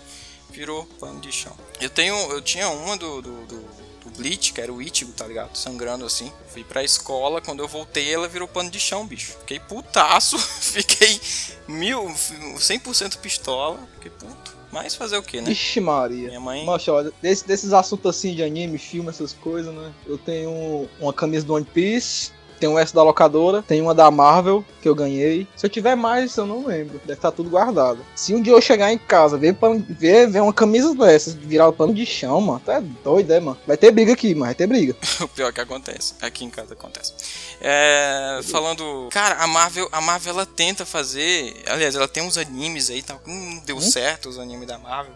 virou 0.49 0.85
pano 0.99 1.19
de 1.19 1.31
chão. 1.31 1.55
Eu 1.79 1.89
tenho. 1.89 2.15
Eu 2.31 2.41
tinha 2.41 2.69
uma 2.69 2.95
do. 2.97 3.21
do, 3.21 3.45
do, 3.45 3.85
do 4.05 4.09
Bleach, 4.17 4.53
que 4.53 4.61
era 4.61 4.71
o 4.71 4.81
Ichigo, 4.81 5.11
tá 5.11 5.25
ligado? 5.27 5.55
Sangrando 5.57 6.05
assim. 6.05 6.31
Fui 6.53 6.63
pra 6.63 6.83
escola, 6.83 7.41
quando 7.41 7.61
eu 7.61 7.67
voltei, 7.67 8.13
ela 8.13 8.27
virou 8.27 8.47
pano 8.47 8.69
de 8.69 8.79
chão, 8.79 9.05
bicho. 9.05 9.33
Fiquei 9.39 9.59
putaço, 9.59 10.37
fiquei 10.39 11.19
mil. 11.67 12.05
100% 12.05 13.17
pistola. 13.17 13.79
Fiquei 13.95 14.11
puto. 14.11 14.55
Mas 14.71 14.93
fazer 14.95 15.17
o 15.17 15.23
que, 15.23 15.41
né? 15.41 15.51
Ixi 15.51 15.79
Maria. 15.79 16.27
Minha 16.27 16.39
mãe. 16.39 16.65
Macho, 16.65 16.91
olha, 16.91 17.11
desse- 17.21 17.47
desses 17.47 17.71
assuntos 17.73 18.09
assim 18.15 18.35
de 18.35 18.43
anime, 18.43 18.77
filme, 18.77 19.09
essas 19.09 19.33
coisas, 19.33 19.73
né? 19.73 19.93
Eu 20.05 20.17
tenho 20.17 20.87
uma 20.99 21.13
camisa 21.13 21.45
do 21.45 21.53
One 21.53 21.65
Piece, 21.65 22.31
tem 22.59 22.69
um 22.69 22.77
S 22.77 22.93
da 22.93 23.03
locadora, 23.03 23.61
tem 23.61 23.81
uma 23.81 23.93
da 23.93 24.09
Marvel 24.09 24.63
que 24.81 24.87
eu 24.87 24.95
ganhei. 24.95 25.47
Se 25.55 25.65
eu 25.65 25.69
tiver 25.69 25.95
mais, 25.95 26.35
eu 26.37 26.45
não 26.45 26.65
lembro. 26.65 26.99
Deve 26.99 27.13
estar 27.13 27.31
tudo 27.31 27.49
guardado. 27.49 28.05
Se 28.15 28.33
um 28.33 28.41
dia 28.41 28.53
eu 28.53 28.61
chegar 28.61 28.91
em 28.91 28.97
casa, 28.97 29.37
ver, 29.37 29.53
pano, 29.55 29.83
ver, 29.89 30.29
ver 30.29 30.41
uma 30.41 30.53
camisa 30.53 30.93
dessas, 30.93 31.33
virar 31.33 31.67
o 31.67 31.73
pano 31.73 31.93
de 31.93 32.05
chão, 32.05 32.39
mano, 32.39 32.61
tu 32.63 32.71
é 32.71 32.81
doido, 32.81 33.31
é, 33.31 33.39
mano? 33.39 33.57
Vai 33.65 33.77
ter 33.77 33.91
briga 33.91 34.13
aqui, 34.13 34.33
mano, 34.33 34.45
vai 34.45 34.55
ter 34.55 34.67
briga. 34.67 34.95
O 35.25 35.27
pior 35.27 35.51
que 35.51 35.59
acontece. 35.59 36.13
Aqui 36.21 36.45
em 36.45 36.49
casa 36.49 36.73
acontece. 36.73 37.13
É, 37.59 38.41
falando. 38.43 39.09
Cara, 39.11 39.35
a 39.35 39.47
Marvel, 39.47 39.87
a 39.91 39.99
Marvel 39.99 40.33
ela 40.33 40.45
tenta 40.45 40.85
fazer. 40.85 41.55
Aliás, 41.65 41.95
ela 41.95 42.07
tem 42.07 42.21
uns 42.21 42.37
animes 42.37 42.89
aí, 42.89 43.01
tal. 43.01 43.19
Não 43.25 43.59
deu 43.59 43.81
certo 43.81 44.29
os 44.29 44.37
animes 44.37 44.67
da 44.67 44.77
Marvel. 44.77 45.13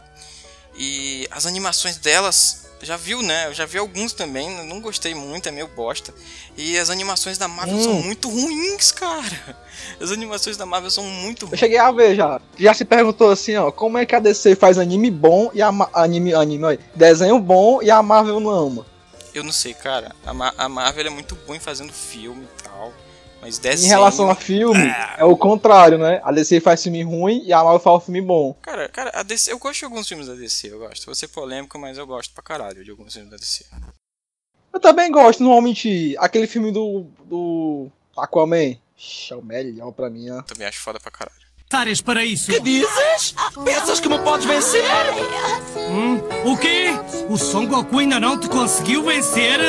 E 0.75 1.28
as 1.32 1.45
animações 1.45 1.97
delas. 1.97 2.69
Já 2.82 2.96
viu, 2.96 3.22
né? 3.22 3.48
Eu 3.48 3.54
já 3.54 3.65
vi 3.65 3.78
alguns 3.78 4.13
também, 4.13 4.50
não 4.65 4.80
gostei 4.80 5.13
muito, 5.13 5.50
é 5.50 5.52
meio 5.52 5.68
bosta. 5.68 6.13
E 6.58 6.78
as 6.78 6.89
animações 6.89 7.38
da 7.38 7.48
Marvel 7.48 7.76
Hum. 7.76 7.84
são 7.84 7.94
muito 7.96 8.30
ruins, 8.30 8.92
cara. 8.94 9.58
As 10.00 10.12
animações 10.12 10.56
da 10.56 10.65
Marvel 10.65 10.89
são 10.89 11.04
muito 11.04 11.44
Eu 11.44 11.50
ruins. 11.50 11.60
cheguei 11.60 11.78
a 11.78 11.92
ver 11.92 12.15
já. 12.15 12.39
Já 12.58 12.74
se 12.74 12.86
perguntou 12.86 13.30
assim, 13.32 13.56
ó, 13.58 13.70
como 13.72 13.98
é 13.98 14.06
que 14.06 14.15
a 14.15 14.20
DC 14.20 14.56
faz 14.56 14.78
anime 14.78 15.12
bom 15.12 15.52
e 15.54 15.62
a 15.62 15.72
Ma- 15.72 15.89
anime, 15.94 16.34
anime, 16.34 16.63
olha, 16.63 16.80
desenho 16.96 17.38
bom 17.39 17.82
e 17.82 17.92
a 17.92 18.02
Marvel 18.02 18.39
não 18.39 18.50
ama? 18.50 18.86
Eu 19.34 19.44
não 19.44 19.52
sei, 19.52 19.74
cara. 19.74 20.15
A, 20.26 20.34
Ma- 20.34 20.54
a 20.58 20.68
Marvel 20.70 21.06
é 21.08 21.10
muito 21.10 21.36
boa 21.36 21.56
em 21.56 21.60
fazendo 21.60 21.92
filme 21.94 22.44
e 22.60 22.63
tal. 22.63 22.94
Mas 23.41 23.60
Em 23.84 23.88
relação 23.88 24.30
a 24.30 24.36
filme, 24.36 24.93
é 25.17 25.23
o 25.23 25.36
contrário, 25.36 25.97
né? 25.97 26.21
A 26.23 26.32
DC 26.32 26.60
faz 26.60 26.84
filme 26.84 27.02
ruim 27.04 27.41
e 27.45 27.54
a 27.54 27.63
Marvel 27.63 27.80
faz 27.80 28.04
filme 28.04 28.21
bom. 28.21 28.54
Cara, 28.62 28.89
cara, 28.89 29.12
a 29.13 29.23
DC, 29.23 29.52
eu 29.52 29.60
gosto 29.60 29.80
de 29.80 29.86
alguns 29.86 30.08
filmes 30.08 30.28
da 30.28 30.34
DC, 30.34 30.71
eu 30.71 30.80
gosto. 30.80 31.06
Vou 31.06 31.15
ser 31.15 31.30
polêmico, 31.30 31.80
mas 31.80 31.97
eu 31.97 32.06
gosto 32.06 32.34
pra 32.34 32.43
caralho 32.43 32.84
de 32.84 32.91
alguns 32.91 33.13
filmes 33.13 33.32
da 33.32 33.38
DC. 33.38 33.65
Eu 34.73 34.80
também 34.80 35.12
gosto, 35.12 35.41
não 35.41 35.52
vou 35.52 35.62
mentir. 35.62 36.15
Aquele 36.19 36.47
filme 36.47 36.71
do, 36.71 37.06
do 37.25 37.88
Aquaman, 38.17 38.78
Ixi, 38.97 39.34
é 39.34 39.36
o 39.36 39.41
melhor 39.41 39.91
pra 39.93 40.10
mim, 40.10 40.30
ó. 40.30 40.41
Também 40.41 40.67
acho 40.67 40.80
foda 40.82 40.99
pra 40.99 41.10
caralho. 41.10 41.49
Tárias 41.70 42.02
para 42.02 42.26
isso. 42.26 42.52
Que 42.52 42.60
dizes? 42.60 43.36
Pensas 43.64 44.00
que 44.00 44.10
me 44.10 44.18
podes 44.18 44.48
vencer? 44.48 44.84
Hum? 45.78 46.20
O 46.44 46.58
quê? 46.58 46.88
O 47.30 47.38
Son 47.38 47.68
Goku 47.68 48.00
ainda 48.00 48.20
não 48.20 48.40
te 48.40 48.50
conseguiu 48.50 49.04
vencer? 49.04 49.60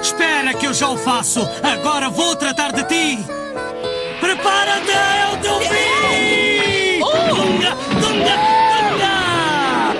Espera 0.00 0.54
que 0.54 0.66
eu 0.66 0.72
já 0.72 0.88
o 0.88 0.96
faço. 0.96 1.46
Agora 1.62 2.08
vou 2.08 2.34
tratar 2.36 2.72
de 2.72 2.82
ti. 2.84 3.18
Prepara-te, 4.18 4.92
é 4.92 5.28
o 5.30 5.36
teu 5.42 5.60
fim! 5.60 7.00
Dunga, 7.28 7.76
dunga, 8.00 8.36
dunga! 8.88 9.04
Ah! 9.04 9.94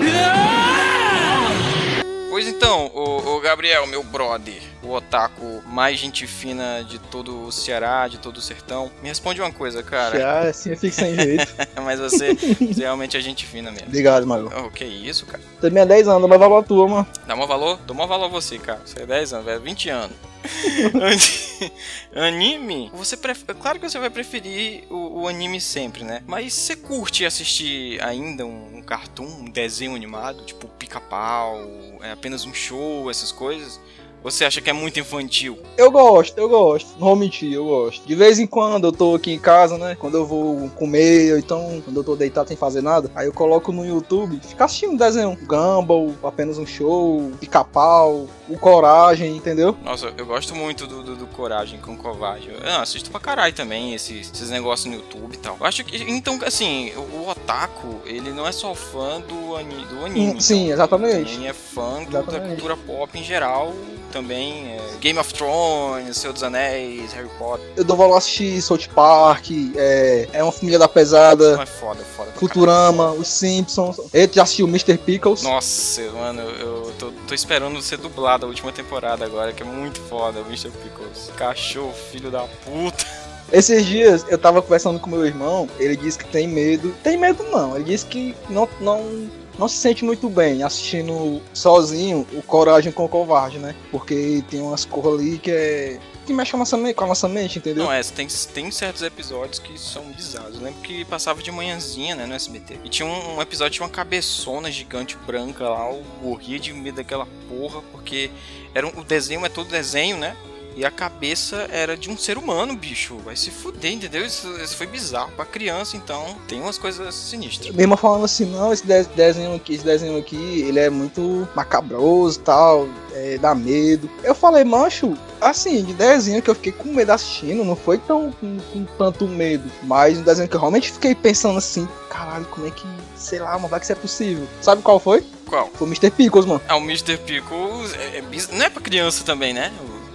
Pois 2.31 2.49
então, 2.49 2.87
o, 2.95 3.39
Gabriel, 3.41 3.87
meu 3.89 4.03
brother, 4.03 4.63
o 4.83 4.91
otaku 4.91 5.63
mais 5.67 5.99
gente 5.99 6.27
fina 6.27 6.83
de 6.83 6.99
todo 6.99 7.47
o 7.47 7.53
Ceará, 7.53 8.09
de 8.09 8.19
todo 8.19 8.39
o 8.39 8.41
sertão, 8.41 8.91
me 9.03 9.09
responde 9.09 9.41
uma 9.41 9.53
coisa, 9.53 9.83
cara. 9.83 10.19
Já, 10.19 10.41
assim 10.49 10.71
eu 10.71 10.77
fico 10.77 10.95
sem 10.95 11.15
jeito. 11.15 11.47
Mas 11.83 12.01
você, 12.01 12.35
você 12.35 12.81
realmente 12.81 13.17
é 13.17 13.21
gente 13.21 13.47
fina 13.47 13.71
mesmo. 13.71 13.89
Obrigado, 13.89 14.27
Mago. 14.27 14.53
Oh, 14.57 14.71
que 14.71 14.85
isso, 14.85 15.27
cara? 15.27 15.43
Também 15.61 15.83
é 15.83 15.87
10 15.87 16.09
anos, 16.09 16.29
mas 16.29 16.39
valor 16.39 16.59
a 16.59 16.63
tua, 16.63 16.89
mano. 16.89 17.07
Dá 17.27 17.35
maior 17.35 17.49
valor? 17.49 17.79
Dou 17.87 17.95
maior 17.95 18.09
valor 18.09 18.27
a 18.27 18.29
você, 18.29 18.59
cara. 18.59 18.81
Você 18.85 19.03
é 19.03 19.07
10 19.07 19.33
anos, 19.33 19.47
velho. 19.47 19.61
20 19.61 19.89
anos. 19.91 20.17
anime? 22.15 22.91
Você 22.95 23.17
pref... 23.17 23.45
Claro 23.45 23.79
que 23.79 23.89
você 23.89 23.99
vai 23.99 24.11
preferir 24.11 24.85
o, 24.91 25.23
o 25.23 25.29
anime 25.29 25.61
sempre, 25.61 26.05
né? 26.05 26.23
Mas 26.27 26.53
você 26.53 26.77
curte 26.77 27.25
assistir 27.25 28.03
ainda 28.03 28.45
um, 28.45 28.79
um 28.79 28.83
cartoon, 28.83 29.27
um 29.27 29.51
desenho 29.51 29.95
animado, 29.95 30.45
tipo 30.45 30.69
pica-pau, 30.69 31.61
é 32.03 32.13
apenas 32.13 32.45
um 32.45 32.53
show, 32.53 33.11
essas 33.11 33.31
coisas? 33.31 33.81
Você 34.23 34.45
acha 34.45 34.61
que 34.61 34.71
é 34.71 34.73
muito 34.73 35.01
infantil? 35.01 35.59
Eu 35.77 35.91
gosto, 35.91 36.39
eu 36.39 36.49
gosto. 36.49 36.93
Não 36.93 37.09
vou 37.09 37.17
mentir, 37.17 37.53
eu 37.53 37.65
gosto. 37.65 38.07
De 38.07 38.15
vez 38.15 38.39
em 38.39 38.47
quando 38.47 38.87
eu 38.87 38.93
tô 38.93 39.17
aqui 39.17 39.33
em 39.33 39.39
casa, 39.39 39.77
né? 39.77 39.97
Quando 39.99 40.17
eu 40.17 40.25
vou 40.25 40.69
comer, 40.71 41.33
ou 41.33 41.39
então 41.39 41.83
quando 41.85 41.97
eu 41.97 42.05
tô 42.05 42.15
deitado 42.15 42.49
sem 42.49 42.57
fazer 42.57 42.83
nada, 42.83 43.11
aí 43.15 43.27
eu 43.27 43.33
coloco 43.33 43.73
no 43.73 43.85
YouTube, 43.85 44.41
fica 44.43 44.65
assistindo 44.65 44.97
desenho. 44.97 45.37
Gumball, 45.43 46.15
apenas 46.23 46.59
um 46.59 46.67
show, 46.67 47.33
pica-pau, 47.41 48.29
o 48.49 48.59
Coragem, 48.59 49.37
entendeu? 49.37 49.77
Nossa, 49.83 50.13
eu 50.17 50.27
gosto 50.27 50.55
muito 50.55 50.87
do, 50.87 51.03
do, 51.03 51.17
do 51.17 51.27
Coragem 51.27 51.81
com 51.81 51.97
Covarde. 51.97 52.49
Eu 52.49 52.81
assisto 52.81 53.11
pra 53.11 53.19
caralho 53.19 53.55
também 53.55 53.95
esses, 53.95 54.31
esses 54.33 54.51
negócios 54.51 54.87
no 54.87 54.95
YouTube 54.95 55.35
e 55.35 55.39
tal. 55.39 55.57
Eu 55.59 55.67
acho 55.67 55.85
que, 55.85 55.97
então, 56.11 56.39
assim, 56.47 56.93
o, 56.97 57.01
o 57.01 57.29
Otaku, 57.29 58.01
ele 58.05 58.31
não 58.31 58.47
é 58.47 58.53
só 58.53 58.75
fã 58.75 59.21
do, 59.21 59.57
ani, 59.57 59.85
do 59.87 60.05
anime. 60.05 60.41
Sim, 60.41 60.65
então, 60.65 60.75
exatamente. 60.75 61.33
Também 61.33 61.49
é 61.49 61.53
fã 61.53 62.05
do, 62.05 62.11
da 62.11 62.41
cultura 62.41 62.77
pop 62.77 63.19
em 63.19 63.25
geral. 63.25 63.73
Também 64.13 64.77
é 64.77 64.81
Game 65.01 65.19
of 65.19 65.33
Thrones, 65.33 66.17
Senhor 66.17 66.33
dos 66.33 66.43
Anéis, 66.43 67.13
Harry 67.13 67.31
Potter. 67.39 67.67
Eu 67.77 67.85
dou 67.85 67.97
valor 67.97 68.15
a 68.15 68.19
assistir 68.19 68.61
South 68.61 68.89
Park, 68.95 69.47
é, 69.75 70.29
é 70.33 70.43
uma 70.43 70.53
família 70.53 70.79
da 70.79 70.87
pesada, 70.87 71.57
Não 71.57 71.63
é 71.63 71.67
foda, 71.67 72.05
foda 72.05 72.31
pra 72.31 72.41
Futurama, 72.41 73.13
os 73.13 73.27
Simpsons. 73.29 73.99
Eu 74.13 74.29
já 74.31 74.43
assisti 74.43 74.63
o 74.63 74.69
Mr. 74.69 74.99
Pickles. 74.99 75.43
Nossa, 75.43 76.03
mano, 76.13 76.41
eu 76.41 76.73
eu 76.73 76.93
tô, 76.99 77.13
tô 77.27 77.35
esperando 77.35 77.81
ser 77.81 77.99
dublado 77.99 78.47
a 78.47 78.49
última 78.49 78.73
temporada 78.73 79.25
agora, 79.25 79.53
que 79.53 79.63
é 79.63 79.67
muito 79.67 80.01
foda, 80.03 80.41
o 80.41 80.47
Mr. 80.47 80.71
Pickles. 80.71 81.31
Cachorro, 81.37 81.93
filho 81.93 82.31
da 82.31 82.43
puta. 82.65 83.05
Esses 83.53 83.85
dias 83.85 84.25
eu 84.29 84.39
tava 84.39 84.63
conversando 84.63 84.99
com 84.99 85.11
meu 85.11 85.27
irmão, 85.27 85.69
ele 85.79 85.97
disse 85.97 86.19
que 86.19 86.27
tem 86.27 86.49
medo. 86.49 86.95
Tem 87.03 87.17
medo 87.17 87.43
não, 87.45 87.77
ele 87.77 87.85
disse 87.85 88.07
que 88.07 88.35
não, 88.49 88.69
não, 88.81 89.29
não 89.59 89.69
se 89.69 89.77
sente 89.77 90.05
muito 90.05 90.29
bem 90.29 90.63
assistindo 90.63 91.41
sozinho 91.53 92.27
o 92.33 92.43
Coragem 92.43 92.91
com 92.93 93.05
o 93.05 93.09
Covarde, 93.09 93.59
né? 93.59 93.75
Porque 93.91 94.43
tem 94.51 94.61
umas 94.61 94.85
cores 94.85 95.21
ali 95.21 95.39
que 95.39 95.51
é. 95.51 95.99
que 96.27 96.33
mexe 96.33 96.51
com 96.53 96.57
a 96.57 96.61
nossa, 96.61 96.77
me- 96.77 96.95
com 96.95 97.05
a 97.05 97.07
nossa 97.09 97.29
mente, 97.29 97.59
entendeu? 97.59 97.85
Não, 97.85 97.93
é, 97.93 98.03
tem, 98.03 98.27
tem 98.55 98.71
certos 98.71 99.03
episódios 99.03 99.59
que 99.59 99.79
são 99.79 100.05
bizarros. 100.13 100.57
Eu 100.57 100.63
lembro 100.63 100.81
que 100.81 101.05
passava 101.05 101.43
de 101.43 101.51
manhãzinha, 101.53 102.15
né, 102.15 102.27
no 102.27 102.35
SBT. 102.35 102.79
E 102.85 102.89
tinha 102.89 103.07
um, 103.07 103.37
um 103.37 103.43
episódio, 103.43 103.73
tinha 103.75 103.85
uma 103.87 103.93
cabeçona 103.93 104.71
gigante 104.71 105.17
branca 105.27 105.69
lá. 105.69 105.91
Eu 105.91 106.03
morria 106.23 106.59
de 106.59 106.73
medo 106.73 106.97
daquela 106.97 107.27
porra, 107.49 107.83
porque 107.93 108.31
era 108.75 108.87
um- 108.87 109.01
o 109.01 109.05
desenho 109.05 109.45
é 109.45 109.49
todo 109.49 109.69
desenho, 109.69 110.17
né? 110.17 110.37
E 110.77 110.85
a 110.85 110.91
cabeça 110.91 111.69
era 111.71 111.97
de 111.97 112.09
um 112.11 112.17
ser 112.17 112.39
humano, 112.39 112.75
bicho. 112.75 113.17
Vai 113.25 113.37
se 113.37 113.51
fuder, 113.51 113.93
entendeu? 113.93 114.25
Isso, 114.25 114.49
isso 114.63 114.77
foi 114.77 114.87
bizarro 114.87 115.31
pra 115.37 115.45
criança, 115.45 115.97
então 115.97 116.37
tem 116.49 116.61
umas 116.61 116.79
coisas 116.79 117.15
sinistras. 117.15 117.77
Irmã 117.79 117.97
falando 117.97 118.25
assim, 118.25 118.47
não, 118.47 118.73
esse 118.73 118.87
de- 118.87 119.05
desenho 119.15 119.55
aqui, 119.55 119.75
esse 119.75 119.85
desenho 119.85 120.19
aqui, 120.19 120.63
ele 120.63 120.79
é 120.79 120.89
muito 120.91 121.47
macabroso 121.55 122.39
e 122.41 122.43
tal, 122.43 122.89
é, 123.13 123.39
dá 123.39 123.55
medo. 123.55 124.11
Eu 124.25 124.35
falei, 124.35 124.65
mancho, 124.65 125.17
assim, 125.41 125.85
de 125.85 125.93
desenho 125.95 126.41
que 126.43 126.49
eu 126.51 126.55
fiquei 126.55 126.73
com 126.73 126.89
medo 126.93 127.11
assistindo, 127.13 127.65
não 127.65 127.77
foi 127.77 127.99
tão 127.99 128.33
com, 128.33 128.59
com 128.73 128.85
tanto 128.97 129.27
medo. 129.29 129.71
Mas 129.83 130.19
um 130.19 130.23
desenho 130.23 130.49
que 130.49 130.57
eu 130.57 130.61
realmente 130.61 130.91
fiquei 130.91 131.15
pensando 131.15 131.59
assim, 131.59 131.87
caralho, 132.11 132.45
como 132.47 132.67
é 132.67 132.71
que, 132.71 132.87
sei 133.17 133.39
lá, 133.39 133.53
mano, 133.57 133.69
vai 133.69 133.79
que 133.79 133.85
isso 133.87 133.93
é 133.93 133.97
possível. 133.97 134.47
Sabe 134.61 134.81
qual 134.83 134.99
foi? 134.99 135.25
Qual? 135.47 135.71
Foi 135.75 135.87
o 135.87 135.91
Mr. 135.91 136.11
Pickles, 136.11 136.47
mano. 136.47 136.63
Ah, 136.67 136.77
o 136.77 136.81
Mr. 136.81 137.19
Pickles 137.19 137.93
é, 137.95 138.19
é 138.19 138.25
não 138.53 138.65
é 138.65 138.71
pra 138.71 138.81
criança 138.81 139.23
também, 139.23 139.53
né? 139.53 139.71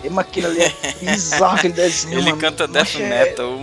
Mas 0.09 0.25
aquele 0.27 0.47
ali 0.47 0.61
é 0.61 0.73
bizarro, 1.01 1.55
aquele 1.57 1.73
desenho, 1.73 2.19
Ele 2.19 2.29
mano. 2.29 2.37
canta 2.41 2.67
death 2.67 2.85
Macho, 2.95 3.01
é- 3.01 3.09
metal. 3.09 3.61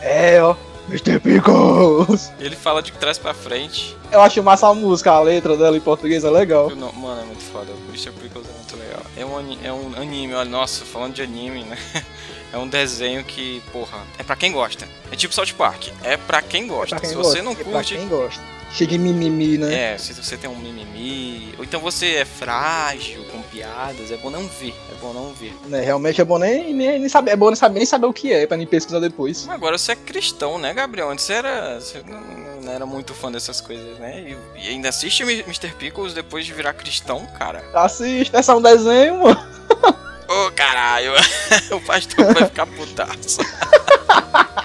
É, 0.00 0.42
ó. 0.42 0.56
Mr. 0.88 1.20
Pickles. 1.20 2.32
Ele 2.40 2.56
fala 2.56 2.82
de 2.82 2.90
trás 2.92 3.16
pra 3.16 3.32
frente. 3.32 3.96
Eu 4.10 4.20
acho 4.20 4.42
massa 4.42 4.66
a 4.68 4.74
música, 4.74 5.12
a 5.12 5.20
letra 5.20 5.56
dela 5.56 5.76
em 5.76 5.80
português 5.80 6.24
é 6.24 6.30
legal. 6.30 6.70
Não- 6.70 6.92
mano, 6.92 7.20
é 7.22 7.24
muito 7.24 7.42
foda. 7.44 7.70
O 7.72 7.88
Mr. 7.90 8.10
Pickles 8.10 8.46
é 8.48 8.52
muito 8.52 8.76
legal. 8.76 9.00
É 9.16 9.24
um, 9.24 9.58
é 9.64 9.72
um 9.72 9.92
anime, 10.02 10.34
olha, 10.34 10.48
nossa, 10.50 10.84
falando 10.84 11.14
de 11.14 11.22
anime, 11.22 11.64
né? 11.64 11.78
É 12.52 12.58
um 12.58 12.68
desenho 12.68 13.24
que, 13.24 13.62
porra, 13.72 13.98
é 14.18 14.22
pra 14.22 14.36
quem 14.36 14.52
gosta. 14.52 14.86
É 15.10 15.16
tipo 15.16 15.32
South 15.34 15.54
Park. 15.56 15.88
É 16.02 16.16
pra 16.16 16.42
quem 16.42 16.66
gosta. 16.66 16.90
Pra 16.96 17.00
quem 17.00 17.08
Se 17.10 17.16
gosta, 17.16 17.32
você 17.32 17.42
não 17.42 17.52
é 17.52 17.54
pra 17.54 17.64
curte. 17.64 17.96
quem 17.96 18.06
gosta. 18.08 18.42
Cheio 18.72 18.88
de 18.88 18.98
mimimi, 18.98 19.58
né? 19.58 19.92
É, 19.94 19.98
se 19.98 20.14
você 20.14 20.36
tem 20.36 20.48
um 20.48 20.56
mimimi. 20.56 21.54
Ou 21.58 21.64
então 21.64 21.78
você 21.80 22.14
é 22.16 22.24
frágil, 22.24 23.22
com 23.26 23.40
piadas, 23.42 24.10
é 24.10 24.16
bom 24.16 24.30
não 24.30 24.46
ver. 24.48 24.74
É 24.90 24.94
bom 25.00 25.12
não 25.12 25.32
ver. 25.34 25.54
Né, 25.66 25.80
realmente 25.80 26.20
é 26.20 26.24
bom 26.24 26.38
nem, 26.38 26.72
nem, 26.72 26.98
nem 26.98 27.08
saber, 27.08 27.32
é 27.32 27.36
bom 27.36 27.46
nem 27.48 27.56
saber, 27.56 27.78
nem 27.80 27.86
saber 27.86 28.06
o 28.06 28.12
que 28.12 28.32
é, 28.32 28.46
pra 28.46 28.56
nem 28.56 28.66
pesquisar 28.66 28.98
depois. 28.98 29.46
Agora 29.48 29.76
você 29.76 29.92
é 29.92 29.96
cristão, 29.96 30.58
né, 30.58 30.72
Gabriel? 30.72 31.10
Antes 31.10 31.24
você 31.26 31.34
era. 31.34 31.78
Você 31.80 32.02
não, 32.06 32.20
não 32.62 32.72
era 32.72 32.86
muito 32.86 33.12
fã 33.14 33.30
dessas 33.30 33.60
coisas, 33.60 33.98
né? 33.98 34.36
E, 34.56 34.62
e 34.64 34.68
ainda 34.68 34.88
assiste 34.88 35.22
Mr. 35.22 35.68
Pickles 35.78 36.14
depois 36.14 36.46
de 36.46 36.54
virar 36.54 36.72
cristão, 36.72 37.26
cara. 37.38 37.62
Assiste, 37.74 38.34
é 38.34 38.40
só 38.42 38.56
um 38.56 38.62
desenho, 38.62 39.22
mano. 39.22 39.52
Ô 40.32 40.50
caralho, 40.52 41.12
o 41.72 41.80
pastor 41.80 42.32
vai 42.32 42.46
ficar 42.46 42.66
putaço. 42.66 43.40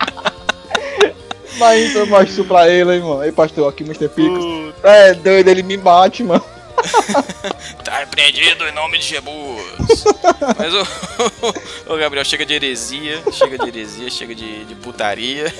Mas 1.57 1.95
eu 1.95 2.05
mostro 2.05 2.45
pra 2.45 2.69
ele, 2.69 2.93
hein, 2.93 3.01
mano. 3.01 3.21
Aí, 3.21 3.31
pastor, 3.31 3.67
aqui, 3.67 3.83
Mr. 3.83 4.07
Pickles. 4.09 4.75
É 4.83 5.13
doido, 5.15 5.47
ele 5.49 5.63
me 5.63 5.75
bate, 5.77 6.23
mano. 6.23 6.43
Tá 7.83 7.99
repreendido 7.99 8.67
em 8.67 8.71
nome 8.73 8.97
de 8.99 9.05
Jesus. 9.05 10.03
Mas 10.57 10.73
o, 10.73 11.93
o 11.93 11.97
Gabriel 11.97 12.23
chega 12.25 12.45
de 12.45 12.53
heresia, 12.53 13.23
chega 13.31 13.57
de 13.57 13.67
heresia, 13.67 14.09
chega 14.11 14.35
de, 14.35 14.65
de 14.65 14.75
putaria 14.75 15.51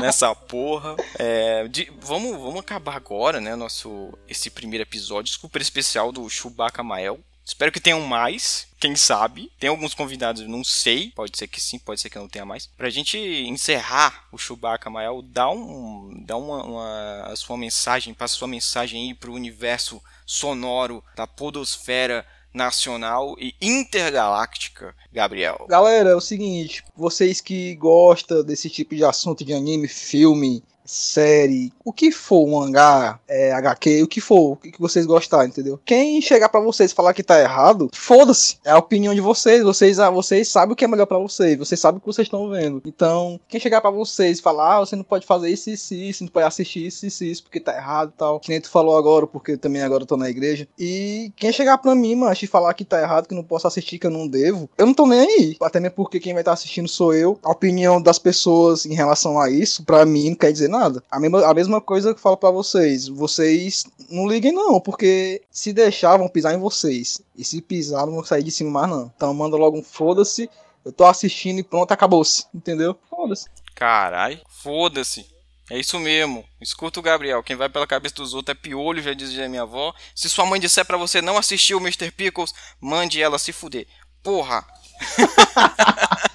nessa 0.00 0.34
porra. 0.34 0.96
É, 1.18 1.68
de- 1.68 1.92
vamos, 2.00 2.32
vamos 2.36 2.58
acabar 2.60 2.96
agora, 2.96 3.40
né? 3.40 3.54
Nosso 3.54 4.12
esse 4.28 4.50
primeiro 4.50 4.82
episódio 4.82 5.32
super 5.32 5.60
especial 5.62 6.10
do 6.10 6.28
Chewbacca 6.28 6.82
Mael. 6.82 7.20
Espero 7.44 7.70
que 7.70 7.80
tenham 7.80 8.00
mais, 8.00 8.66
quem 8.80 8.96
sabe. 8.96 9.52
Tem 9.60 9.68
alguns 9.68 9.94
convidados, 9.94 10.46
não 10.48 10.64
sei. 10.64 11.12
Pode 11.14 11.36
ser 11.36 11.46
que 11.46 11.60
sim, 11.60 11.78
pode 11.78 12.00
ser 12.00 12.08
que 12.08 12.18
não 12.18 12.28
tenha 12.28 12.44
mais. 12.44 12.66
Pra 12.66 12.88
gente 12.88 13.18
encerrar 13.18 14.26
o 14.32 14.38
Chewbacca 14.38 14.88
Mael, 14.88 15.20
dá, 15.22 15.50
um, 15.50 16.22
dá 16.24 16.36
uma, 16.36 16.64
uma, 16.64 17.22
a 17.26 17.36
sua 17.36 17.56
mensagem, 17.56 18.14
passa 18.14 18.34
a 18.34 18.38
sua 18.38 18.48
mensagem 18.48 19.08
aí 19.08 19.14
pro 19.14 19.34
universo 19.34 20.02
sonoro 20.24 21.04
da 21.14 21.26
podosfera 21.26 22.26
nacional 22.54 23.34
e 23.38 23.54
intergaláctica, 23.60 24.94
Gabriel. 25.12 25.66
Galera, 25.68 26.10
é 26.10 26.14
o 26.14 26.20
seguinte, 26.20 26.84
vocês 26.96 27.40
que 27.40 27.74
gostam 27.74 28.44
desse 28.44 28.70
tipo 28.70 28.94
de 28.94 29.04
assunto 29.04 29.44
de 29.44 29.52
anime, 29.52 29.88
filme, 29.88 30.62
série, 30.84 31.72
o 31.84 31.92
que 31.92 32.12
for, 32.12 32.46
mangá, 32.46 33.18
é, 33.26 33.52
HQ, 33.52 34.02
o 34.02 34.08
que 34.08 34.20
for, 34.20 34.52
o 34.52 34.56
que 34.56 34.80
vocês 34.80 35.06
gostarem, 35.06 35.48
entendeu? 35.48 35.80
Quem 35.84 36.20
chegar 36.20 36.48
para 36.48 36.60
vocês 36.60 36.92
e 36.92 36.94
falar 36.94 37.14
que 37.14 37.22
tá 37.22 37.40
errado, 37.40 37.90
foda-se, 37.94 38.58
é 38.64 38.70
a 38.70 38.78
opinião 38.78 39.14
de 39.14 39.20
vocês, 39.20 39.62
vocês, 39.62 39.98
ah, 39.98 40.10
vocês 40.10 40.48
sabem 40.48 40.72
o 40.72 40.76
que 40.76 40.84
é 40.84 40.88
melhor 40.88 41.06
para 41.06 41.18
vocês, 41.18 41.58
vocês 41.58 41.80
sabem 41.80 41.98
o 41.98 42.00
que 42.00 42.06
vocês 42.06 42.26
estão 42.26 42.48
vendo. 42.50 42.82
Então, 42.84 43.40
quem 43.48 43.60
chegar 43.60 43.80
para 43.80 43.90
vocês 43.90 44.38
e 44.38 44.42
falar, 44.42 44.76
ah, 44.76 44.80
você 44.80 44.96
não 44.96 45.04
pode 45.04 45.26
fazer 45.26 45.48
isso, 45.50 45.70
isso, 45.70 45.94
isso, 45.94 46.24
não 46.24 46.30
pode 46.30 46.46
assistir 46.46 46.86
isso, 46.86 47.06
isso, 47.06 47.24
isso, 47.24 47.42
porque 47.42 47.60
tá 47.60 47.74
errado 47.74 48.12
e 48.14 48.18
tal, 48.18 48.40
que 48.40 48.50
nem 48.50 48.60
tu 48.60 48.70
falou 48.70 48.96
agora, 48.96 49.26
porque 49.26 49.56
também 49.56 49.82
agora 49.82 50.02
eu 50.02 50.06
tô 50.06 50.16
na 50.16 50.28
igreja, 50.28 50.68
e 50.78 51.32
quem 51.36 51.52
chegar 51.52 51.78
pra 51.78 51.94
mim, 51.94 52.14
macho, 52.14 52.44
e 52.44 52.48
falar 52.48 52.74
que 52.74 52.84
tá 52.84 53.00
errado, 53.00 53.26
que 53.26 53.34
não 53.34 53.44
posso 53.44 53.66
assistir, 53.66 53.98
que 53.98 54.06
eu 54.06 54.10
não 54.10 54.28
devo, 54.28 54.68
eu 54.76 54.86
não 54.86 54.94
tô 54.94 55.06
nem 55.06 55.20
aí, 55.20 55.56
até 55.60 55.80
mesmo 55.80 55.96
porque 55.96 56.20
quem 56.20 56.32
vai 56.32 56.42
estar 56.42 56.50
tá 56.50 56.54
assistindo 56.54 56.88
sou 56.88 57.14
eu, 57.14 57.38
a 57.42 57.50
opinião 57.50 58.00
das 58.00 58.18
pessoas 58.18 58.84
em 58.84 58.94
relação 58.94 59.40
a 59.40 59.50
isso, 59.50 59.84
para 59.84 60.04
mim, 60.04 60.30
não 60.30 60.36
quer 60.36 60.52
dizer 60.52 60.68
nada. 60.78 61.02
A 61.10 61.18
mesma, 61.20 61.46
a 61.46 61.54
mesma 61.54 61.80
coisa 61.80 62.12
que 62.12 62.18
eu 62.18 62.22
falo 62.22 62.36
para 62.36 62.50
vocês. 62.50 63.08
Vocês 63.08 63.84
não 64.10 64.26
liguem, 64.26 64.52
não, 64.52 64.80
porque 64.80 65.42
se 65.50 65.72
deixar, 65.72 66.16
vão 66.16 66.28
pisar 66.28 66.54
em 66.54 66.58
vocês. 66.58 67.20
E 67.36 67.44
se 67.44 67.60
pisar, 67.60 68.06
não 68.06 68.14
vão 68.14 68.24
sair 68.24 68.42
de 68.42 68.50
cima 68.50 68.70
mais, 68.70 68.90
não. 68.90 69.12
Então 69.14 69.32
manda 69.34 69.56
logo 69.56 69.78
um 69.78 69.82
foda-se. 69.82 70.48
Eu 70.84 70.92
tô 70.92 71.04
assistindo 71.04 71.58
e 71.58 71.62
pronto, 71.62 71.92
acabou-se. 71.92 72.44
Entendeu? 72.54 72.96
Foda-se. 73.08 73.46
Carai, 73.74 74.40
foda-se. 74.48 75.26
É 75.70 75.78
isso 75.78 75.98
mesmo. 75.98 76.44
Escuta 76.60 77.00
o 77.00 77.02
Gabriel. 77.02 77.42
Quem 77.42 77.56
vai 77.56 77.70
pela 77.70 77.86
cabeça 77.86 78.16
dos 78.16 78.34
outros 78.34 78.54
é 78.54 78.60
piolho, 78.60 79.02
já 79.02 79.14
dizia 79.14 79.48
minha 79.48 79.62
avó. 79.62 79.94
Se 80.14 80.28
sua 80.28 80.44
mãe 80.44 80.60
disser 80.60 80.84
para 80.84 80.98
você 80.98 81.22
não 81.22 81.38
assistir 81.38 81.74
o 81.74 81.80
Mr. 81.80 82.10
Pickles, 82.10 82.52
mande 82.80 83.22
ela 83.22 83.38
se 83.38 83.52
fuder. 83.52 83.86
Porra! 84.22 84.64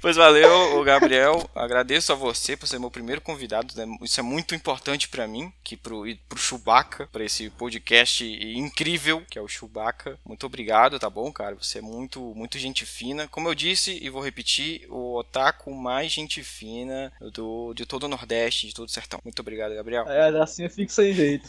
pois 0.00 0.16
valeu, 0.16 0.82
Gabriel. 0.84 1.48
Agradeço 1.54 2.12
a 2.12 2.16
você 2.16 2.56
por 2.56 2.66
ser 2.66 2.78
meu 2.78 2.90
primeiro 2.90 3.20
convidado. 3.20 3.74
Né? 3.76 3.86
Isso 4.02 4.20
é 4.20 4.22
muito 4.22 4.54
importante 4.54 5.08
para 5.08 5.26
mim, 5.26 5.52
que 5.62 5.76
pro, 5.76 6.04
pro 6.28 6.38
Chewbacca, 6.38 7.08
para 7.12 7.24
esse 7.24 7.50
podcast 7.50 8.24
incrível 8.24 9.22
que 9.28 9.38
é 9.38 9.42
o 9.42 9.48
Chewbacca. 9.48 10.18
Muito 10.24 10.46
obrigado, 10.46 10.98
tá 10.98 11.10
bom, 11.10 11.32
cara? 11.32 11.56
Você 11.56 11.78
é 11.78 11.82
muito, 11.82 12.20
muito 12.34 12.58
gente 12.58 12.84
fina. 12.84 13.28
Como 13.28 13.48
eu 13.48 13.54
disse 13.54 13.98
e 14.02 14.08
vou 14.10 14.22
repetir, 14.22 14.86
o 14.88 15.16
otaku 15.16 15.72
mais 15.74 16.12
gente 16.12 16.42
fina 16.42 17.12
do, 17.32 17.72
de 17.74 17.86
todo 17.86 18.04
o 18.04 18.08
Nordeste, 18.08 18.68
de 18.68 18.74
todo 18.74 18.88
o 18.88 18.92
sertão. 18.92 19.20
Muito 19.24 19.40
obrigado, 19.40 19.74
Gabriel. 19.74 20.08
É, 20.08 20.28
assim 20.40 20.64
eu 20.64 20.70
fico 20.70 20.92
sem 20.92 21.12
jeito. 21.12 21.48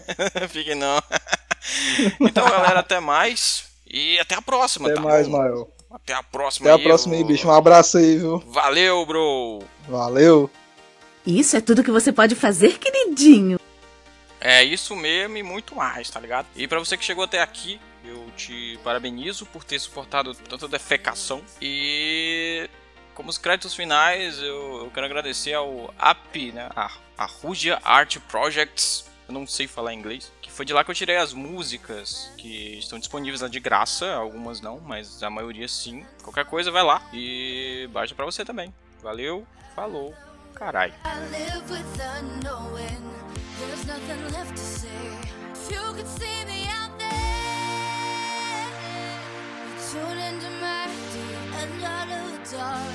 Fique 0.48 0.74
não. 0.74 1.02
então, 2.20 2.48
galera, 2.48 2.80
até 2.80 3.00
mais. 3.00 3.64
E 3.86 4.18
até 4.20 4.36
a 4.36 4.42
próxima, 4.42 4.88
até 4.88 4.96
tá 4.96 5.02
mais, 5.02 5.26
bom? 5.26 5.70
Até 5.90 6.14
a 6.14 6.22
próxima 6.22 6.70
Até 6.72 6.80
a 6.80 6.84
próxima 6.84 7.16
aí, 7.16 7.24
bicho. 7.24 7.48
Um 7.48 7.52
abraço 7.52 7.98
aí, 7.98 8.16
viu? 8.16 8.38
Valeu, 8.46 9.04
bro. 9.04 9.58
Valeu. 9.88 10.48
Isso 11.26 11.56
é 11.56 11.60
tudo 11.60 11.82
que 11.82 11.90
você 11.90 12.12
pode 12.12 12.34
fazer, 12.34 12.78
queridinho. 12.78 13.58
É 14.40 14.64
isso 14.64 14.96
mesmo 14.96 15.36
e 15.36 15.42
muito 15.42 15.74
mais, 15.74 16.08
tá 16.08 16.18
ligado? 16.18 16.46
E 16.56 16.66
para 16.66 16.78
você 16.78 16.96
que 16.96 17.04
chegou 17.04 17.24
até 17.24 17.42
aqui, 17.42 17.78
eu 18.04 18.30
te 18.36 18.78
parabenizo 18.82 19.44
por 19.46 19.64
ter 19.64 19.78
suportado 19.78 20.34
tanta 20.34 20.66
defecação. 20.66 21.42
E 21.60 22.70
como 23.14 23.28
os 23.28 23.36
créditos 23.36 23.74
finais, 23.74 24.38
eu, 24.38 24.84
eu 24.84 24.90
quero 24.94 25.04
agradecer 25.06 25.52
ao 25.52 25.92
AP, 25.98 26.54
né? 26.54 26.70
A, 26.74 26.90
a 27.18 27.26
Rugia 27.26 27.78
Art 27.84 28.16
Projects. 28.30 29.09
Eu 29.30 29.34
não 29.34 29.46
sei 29.46 29.68
falar 29.68 29.94
inglês 29.94 30.32
foi 30.60 30.66
de 30.66 30.74
lá 30.74 30.84
que 30.84 30.90
eu 30.90 30.94
tirei 30.94 31.16
as 31.16 31.32
músicas 31.32 32.30
que 32.36 32.78
estão 32.78 32.98
disponíveis 32.98 33.40
lá 33.40 33.48
de 33.48 33.58
graça, 33.58 34.12
algumas 34.12 34.60
não, 34.60 34.78
mas 34.78 35.22
a 35.22 35.30
maioria 35.30 35.66
sim. 35.66 36.04
Qualquer 36.22 36.44
coisa 36.44 36.70
vai 36.70 36.82
lá 36.82 37.00
e 37.14 37.88
baixa 37.92 38.14
pra 38.14 38.26
você 38.26 38.44
também. 38.44 38.74
Valeu, 39.02 39.46
falou, 39.74 40.14
carai. 40.54 40.92
Tune 49.90 50.20
into 50.20 50.50
my 50.60 50.86
deep 51.12 51.52
and 51.52 51.84
out 51.84 52.08
of 52.08 52.50
the 52.50 52.56
dark 52.56 52.90